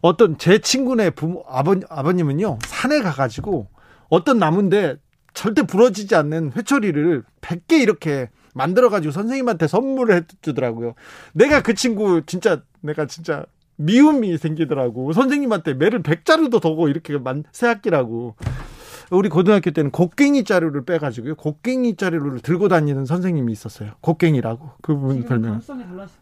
어떤 0.00 0.38
제 0.38 0.58
친구네 0.60 1.10
부모, 1.10 1.44
아버, 1.48 1.74
아버님은요, 1.88 2.58
산에 2.64 3.00
가가지고 3.00 3.68
어떤 4.08 4.38
나무인데 4.38 4.96
절대 5.34 5.62
부러지지 5.62 6.14
않는 6.14 6.52
회초리를 6.56 7.24
100개 7.40 7.80
이렇게 7.80 8.30
만들어가지고 8.54 9.12
선생님한테 9.12 9.68
선물을 9.68 10.14
해주더라고요. 10.42 10.94
내가 11.32 11.62
그 11.62 11.74
친구 11.74 12.22
진짜, 12.26 12.62
내가 12.80 13.06
진짜 13.06 13.44
미움이 13.76 14.36
생기더라고. 14.38 15.12
선생님한테 15.12 15.74
매를 15.74 16.02
100자루도 16.02 16.60
더고 16.60 16.88
이렇게 16.88 17.16
만, 17.18 17.44
새학기라고. 17.52 18.34
우리 19.10 19.28
고등학교 19.28 19.70
때는 19.70 19.90
곡괭이 19.90 20.44
자루를 20.44 20.84
빼가지고요. 20.84 21.34
곡괭이 21.36 21.96
자루를 21.96 22.40
들고 22.40 22.68
다니는 22.68 23.06
선생님이 23.06 23.52
있었어요. 23.52 23.92
곡괭이라고 24.00 24.70
그분 24.82 25.24
별명. 25.24 25.60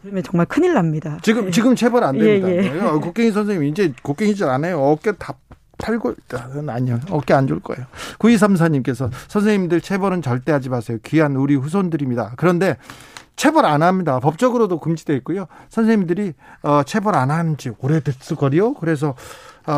그러면 0.03 0.23
정말 0.23 0.47
큰일 0.47 0.75
납니다. 0.75 1.19
지금 1.23 1.47
네. 1.47 1.51
지금 1.51 1.75
체벌 1.75 2.05
안 2.05 2.17
됩니다. 2.19 2.49
예, 2.49 2.57
예. 2.65 2.71
곡괭이 2.79 3.33
선생님 3.33 3.65
이제 3.65 3.93
곡괭이 4.03 4.35
잘 4.37 4.47
안 4.51 4.65
해요. 4.65 4.81
어깨 4.81 5.13
다 5.13 5.35
팔고 5.79 6.13
있다는 6.13 6.71
아니요. 6.71 7.01
어깨 7.11 7.35
안줄 7.35 7.61
거예요. 7.61 7.85
9234님께서 8.19 9.11
선생님들 9.29 9.81
체벌은 9.81 10.23
절대 10.23 10.53
하지 10.53 10.69
마세요. 10.69 10.99
귀한 11.05 11.37
우리 11.37 11.55
후손들입니다. 11.57 12.35
그런데 12.37 12.77
체벌 13.35 13.67
안 13.67 13.83
합니다. 13.83 14.19
법적으로도 14.21 14.81
금지되어 14.81 15.17
있고요. 15.17 15.47
선생님들이 15.69 16.33
어, 16.63 16.83
체벌 16.85 17.15
안한지 17.17 17.73
오래됐을 17.79 18.37
거요. 18.37 18.73
그래서 18.75 19.11
어, 19.11 19.15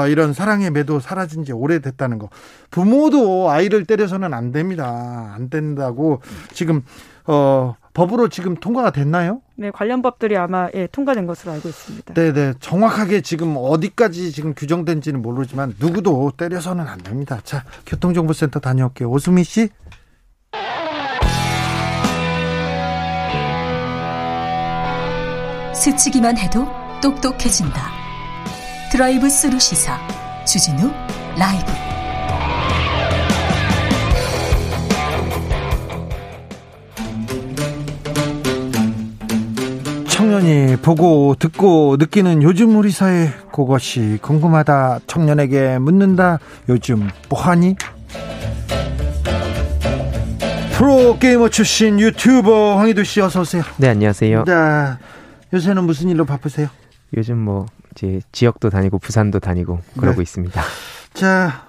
이런 0.09 0.33
사랑의 0.33 0.71
매도 0.71 1.01
사라진 1.01 1.45
지 1.45 1.53
오래됐다는 1.53 2.19
거. 2.19 2.29
부모도 2.71 3.51
아이를 3.51 3.85
때려서는 3.85 4.35
안 4.35 4.53
됩니다. 4.53 5.33
안 5.35 5.51
된다고 5.51 6.21
지금 6.53 6.83
어, 7.27 7.77
법으로 7.93 8.29
지금 8.29 8.55
통과가 8.55 8.91
됐나요? 8.91 9.43
네, 9.57 9.71
관련 9.71 10.03
법들이 10.03 10.37
아마 10.37 10.69
예, 10.75 10.87
통과된 10.87 11.27
것으로 11.27 11.53
알고 11.53 11.69
있습니다. 11.69 12.15
네, 12.15 12.33
네. 12.33 12.55
정확하게 12.61 13.21
지금 13.21 13.57
어디까지 13.59 14.33
지금 14.33 14.55
규정된지는 14.55 15.21
모르지만 15.21 15.75
누구도 15.79 16.33
때려서는 16.37 16.87
안 16.87 16.99
됩니다. 16.99 17.41
자, 17.45 17.65
교통정보센터 17.87 18.61
다녀올게요. 18.61 19.11
오수미 19.11 19.45
씨. 19.45 19.69
스치기만 25.75 26.37
해도 26.39 26.67
똑똑해진다. 27.03 28.08
드라이브 28.91 29.29
스루 29.29 29.59
시사 29.59 29.99
주진우 30.47 30.91
라이브. 31.39 31.73
청년이 40.09 40.77
보고 40.77 41.35
듣고 41.39 41.97
느끼는 41.99 42.43
요즘 42.43 42.77
우리 42.77 42.91
사회 42.91 43.31
그것이 43.53 44.19
궁금하다 44.23 45.01
청년에게 45.07 45.79
묻는다 45.79 46.39
요즘 46.69 47.09
뭐하니? 47.29 47.77
프로게이머 50.73 51.51
출신 51.51 52.01
유튜버 52.01 52.79
황희도 52.79 53.05
씨 53.05 53.21
어서 53.21 53.43
오세요. 53.43 53.63
네 53.77 53.89
안녕하세요. 53.89 54.45
자 54.47 54.99
요새는 55.53 55.85
무슨 55.85 56.09
일로 56.09 56.25
바쁘세요? 56.25 56.69
요즘 57.17 57.39
뭐 57.39 57.67
이제 57.99 58.21
지역도 58.31 58.71
다니고 58.71 58.99
부산도 58.99 59.41
다니고 59.41 59.81
그러고 59.99 60.17
네. 60.17 60.23
있습니다 60.23 60.63
자 61.15 61.69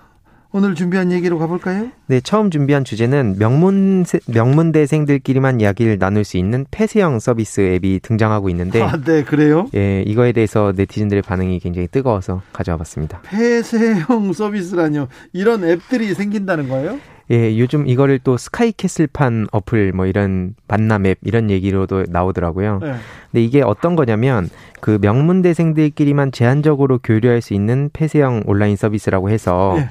오늘 0.51 0.73
준비한 0.73 1.11
얘기로 1.11 1.37
가볼까요? 1.37 1.91
네, 2.07 2.21
처음 2.21 2.49
준비한 2.49 2.83
주제는 2.83 3.35
명문 3.37 4.03
명문대생들끼리만 4.25 5.61
이야기를 5.61 5.99
나눌 5.99 6.23
수 6.23 6.37
있는 6.37 6.65
폐쇄형 6.71 7.19
서비스 7.19 7.61
앱이 7.61 7.99
등장하고 8.01 8.49
있는데, 8.49 8.81
아, 8.81 8.99
네, 8.99 9.23
그래요? 9.23 9.67
예, 9.75 10.01
이거에 10.01 10.31
대해서 10.31 10.73
네티즌들의 10.75 11.21
반응이 11.21 11.59
굉장히 11.59 11.87
뜨거워서 11.87 12.41
가져와봤습니다. 12.51 13.21
폐쇄형 13.21 14.33
서비스라뇨? 14.33 15.07
이런 15.33 15.63
앱들이 15.63 16.15
생긴다는 16.15 16.67
거예요? 16.67 16.97
예, 17.31 17.57
요즘 17.57 17.87
이거를 17.87 18.19
또 18.19 18.37
스카이캐슬판 18.37 19.47
어플 19.51 19.93
뭐 19.93 20.05
이런 20.05 20.55
만남 20.67 21.05
앱 21.05 21.19
이런 21.23 21.49
얘기로도 21.49 22.05
나오더라고요. 22.09 22.79
네. 22.81 22.93
근데 23.31 23.43
이게 23.43 23.61
어떤 23.61 23.95
거냐면 23.95 24.49
그 24.81 24.97
명문대생들끼리만 25.01 26.31
제한적으로 26.31 26.99
교류할 26.99 27.41
수 27.41 27.53
있는 27.53 27.89
폐쇄형 27.93 28.43
온라인 28.45 28.75
서비스라고 28.75 29.29
해서. 29.29 29.75
네. 29.77 29.89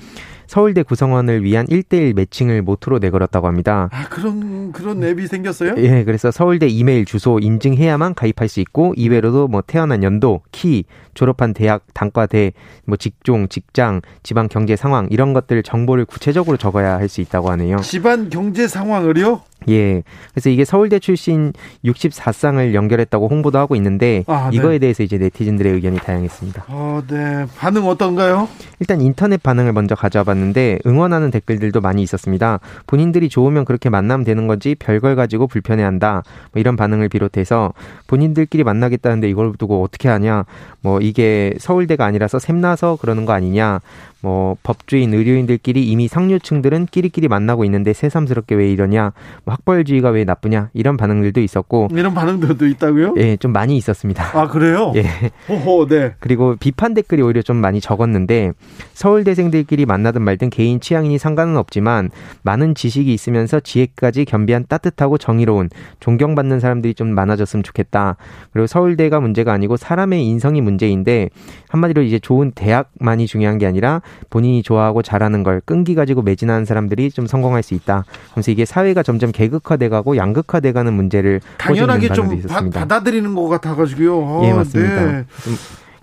서울대 0.49 0.83
구성원을 0.83 1.45
위한 1.45 1.67
1대1 1.67 2.17
매칭을 2.17 2.63
모토로 2.63 2.99
내걸었다고 3.01 3.47
합니다. 3.47 3.91
아, 3.93 4.09
그런, 4.09 4.73
그런 4.73 5.05
앱이 5.05 5.27
생겼어요? 5.27 5.75
예, 5.77 6.05
그래서 6.05 6.31
서울대 6.31 6.67
이메일 6.67 7.05
주소 7.05 7.39
인증해야만 7.39 8.15
가입할 8.15 8.49
수 8.49 8.61
있고, 8.61 8.95
이외로도 8.97 9.49
뭐 9.49 9.63
태어난 9.65 10.03
연도, 10.03 10.41
키, 10.51 10.85
졸업한 11.19 11.53
대학, 11.53 11.83
단과대, 11.95 12.53
뭐 12.85 12.97
직종, 12.97 13.49
직장, 13.49 14.03
지방 14.23 14.47
경제 14.47 14.77
상황, 14.77 15.09
이런 15.11 15.33
것들 15.33 15.65
정보를 15.65 16.05
구체적으로 16.05 16.57
적어야 16.57 16.97
할 16.97 17.09
수 17.09 17.23
있다고 17.23 17.51
하네요. 17.51 17.79
집안 17.79 18.29
경제 18.29 18.69
상황을요? 18.69 19.41
예. 19.69 20.03
그래서 20.33 20.51
이게 20.51 20.65
서울대 20.65 20.99
출신 20.99 21.53
64쌍을 21.85 22.75
연결했다고 22.75 23.29
홍보도 23.29 23.59
하고 23.59 23.75
있는데 23.77 24.25
아, 24.27 24.49
네. 24.51 24.57
이거에 24.57 24.79
대해서 24.79 25.03
이제 25.03 25.19
네티즌들의 25.19 25.73
의견이 25.73 25.99
다양했습니다. 25.99 26.65
어, 26.69 27.03
네. 27.09 27.47
반응 27.57 27.87
어떤가요? 27.89 28.49
일단 28.79 29.01
인터넷 29.01 29.43
반응을 29.43 29.73
먼저 29.73 29.95
가져와 29.95 30.25
봤는데 30.25 30.79
응원하는 30.87 31.31
댓글들도 31.31 31.81
많이 31.81 32.03
있었습니다. 32.03 32.61
본인들이 32.87 33.29
좋으면 33.29 33.65
그렇게 33.65 33.91
만나면 33.91 34.25
되는 34.25 34.47
거지 34.47 34.75
별걸 34.77 35.17
가지고 35.17 35.47
불편해한다. 35.49 36.23
뭐 36.53 36.61
이런 36.61 36.77
반응을 36.77 37.09
비롯해서 37.09 37.73
본인들끼리 38.07 38.65
만나겠다는데 38.65 39.29
이걸 39.29 39.55
두고 39.59 39.83
어떻게 39.83 40.09
하냐. 40.09 40.45
뭐 40.83 41.01
이게 41.09 41.55
서울대가 41.59 42.05
아니라서 42.05 42.39
샘나서 42.39 42.99
그러는 43.01 43.25
거 43.25 43.33
아니냐. 43.33 43.81
뭐 44.21 44.57
법주인 44.65 45.15
의료인들끼리 45.15 45.85
이미 45.85 46.09
상류층들은 46.09 46.87
끼리끼리 46.87 47.29
만나고 47.29 47.65
있는데 47.65 47.93
새삼스럽게 47.93 48.57
왜 48.57 48.71
이러냐 48.73 49.13
뭐 49.45 49.55
학벌주의가 49.55 50.11
왜 50.11 50.25
나쁘냐 50.25 50.71
이런 50.75 50.97
반응들도 50.97 51.41
있었고 51.41 51.89
이런 51.93 52.15
반응들도 52.15 52.67
있다고요? 52.67 53.15
예, 53.19 53.37
좀 53.37 53.53
많이 53.53 53.77
있었습니다. 53.77 54.37
아 54.37 54.49
그래요? 54.49 54.93
예. 54.97 55.07
호호, 55.49 55.87
네. 55.87 56.15
그리고 56.19 56.57
비판 56.59 56.95
댓글이 56.95 57.23
오히려 57.23 57.43
좀 57.43 57.57
많이 57.59 57.81
적었는데 57.81 58.53
서울대생들끼리 58.95 59.87
만나든 59.87 60.23
말든 60.23 60.51
개인 60.51 60.81
취향이니 60.81 61.19
상관은 61.19 61.57
없지만 61.57 62.11
많은 62.43 62.75
지식이 62.75 63.15
있으면서 63.15 63.61
지혜까지 63.61 64.25
겸비한 64.25 64.65
따뜻하고 64.69 65.19
정의로운 65.19 65.71
존경받는 66.01 66.59
사람들이 66.59 66.95
좀 66.95 67.15
많아졌으면 67.15 67.63
좋겠다. 67.63 68.17
그리고 68.53 68.67
서울대가 68.67 69.21
문제가 69.21 69.53
아니고 69.53 69.77
사람의 69.77 70.27
인성이 70.27 70.61
문제인 70.61 70.98
데 71.05 71.31
한마디로 71.69 72.03
이제 72.03 72.19
좋은 72.19 72.53
대학만이 72.53 73.27
중요한 73.27 73.59
게 73.59 73.67
아니라 73.67 74.03
본인이 74.31 74.63
좋아하고 74.63 75.03
잘하는 75.03 75.43
걸 75.43 75.61
끈기 75.65 75.95
가지고 75.95 76.23
매진하는 76.23 76.65
사람들이 76.65 77.11
좀 77.11 77.27
성공할 77.27 77.63
수 77.63 77.75
있다. 77.75 78.05
그래서 78.33 78.51
이게 78.51 78.65
사회가 78.65 79.03
점점 79.03 79.33
계급화돼가고 79.33 80.17
양극화돼가는 80.17 80.93
문제를 80.93 81.41
당연하게 81.59 82.09
좀 82.11 82.43
바, 82.43 82.69
받아들이는 82.69 83.35
것 83.35 83.49
같아가지고요. 83.49 84.27
아, 84.27 84.45
예 84.45 84.53
맞습니다. 84.53 85.13
네. 85.13 85.25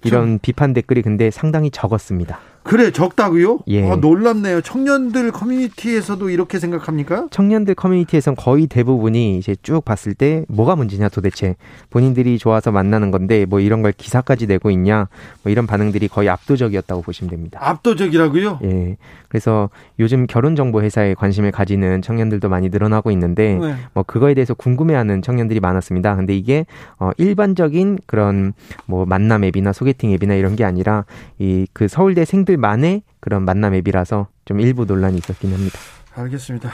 이런 0.04 0.40
비판 0.40 0.74
댓글이 0.74 1.02
근데 1.02 1.32
상당히 1.32 1.72
적었습니다. 1.72 2.40
그래 2.66 2.90
적다고요? 2.90 3.60
예. 3.68 3.88
아, 3.90 3.96
놀랍네요. 3.96 4.62
청년들 4.62 5.32
커뮤니티에서도 5.32 6.30
이렇게 6.32 6.58
생각합니까? 6.58 7.28
청년들 7.30 7.76
커뮤니티에선 7.76 8.36
거의 8.36 8.66
대부분이 8.66 9.38
이제 9.38 9.56
쭉 9.62 9.86
봤을 9.86 10.16
때 10.16 10.46
뭐가 10.48 10.76
문제냐 10.76 11.10
도대체 11.10 11.56
본인들이 11.92 12.40
좋아서 12.40 12.72
만나는 12.72 13.12
건데 13.12 13.46
뭐 13.46 13.60
이런 13.60 13.84
걸 13.84 13.92
기사까지 13.92 14.48
내고 14.48 14.72
있냐 14.72 15.08
뭐 15.44 15.52
이런 15.52 15.68
반응들이 15.68 16.08
거의 16.08 16.28
압도적이었다고 16.30 17.04
보시면 17.04 17.30
됩니다. 17.30 17.60
압도적이라고요? 17.62 18.60
예. 18.64 18.98
그래서 19.28 19.70
요즘 20.00 20.26
결혼 20.26 20.56
정보 20.56 20.82
회사에 20.82 21.14
관심을 21.14 21.52
가지는 21.52 22.02
청년들도 22.02 22.50
많이 22.50 22.70
늘어나고 22.70 23.12
있는데 23.12 23.56
네. 23.56 23.76
뭐 23.94 24.04
그거에 24.04 24.34
대해서 24.34 24.54
궁금해하는 24.56 25.22
청년들이 25.22 25.60
많았습니다. 25.60 26.16
근데 26.16 26.36
이게 26.36 26.66
어 26.98 27.12
일반적인 27.18 28.00
그런 28.08 28.54
뭐 28.88 29.06
만남 29.06 29.44
앱이나 29.44 29.72
소개팅 29.72 30.12
앱이나 30.14 30.34
이런 30.34 30.56
게 30.56 30.64
아니라 30.64 31.06
이 31.38 31.66
그 31.74 31.88
서울대 31.90 32.26
생들 32.26 32.55
만의 32.58 33.04
그런 33.20 33.44
만남 33.44 33.74
앱이라서 33.74 34.28
좀 34.46 34.60
일부 34.60 34.86
논란이 34.86 35.18
있었긴 35.18 35.54
합니다. 35.54 35.78
알겠습니다. 36.16 36.72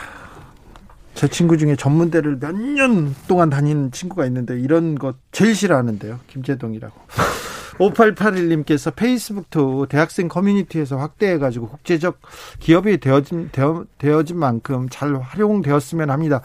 제 1.14 1.28
친구 1.28 1.58
중에 1.58 1.76
전문대를 1.76 2.38
몇 2.40 2.56
년 2.56 3.14
동안 3.28 3.50
다니는 3.50 3.92
친구가 3.92 4.26
있는데 4.28 4.60
이런 4.60 4.96
거 4.96 5.14
제일 5.32 5.56
싫어하는데요. 5.56 6.20
김재동이라고. 6.28 6.96
5881님께서 7.80 8.96
페이스북도 8.96 9.88
대학생 9.88 10.28
커뮤니티에서 10.28 10.98
확대해가지고 10.98 11.70
국제적 11.70 12.20
기업이 12.60 13.00
되어진, 13.00 13.50
되어, 13.52 13.86
되어진 13.98 14.38
만큼 14.38 14.88
잘 14.90 15.16
활용되었으면 15.20 16.10
합니다. 16.12 16.42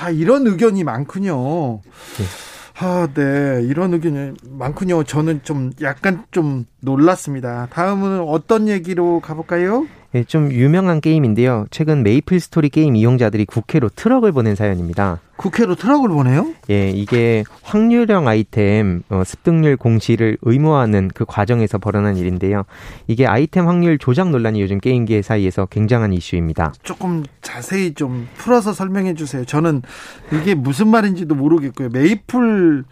아, 0.00 0.10
이런 0.10 0.46
의견이 0.46 0.84
많군요. 0.84 1.80
네. 1.82 2.24
아, 2.80 3.08
네. 3.12 3.60
이런 3.64 3.92
의견이 3.92 4.34
많군요. 4.44 5.02
저는 5.02 5.42
좀 5.42 5.72
약간 5.82 6.24
좀 6.30 6.64
놀랐습니다. 6.80 7.66
다음은 7.72 8.20
어떤 8.20 8.68
얘기로 8.68 9.18
가볼까요? 9.20 9.86
예, 10.14 10.24
좀 10.24 10.50
유명한 10.50 11.02
게임인데요. 11.02 11.66
최근 11.70 12.02
메이플 12.02 12.40
스토리 12.40 12.70
게임 12.70 12.96
이용자들이 12.96 13.44
국회로 13.44 13.90
트럭을 13.90 14.32
보낸 14.32 14.54
사연입니다. 14.54 15.20
국회로 15.36 15.74
트럭을 15.74 16.08
보내요? 16.08 16.54
예, 16.70 16.88
이게 16.88 17.44
확률형 17.62 18.26
아이템 18.26 19.02
어, 19.10 19.22
습득률 19.22 19.76
공시를 19.76 20.38
의무화하는 20.40 21.10
그 21.14 21.26
과정에서 21.26 21.76
벌어난 21.76 22.16
일인데요. 22.16 22.64
이게 23.06 23.26
아이템 23.26 23.68
확률 23.68 23.98
조작 23.98 24.30
논란이 24.30 24.62
요즘 24.62 24.78
게임계 24.78 25.20
사이에서 25.20 25.66
굉장한 25.66 26.14
이슈입니다. 26.14 26.72
조금 26.82 27.22
자세히 27.42 27.92
좀 27.92 28.28
풀어서 28.38 28.72
설명해 28.72 29.14
주세요. 29.14 29.44
저는 29.44 29.82
이게 30.32 30.54
무슨 30.54 30.88
말인지도 30.88 31.34
모르겠고요. 31.34 31.90
메이플 31.90 32.84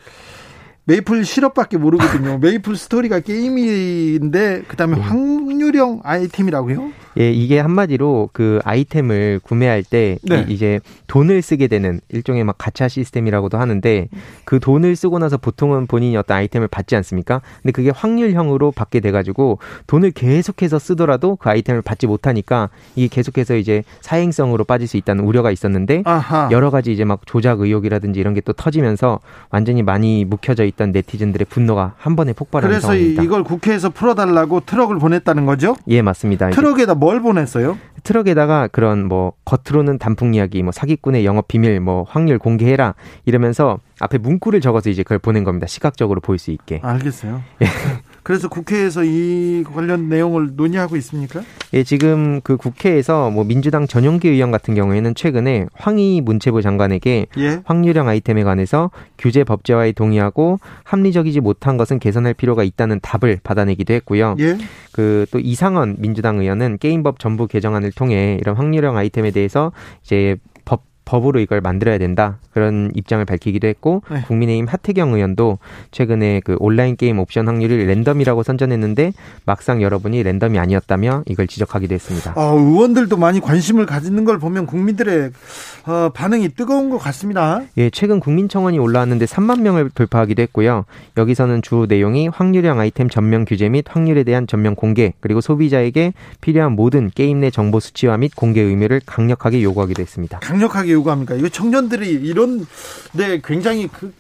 메이플 0.85 1.25
시럽밖에 1.25 1.79
모르거든요. 1.79 2.39
메이플 2.45 2.77
스토리가 2.77 3.21
게임인데 3.21 4.65
그다음에 4.69 4.97
네. 4.97 5.03
확률형 5.03 6.01
아이템이라고요? 6.05 7.06
예, 7.19 7.31
이게 7.31 7.59
한마디로 7.59 8.31
그 8.33 8.61
아이템을 8.65 9.41
구매할 9.43 9.83
때 9.83 10.19
네. 10.23 10.47
이제 10.49 10.81
돈을 11.07 11.43
쓰게 11.43 11.67
되는 11.69 12.01
일종의 12.09 12.45
막 12.45 12.57
가차 12.57 12.89
시스템이라고도 12.89 13.59
하는데 13.59 14.09
그 14.45 14.59
돈을 14.59 14.97
쓰고 14.97 15.19
나서 15.19 15.37
보통은 15.37 15.87
본인이 15.87 16.17
어떤 16.17 16.39
아이템을 16.39 16.69
받지 16.69 16.97
않습니까? 16.97 17.43
근데 17.63 17.73
그게 17.73 17.91
확률형으로 17.91 18.73
받게 18.73 19.01
돼 19.01 19.11
가지고 19.11 19.59
돈을 19.87 20.13
계속해서 20.13 20.79
쓰더라도 20.79 21.37
그 21.37 21.51
아이템을 21.51 21.83
받지 21.83 22.07
못하니까 22.07 22.71
이게 22.95 23.09
계속해서 23.09 23.57
이제 23.57 23.83
사행성으로 24.01 24.65
빠질 24.65 24.89
수 24.89 24.97
있다는 24.97 25.25
우려가 25.25 25.51
있었는데 25.51 26.03
아하. 26.07 26.49
여러 26.53 26.71
가지 26.71 26.93
이제 26.93 27.05
막 27.05 27.21
조작 27.27 27.61
의혹이라든지 27.61 28.19
이런 28.19 28.33
게 28.33 28.41
또 28.47 28.53
터지면서 28.53 29.19
완전히 29.51 29.83
많이 29.83 30.25
묵혀져 30.25 30.65
있던 30.65 30.93
네티즌들의 30.93 31.47
분노가 31.51 31.95
한 31.99 32.17
번에 32.17 32.33
그래서 32.69 32.89
상황입니다. 32.89 33.23
이걸 33.25 33.45
국회에서 33.45 33.91
풀어달라고 33.91 34.61
트럭을 34.65 34.99
보냈다는 34.99 35.45
거죠? 35.45 35.77
예, 35.89 36.01
맞습니다. 36.01 36.51
트럭에다 36.51 36.95
뭘 37.07 37.21
보냈어요? 37.23 37.79
트럭에다가 38.03 38.67
그런 38.67 39.07
뭐 39.07 39.35
겉으로는 39.45 39.99
단풍 39.99 40.35
이야기, 40.35 40.61
뭐 40.65 40.73
사기꾼의 40.73 41.25
영업 41.25 41.47
비밀, 41.47 41.79
뭐 41.79 42.03
확률 42.09 42.37
공개해라 42.41 42.97
이러면서 43.27 43.79
앞에 44.01 44.19
문구를 44.19 44.61
적어서 44.61 44.91
이제 44.91 45.05
그걸 45.05 45.21
보낸 45.21 45.45
겁니다. 45.45 45.69
시각적으로 45.69 46.21
볼 46.21 46.37
수 46.41 46.51
있게. 46.51 46.81
알겠어요. 46.83 47.43
예. 48.27 48.37
그래서 48.37 48.49
국회에서 48.49 49.05
이 49.05 49.63
관련 49.73 50.09
내용을 50.09 50.57
논의하고 50.57 50.97
있습니까? 50.97 51.43
예, 51.75 51.85
지금 51.85 52.41
그 52.43 52.57
국회에서 52.57 53.31
뭐 53.31 53.45
민주당 53.45 53.87
전용기 53.87 54.29
의원 54.29 54.51
같은 54.51 54.75
경우에는 54.75 55.15
최근에 55.15 55.67
황희 55.75 56.21
문체부 56.23 56.61
장관에게 56.61 57.27
예? 57.39 57.61
확률형 57.65 58.09
아이템에 58.09 58.43
관해서 58.43 58.91
규제 59.17 59.45
법제화에 59.45 59.93
동의하고 59.93 60.59
합리적이지 60.83 61.41
못한 61.41 61.77
것은 61.77 62.01
개선할 62.01 62.35
필요가 62.35 62.65
있다는 62.65 62.99
답을 63.01 63.39
받아내기도 63.45 63.95
했고요. 63.95 64.35
예? 64.41 64.59
그또 64.91 65.39
이상원 65.39 65.97
민주당 65.99 66.41
의원은 66.41 66.79
게임법 66.79 67.21
전부 67.21 67.47
개정안을 67.47 67.93
통해 67.93 68.39
이런 68.41 68.57
확률형 68.57 68.97
아이템에 68.97 69.31
대해서 69.31 69.71
이제 70.03 70.37
법으로 71.07 71.41
이걸 71.41 71.63
만들어야 71.63 71.97
된다 71.97 72.39
그런 72.53 72.91
입장을 72.95 73.25
밝히기도 73.25 73.67
했고 73.69 74.03
네. 74.11 74.23
국민의힘 74.27 74.67
하태경 74.67 75.15
의원도 75.15 75.59
최근에 75.93 76.41
그 76.45 76.57
온라인 76.59 76.97
게임 76.97 77.19
옵션 77.19 77.47
확률을 77.47 77.87
랜덤이라고 77.87 78.43
선전했는데 78.43 79.13
막상 79.45 79.81
여러분이 79.81 80.23
랜덤이 80.23 80.59
아니었다며 80.59 81.23
이걸 81.27 81.47
지적하기도 81.47 81.95
했습니다. 81.95 82.33
어, 82.37 82.59
의원들도 82.59 83.17
많이 83.17 83.41
관심을 83.41 83.87
가지는 83.87 84.25
걸 84.25 84.39
보면 84.39 84.67
국민들의 84.67 85.31
어, 85.87 86.11
반응이 86.13 86.51
뜨거운 86.51 86.91
것 86.91 86.99
같습니다. 86.99 87.63
예, 87.77 87.89
최근 87.91 88.19
국민청원이 88.19 88.79
올라왔는데 88.79 89.27
3만 89.27 89.61
명을 89.61 89.91
돌파하기도 89.91 90.43
했고요. 90.43 90.85
여기서는 91.17 91.63
주 91.63 91.87
내용이 91.89 92.29
확률형 92.29 92.81
아이템 92.81 93.09
전면 93.09 93.45
규제 93.45 93.69
및 93.69 93.85
확률에 93.89 94.25
대한 94.25 94.49
전면 94.49 94.75
공개 94.75 95.13
그리고 95.21 95.41
소비자에게 95.41 96.13
필요한 96.41 96.73
모든 96.73 97.11
게임 97.15 97.41
내 97.41 97.51
정보 97.51 97.79
수치화 97.79 98.17
및 98.17 98.35
공개 98.35 98.61
의무를 98.61 99.01
강력하게 99.07 99.63
요구하기도 99.63 100.03
했습니다. 100.03 100.41
강력하게 100.41 100.96
요구합니까? 100.97 101.35
이거 101.35 101.49
청년들이 101.49 102.11
이런 102.11 102.67
네 103.13 103.41
굉장히 103.43 103.89
그 103.89 104.13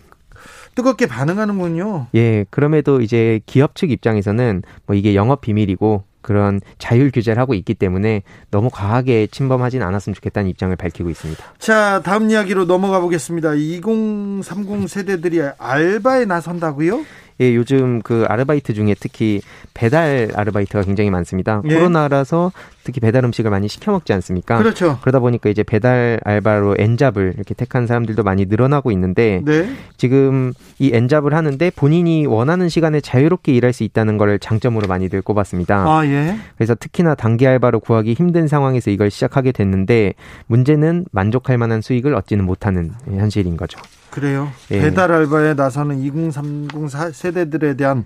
뜨겁게 0.75 1.07
반응하는군요. 1.07 2.09
예, 2.15 2.45
그럼에도 2.51 3.01
이제 3.01 3.41
기업 3.47 3.75
측 3.75 3.91
입장에서는 3.91 4.63
뭐 4.87 4.95
이게 4.95 5.15
영업 5.15 5.41
비밀이고 5.41 6.05
그런 6.27 6.61
자율 6.79 7.13
규제를 7.13 7.41
하고 7.41 7.55
있기 7.55 7.75
때문에 7.75 8.23
너무 8.51 8.69
과하게 8.69 9.29
침범하진 9.29 9.81
않았으면 9.81 10.15
좋겠다는 10.15 10.51
입장을 10.51 10.75
밝히고 10.75 11.09
있습니다. 11.09 11.43
자, 11.59 12.03
다음 12.05 12.31
이야기로 12.31 12.65
넘어가 12.65 12.99
보겠습니다. 13.01 13.55
2030 13.55 14.89
세대들이 14.89 15.41
알바에 15.57 16.25
나선다고요? 16.25 17.05
예, 17.41 17.55
요즘 17.55 18.03
그 18.03 18.25
아르바이트 18.29 18.75
중에 18.75 18.97
특히 18.99 19.41
배달 19.73 20.31
아르바이트가 20.35 20.83
굉장히 20.83 21.11
많습니다. 21.11 21.63
예. 21.69 21.75
코로나라서 21.75 22.51
특히 22.87 23.01
배달 23.01 23.25
음식을 23.25 23.51
많이 23.51 23.67
시켜 23.67 23.91
먹지 23.91 24.13
않습니까? 24.13 24.59
그렇죠. 24.59 24.99
그러다 25.01 25.19
보니까 25.19 25.51
이제 25.51 25.65
배달 25.65 26.21
알바로 26.25 26.77
엔잡을 26.79 27.33
이렇게 27.35 27.53
택한 27.53 27.89
사람들도 27.89 28.23
많이 28.23 28.47
늘어나고 28.47 28.93
있는데 28.93 29.43
네. 29.45 29.69
지금 29.97 30.53
이 30.79 30.93
엔잡을 30.95 31.35
하는데 31.35 31.71
본인이 31.71 32.27
원하는 32.27 32.69
시간에 32.69 33.01
자유롭게 33.01 33.53
일할 33.53 33.73
수 33.73 33.83
있다는 33.83 34.19
걸 34.19 34.39
장점으로 34.39 34.87
많이들 34.87 35.21
꼽았습니다. 35.21 35.85
아, 35.85 36.07
예. 36.07 36.37
그래서 36.57 36.77
특히나 36.77 37.17
단기 37.17 37.45
알바로 37.45 37.81
구하기 37.81 38.15
힘든 38.15 38.47
상황에서 38.47 38.93
이걸 38.93 39.11
시작하게 39.11 39.51
됐는데 39.51 40.15
문제는 40.47 41.07
만족할 41.11 41.59
만한 41.59 41.81
수익을 41.81 42.15
얻지는 42.15 42.45
못하는 42.45 42.93
현실인 43.09 43.57
거죠. 43.57 43.81
그래요. 44.11 44.49
예. 44.71 44.81
배달 44.81 45.11
알바에 45.11 45.55
나서는 45.55 45.99
2030 45.99 46.71
세대들에 47.13 47.75
대한 47.75 48.05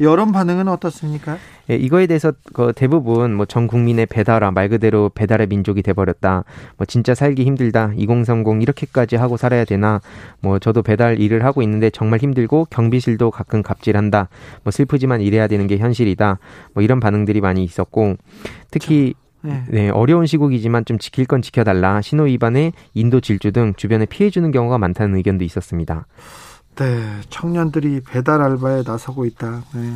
여론 0.00 0.30
반응은 0.32 0.68
어떻습니까? 0.68 1.38
예, 1.70 1.74
이거에 1.76 2.06
대해서 2.06 2.32
그 2.52 2.72
대부분 2.74 3.34
뭐 3.34 3.46
전 3.46 3.66
국민의 3.66 4.06
배달아 4.06 4.50
말 4.50 4.68
그대로 4.68 5.08
배달의 5.08 5.46
민족이 5.46 5.82
돼버렸다. 5.82 6.44
뭐 6.76 6.84
진짜 6.86 7.14
살기 7.14 7.44
힘들다. 7.44 7.92
2030 7.96 8.60
이렇게까지 8.62 9.16
하고 9.16 9.36
살아야 9.36 9.64
되나? 9.64 10.00
뭐 10.40 10.58
저도 10.58 10.82
배달 10.82 11.18
일을 11.20 11.44
하고 11.44 11.62
있는데 11.62 11.90
정말 11.90 12.20
힘들고 12.20 12.66
경비실도 12.70 13.30
가끔 13.30 13.62
갑질한다. 13.62 14.28
뭐 14.64 14.70
슬프지만 14.70 15.20
일해야 15.20 15.46
되는 15.46 15.66
게 15.66 15.78
현실이다. 15.78 16.38
뭐 16.74 16.82
이런 16.82 17.00
반응들이 17.00 17.40
많이 17.40 17.64
있었고 17.64 18.16
특히 18.70 19.14
저... 19.14 19.26
네. 19.48 19.64
네. 19.68 19.88
어려운 19.90 20.26
시국이지만 20.26 20.84
좀 20.84 20.98
지킬 20.98 21.24
건 21.24 21.40
지켜달라. 21.40 22.02
신호 22.02 22.24
위반에 22.24 22.72
인도 22.94 23.20
질주 23.20 23.52
등 23.52 23.74
주변에 23.76 24.04
피해 24.04 24.28
주는 24.28 24.50
경우가 24.50 24.76
많다는 24.78 25.16
의견도 25.16 25.44
있었습니다. 25.44 26.06
네, 26.76 27.02
청년들이 27.30 28.02
배달 28.06 28.42
알바에 28.42 28.82
나서고 28.86 29.24
있다. 29.24 29.62
네. 29.74 29.94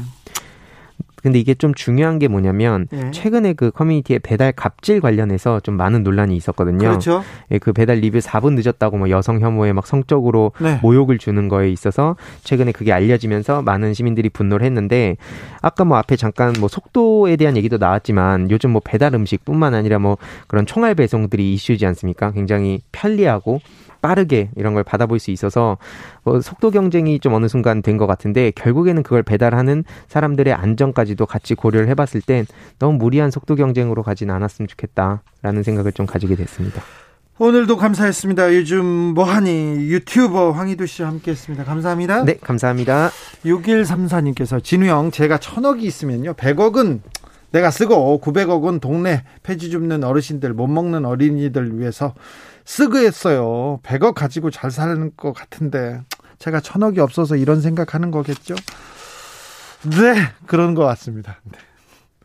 근데 1.22 1.38
이게 1.38 1.54
좀 1.54 1.74
중요한 1.74 2.18
게 2.18 2.28
뭐냐면 2.28 2.86
예. 2.92 3.10
최근에 3.10 3.52
그 3.52 3.70
커뮤니티에 3.70 4.18
배달 4.20 4.52
갑질 4.52 5.00
관련해서 5.00 5.60
좀 5.60 5.76
많은 5.76 6.02
논란이 6.02 6.34
있었거든요. 6.36 6.78
그렇죠. 6.78 7.22
예, 7.50 7.58
그 7.58 7.72
배달 7.72 7.98
리뷰 7.98 8.18
4분 8.18 8.54
늦었다고 8.54 8.96
뭐 8.96 9.10
여성 9.10 9.40
혐오에 9.40 9.72
막 9.72 9.86
성적으로 9.86 10.52
네. 10.60 10.78
모욕을 10.82 11.18
주는 11.18 11.48
거에 11.48 11.70
있어서 11.70 12.16
최근에 12.42 12.72
그게 12.72 12.92
알려지면서 12.92 13.62
많은 13.62 13.92
시민들이 13.92 14.30
분노를 14.30 14.64
했는데 14.64 15.16
아까 15.60 15.84
뭐 15.84 15.98
앞에 15.98 16.16
잠깐 16.16 16.54
뭐 16.58 16.68
속도에 16.68 17.36
대한 17.36 17.56
얘기도 17.56 17.76
나왔지만 17.76 18.50
요즘 18.50 18.70
뭐 18.70 18.80
배달 18.82 19.14
음식뿐만 19.14 19.74
아니라 19.74 19.98
뭐 19.98 20.16
그런 20.46 20.64
총알 20.64 20.94
배송들이 20.94 21.52
이슈지 21.52 21.84
않습니까? 21.84 22.30
굉장히 22.30 22.80
편리하고 22.92 23.60
빠르게 24.02 24.50
이런 24.56 24.74
걸 24.74 24.82
받아볼 24.84 25.18
수 25.18 25.30
있어서 25.30 25.78
뭐 26.24 26.40
속도 26.40 26.70
경쟁이 26.70 27.20
좀 27.20 27.34
어느 27.34 27.46
순간 27.48 27.82
된 27.82 28.00
것 28.00 28.06
같은데 28.06 28.50
결국에는 28.52 29.02
그걸 29.02 29.22
배달하는 29.22 29.84
사람들의 30.08 30.54
안전까지도 30.54 31.26
같이 31.26 31.54
고려를 31.54 31.88
해봤을 31.88 32.22
땐 32.24 32.46
너무 32.78 32.96
무리한 32.98 33.30
속도 33.30 33.56
경쟁으로 33.56 34.02
가지는 34.02 34.34
않았으면 34.34 34.68
좋겠다라는 34.68 35.62
생각을 35.62 35.92
좀 35.92 36.06
가지게 36.06 36.34
됐습니다. 36.36 36.80
오늘도 37.38 37.76
감사했습니다. 37.78 38.54
요즘 38.54 38.84
뭐하니 38.84 39.50
유튜버 39.90 40.50
황희두 40.52 40.86
씨와 40.86 41.08
함께했습니다. 41.08 41.64
감사합니다. 41.64 42.24
네, 42.24 42.36
감사합니다. 42.40 43.10
6134님께서 43.44 44.62
진우 44.62 44.86
형 44.86 45.10
제가 45.10 45.38
천억이 45.38 45.84
있으면요 45.84 46.34
100억은 46.34 47.00
내가 47.52 47.70
쓰고 47.70 48.20
900억은 48.22 48.80
동네 48.80 49.24
폐지 49.42 49.70
줍는 49.70 50.04
어르신들 50.04 50.52
못 50.52 50.66
먹는 50.68 51.04
어린이들 51.04 51.78
위해서 51.78 52.14
쓰겠어요. 52.70 53.80
100억 53.82 54.14
가지고 54.14 54.50
잘 54.50 54.70
사는 54.70 55.10
것 55.16 55.32
같은데 55.32 56.00
제가 56.38 56.60
천억이 56.60 57.00
없어서 57.00 57.34
이런 57.34 57.60
생각하는 57.60 58.12
거겠죠? 58.12 58.54
네, 59.82 60.14
그런 60.46 60.74
것 60.74 60.84
같습니다. 60.84 61.40
네. 61.44 61.58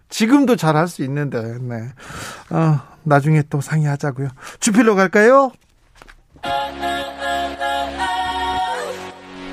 지금도 0.09 0.55
잘 0.55 0.75
할 0.75 0.87
수 0.87 1.03
있는데, 1.03 1.41
네. 1.59 1.89
어, 2.51 2.79
나중에 3.03 3.41
또 3.49 3.59
상의하자고요. 3.59 4.29
주필로 4.59 4.95
갈까요? 4.95 5.51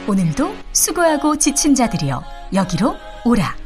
오늘도 0.07 0.55
수고하고 0.73 1.39
지친 1.39 1.75
자들이여 1.75 2.23
여기로 2.53 2.95
오라. 3.25 3.57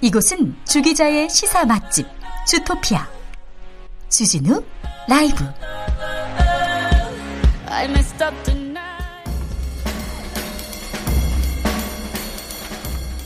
이곳은 0.00 0.54
주기자의 0.64 1.28
시사 1.28 1.64
맛집 1.64 2.06
주토피아 2.46 3.08
주진우 4.08 4.62
라이브. 5.08 5.44
I 7.78 7.84
messed 7.84 8.24
up 8.24 8.34
tonight. 8.42 9.30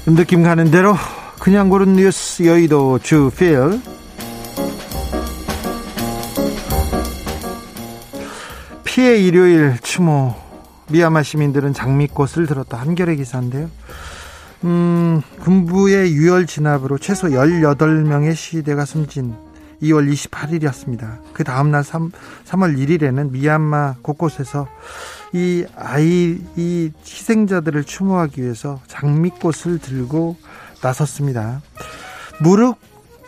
느낌 0.05 0.43
가는 0.43 0.71
대로 0.71 0.95
그냥 1.41 1.71
고른 1.71 1.95
뉴스 1.95 2.43
여의도 2.43 2.99
주필. 2.99 3.81
피해 8.85 9.17
일요일 9.17 9.79
추모. 9.81 10.35
미얀마 10.91 11.23
시민들은 11.23 11.73
장미꽃을 11.73 12.47
들었다. 12.47 12.77
한겨레 12.77 13.17
기사인데요. 13.17 13.71
음, 14.65 15.23
군부의 15.41 16.13
유혈 16.13 16.47
진압으로 16.47 16.99
최소 16.99 17.29
18명의 17.29 18.35
시위대가 18.35 18.85
숨진 18.85 19.35
2월 19.83 20.11
28일이었습니다. 20.13 21.19
그 21.33 21.45
다음날 21.45 21.83
3, 21.85 22.11
3월 22.45 22.79
1일에는 22.79 23.31
미얀마 23.31 23.97
곳곳에서 24.03 24.69
이 25.33 25.65
아이, 25.77 26.39
이 26.57 26.93
희생자들을 27.05 27.85
추모하기 27.85 28.43
위해서 28.43 28.81
장미꽃을 28.87 29.79
들고 29.81 30.37
나섰습니다. 30.83 31.63
무릎 32.41 32.79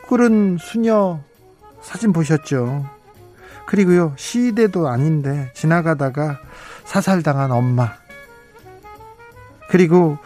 꿇은 0.07 0.59
수녀 0.61 1.21
사진 1.83 2.13
보셨죠? 2.13 2.89
그리고요, 3.67 4.13
시위대도 4.17 4.89
아닌데 4.89 5.51
지나가다가 5.55 6.39
사살당한 6.85 7.51
엄마. 7.51 7.95
그리고 9.71 10.19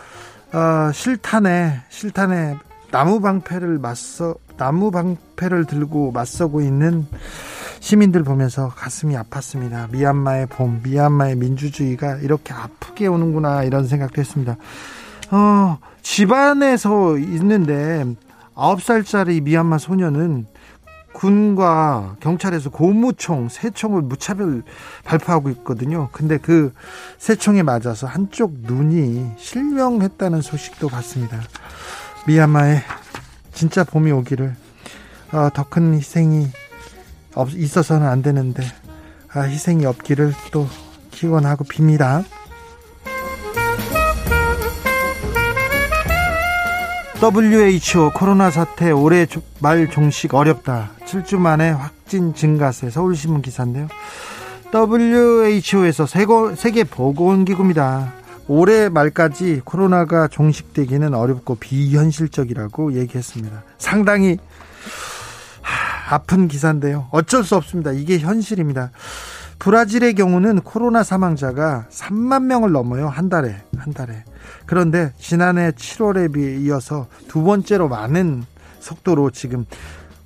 어, 0.53 0.91
실탄에 0.93 1.83
실탄에 1.89 2.57
나무 2.91 3.21
방패를 3.21 3.79
맞서 3.79 4.35
나무 4.59 4.91
방패를 4.91 5.65
들고 5.65 6.13
맞서고 6.13 6.61
있는 6.61 7.07
시민들 7.81 8.23
보면서 8.25 8.69
가슴이 8.69 9.15
아팠습니다. 9.15 9.91
미얀마의 9.91 10.47
봄, 10.47 10.81
미얀마의 10.83 11.37
민주주의가 11.37 12.17
이렇게 12.17 12.53
아프게 12.53 13.07
오는구나 13.07 13.63
이런 13.63 13.87
생각도 13.87 14.21
했습니다. 14.21 14.57
어, 15.31 15.79
집안에서 16.03 17.17
있는데 17.19 18.05
9살짜리 18.55 19.43
미얀마 19.43 19.79
소녀는 19.79 20.47
군과 21.13 22.17
경찰에서 22.21 22.71
고무총, 22.71 23.49
새총을 23.49 24.03
무차별 24.03 24.63
발표하고 25.05 25.51
있거든요. 25.51 26.09
근데 26.13 26.39
그 26.39 26.73
새총에 27.19 27.63
맞아서 27.63 28.07
한쪽 28.07 28.53
눈이 28.63 29.33
실명했다는 29.37 30.43
소식도 30.43 30.89
봤습니다. 30.89 31.41
미얀마에 32.27 32.83
진짜 33.59 33.83
봄이 33.83 34.13
오기를 34.13 34.55
어, 35.33 35.49
더큰 35.53 35.95
희생이 35.95 36.47
없, 37.35 37.53
있어서는 37.55 38.07
안 38.07 38.23
되는데 38.23 38.63
아, 39.33 39.41
희생이 39.41 39.85
없기를 39.85 40.33
또 40.53 40.69
기원하고 41.11 41.65
빕니다. 41.65 42.25
WHO 47.21 48.13
코로나 48.15 48.49
사태 48.53 48.93
올해 48.93 49.27
말 49.59 49.91
종식 49.91 50.35
어렵다. 50.35 50.93
7주 51.05 51.39
만에 51.39 51.71
확진 51.71 52.35
증가세 52.35 52.91
서울신문 52.91 53.43
기사인데요. 53.43 53.89
WHO에서 54.73 56.07
세계 56.55 56.85
보건기구입니다. 56.85 58.13
올해 58.49 58.89
말까지 58.89 59.61
코로나가 59.65 60.27
종식되기는 60.27 61.15
어렵고 61.15 61.57
비현실적이라고 61.57 62.95
얘기했습니다. 62.95 63.63
상당히 63.77 64.39
아픈 66.09 66.49
기사인데요. 66.49 67.09
어쩔 67.11 67.45
수 67.45 67.55
없습니다. 67.57 67.93
이게 67.93 68.19
현실입니다. 68.19 68.91
브라질의 69.59 70.15
경우는 70.15 70.61
코로나 70.61 71.03
사망자가 71.03 71.87
3만 71.91 72.45
명을 72.45 72.73
넘어요. 72.73 73.09
한 73.09 73.29
달에. 73.29 73.57
한 73.77 73.93
달에. 73.93 74.25
그런데 74.65 75.13
지난해 75.19 75.73
7월에 75.73 76.33
비해 76.33 76.57
이어서 76.61 77.07
두 77.29 77.43
번째로 77.43 77.89
많은 77.89 78.45
속도로 78.81 79.31
지금 79.31 79.67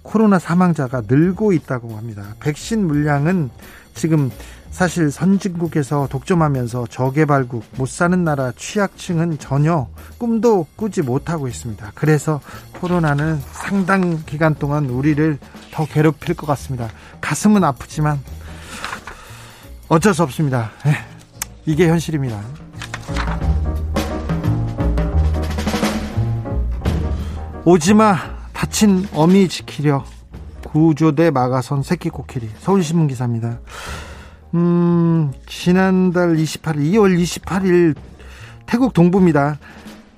코로나 0.03 0.39
사망자가 0.39 1.03
늘고 1.09 1.53
있다고 1.53 1.97
합니다. 1.97 2.23
백신 2.41 2.87
물량은 2.87 3.51
지금 3.95 4.31
사실 4.73 5.11
선진국에서 5.11 6.09
독점하면서 6.11 6.87
저개발국 6.89 7.62
못 7.77 7.89
사는 7.89 8.25
나라 8.25 8.53
취약층은 8.57 9.39
전혀 9.39 9.87
꿈도 10.18 10.66
꾸지 10.77 11.03
못하고 11.03 11.47
있습니다. 11.47 11.93
그래서 11.95 12.41
코로나는 12.81 13.39
상당 13.53 14.25
기간 14.25 14.55
동안 14.55 14.87
우리를 14.87 15.39
더 15.73 15.85
괴롭힐 15.85 16.35
것 16.35 16.47
같습니다. 16.47 16.89
가슴은 17.20 17.62
아프지만 17.62 18.18
어쩔 19.89 20.14
수 20.14 20.23
없습니다. 20.23 20.73
예, 20.87 20.95
이게 21.66 21.87
현실입니다. 21.89 22.41
오지마 27.64 28.16
다친 28.55 29.07
어미 29.12 29.49
지키려 29.49 30.05
구조대 30.64 31.31
막아선 31.31 31.83
새끼 31.83 32.09
코끼리 32.09 32.49
서울신문 32.61 33.07
기사입니다. 33.07 33.61
음, 34.55 35.32
지난달 35.46 36.34
28일 36.36 36.76
2월 36.92 37.18
28일 37.18 37.94
태국 38.66 38.92
동부입니다. 38.92 39.59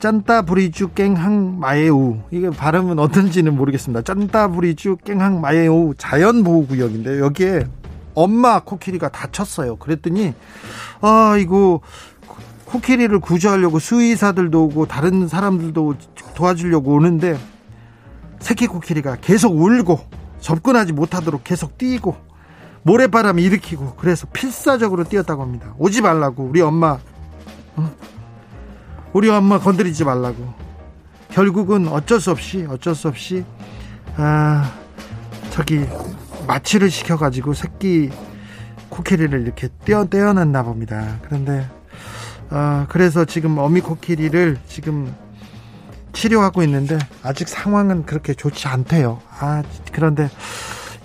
짠따 0.01 0.43
브리주 0.43 0.89
깽항 0.89 1.59
마에우 1.59 2.19
이게 2.31 2.51
발음은 2.51 2.99
어떤지는 2.99 3.57
모르겠습니다. 3.57 4.03
짠따 4.03 4.49
브리주 4.49 4.99
깽항 5.05 5.41
마에우 5.41 5.95
자연보호구역인데 5.97 7.21
여기에 7.21 7.67
엄마 8.15 8.61
코끼리가 8.61 9.09
다쳤어요. 9.09 9.77
그랬더니 9.77 10.35
아 11.01 11.37
이거 11.39 11.81
코끼리를 12.67 13.19
구조하려고 13.21 13.79
수의사들도 13.79 14.65
오고 14.65 14.87
다른 14.87 15.29
사람들도 15.29 15.95
도와주려고 16.35 16.93
오는데 16.93 17.39
새끼 18.41 18.67
코끼리가 18.67 19.17
계속 19.21 19.57
울고 19.57 20.01
접근하지 20.41 20.93
못하도록 20.93 21.45
계속 21.45 21.79
뛰고 21.79 22.15
모래바람 22.85 23.39
일으키고 23.39 23.95
그래서 23.97 24.27
필사적으로 24.33 25.05
뛰었다고 25.05 25.43
합니다. 25.43 25.75
오지 25.79 26.03
말라고 26.03 26.45
우리 26.45 26.61
엄마 26.61 26.99
어? 27.77 27.95
우리 29.13 29.29
엄마 29.29 29.59
건드리지 29.59 30.05
말라고 30.05 30.55
결국은 31.31 31.89
어쩔 31.89 32.21
수 32.21 32.31
없이 32.31 32.67
어쩔 32.69 32.95
수 32.95 33.09
없이 33.09 33.45
아 34.17 34.73
저기 35.51 35.85
마취를 36.47 36.91
시켜가지고 36.91 37.55
새끼 37.55 38.11
코끼리를 38.91 39.41
이렇게 39.43 39.69
떼어 39.85 40.05
떼어놨나 40.05 40.63
봅니다. 40.63 41.19
그런데 41.23 41.69
어, 42.51 42.87
그래서 42.89 43.25
지금 43.25 43.59
어미 43.59 43.81
코끼리를 43.81 44.59
지금 44.69 45.13
치료하고 46.13 46.63
있는데 46.63 46.99
아직 47.23 47.49
상황은 47.49 48.07
그렇게 48.07 48.35
좋지 48.35 48.69
않대요. 48.69 49.21
아, 49.41 49.63
그런데 49.93 50.31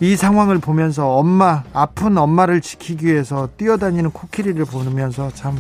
이 0.02 0.16
상황을 0.16 0.60
보면서 0.60 1.10
엄마, 1.16 1.64
아픈 1.74 2.18
엄마를 2.18 2.62
지키기 2.62 3.06
위해서 3.08 3.50
뛰어다니는 3.58 4.12
코끼리를 4.12 4.64
보면서 4.66 5.30
참, 5.32 5.58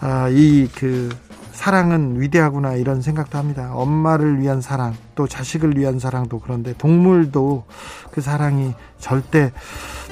아, 0.00 0.28
이 0.28 0.68
그, 0.74 1.08
사랑은 1.52 2.20
위대하구나 2.20 2.74
이런 2.74 3.00
생각도 3.00 3.38
합니다. 3.38 3.72
엄마를 3.72 4.40
위한 4.40 4.60
사랑, 4.60 4.94
또 5.14 5.26
자식을 5.26 5.76
위한 5.78 5.98
사랑도 5.98 6.38
그런데 6.38 6.74
동물도 6.76 7.64
그 8.12 8.20
사랑이 8.20 8.74
절대 8.98 9.52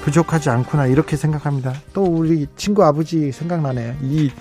부족하지 0.03 0.49
않구나 0.49 0.87
이렇게 0.87 1.17
생각합니다. 1.17 1.75
또 1.93 2.03
우리 2.03 2.47
친구 2.57 2.83
아버지 2.83 3.31
생각나네요. 3.31 3.95
이 4.03 4.33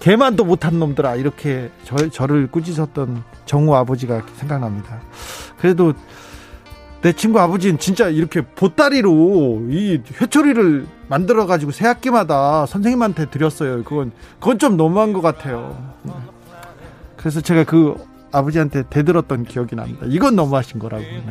개만도 0.00 0.44
못한 0.44 0.78
놈들아 0.78 1.16
이렇게 1.16 1.70
저, 1.84 1.96
저를 2.10 2.48
꾸짖었던 2.50 3.24
정우 3.46 3.74
아버지가 3.74 4.22
생각납니다. 4.36 5.00
그래도 5.58 5.94
내 7.02 7.12
친구 7.12 7.40
아버지는 7.40 7.78
진짜 7.78 8.08
이렇게 8.08 8.40
보따리로 8.42 9.62
이 9.70 10.00
회초리를 10.20 10.86
만들어 11.08 11.46
가지고 11.46 11.72
새 11.72 11.86
학기마다 11.86 12.64
선생님한테 12.66 13.26
드렸어요. 13.26 13.82
그건 13.82 14.12
그건 14.38 14.58
좀 14.58 14.76
너무한 14.76 15.12
것 15.12 15.20
같아요. 15.20 15.76
그래서 17.16 17.40
제가 17.40 17.64
그 17.64 17.96
아버지한테 18.30 18.84
대들었던 18.88 19.44
기억이 19.44 19.74
납니다. 19.74 20.06
이건 20.08 20.36
너무하신 20.36 20.78
거라고. 20.78 21.02
네. 21.02 21.24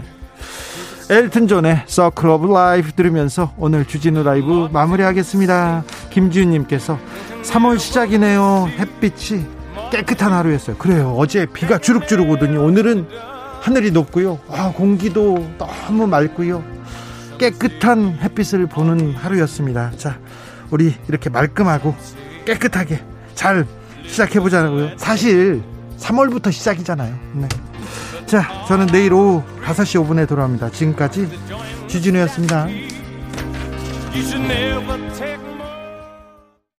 엘튼 1.09 1.47
존의 1.47 1.83
Circle 1.87 2.29
of 2.29 2.47
Life 2.53 2.91
들으면서 2.91 3.53
오늘 3.57 3.85
주진우 3.85 4.23
라이브 4.23 4.69
마무리하겠습니다. 4.71 5.83
김지윤님께서 6.09 6.99
3월 7.43 7.79
시작이네요. 7.79 8.69
햇빛이 8.77 9.45
깨끗한 9.91 10.31
하루였어요. 10.31 10.77
그래요. 10.77 11.15
어제 11.17 11.45
비가 11.45 11.79
주룩주룩 11.79 12.29
오더니 12.29 12.57
오늘은 12.57 13.07
하늘이 13.61 13.91
높고요. 13.91 14.39
아, 14.49 14.73
공기도 14.75 15.47
너무 15.57 16.07
맑고요. 16.07 16.63
깨끗한 17.37 18.17
햇빛을 18.21 18.65
보는 18.65 19.13
하루였습니다. 19.13 19.91
자, 19.97 20.19
우리 20.71 20.93
이렇게 21.07 21.29
말끔하고 21.29 21.95
깨끗하게 22.45 23.03
잘 23.35 23.65
시작해 24.05 24.39
보자고요. 24.39 24.97
사실 24.97 25.61
3월부터 25.99 26.51
시작이잖아요. 26.51 27.15
네. 27.33 27.47
자, 28.25 28.65
저는 28.67 28.87
내일 28.87 29.13
오후 29.13 29.43
5시 29.63 30.03
5분에 30.03 30.27
돌아옵니다. 30.27 30.71
지금까지 30.71 31.29
주진우였습니다. 31.87 32.67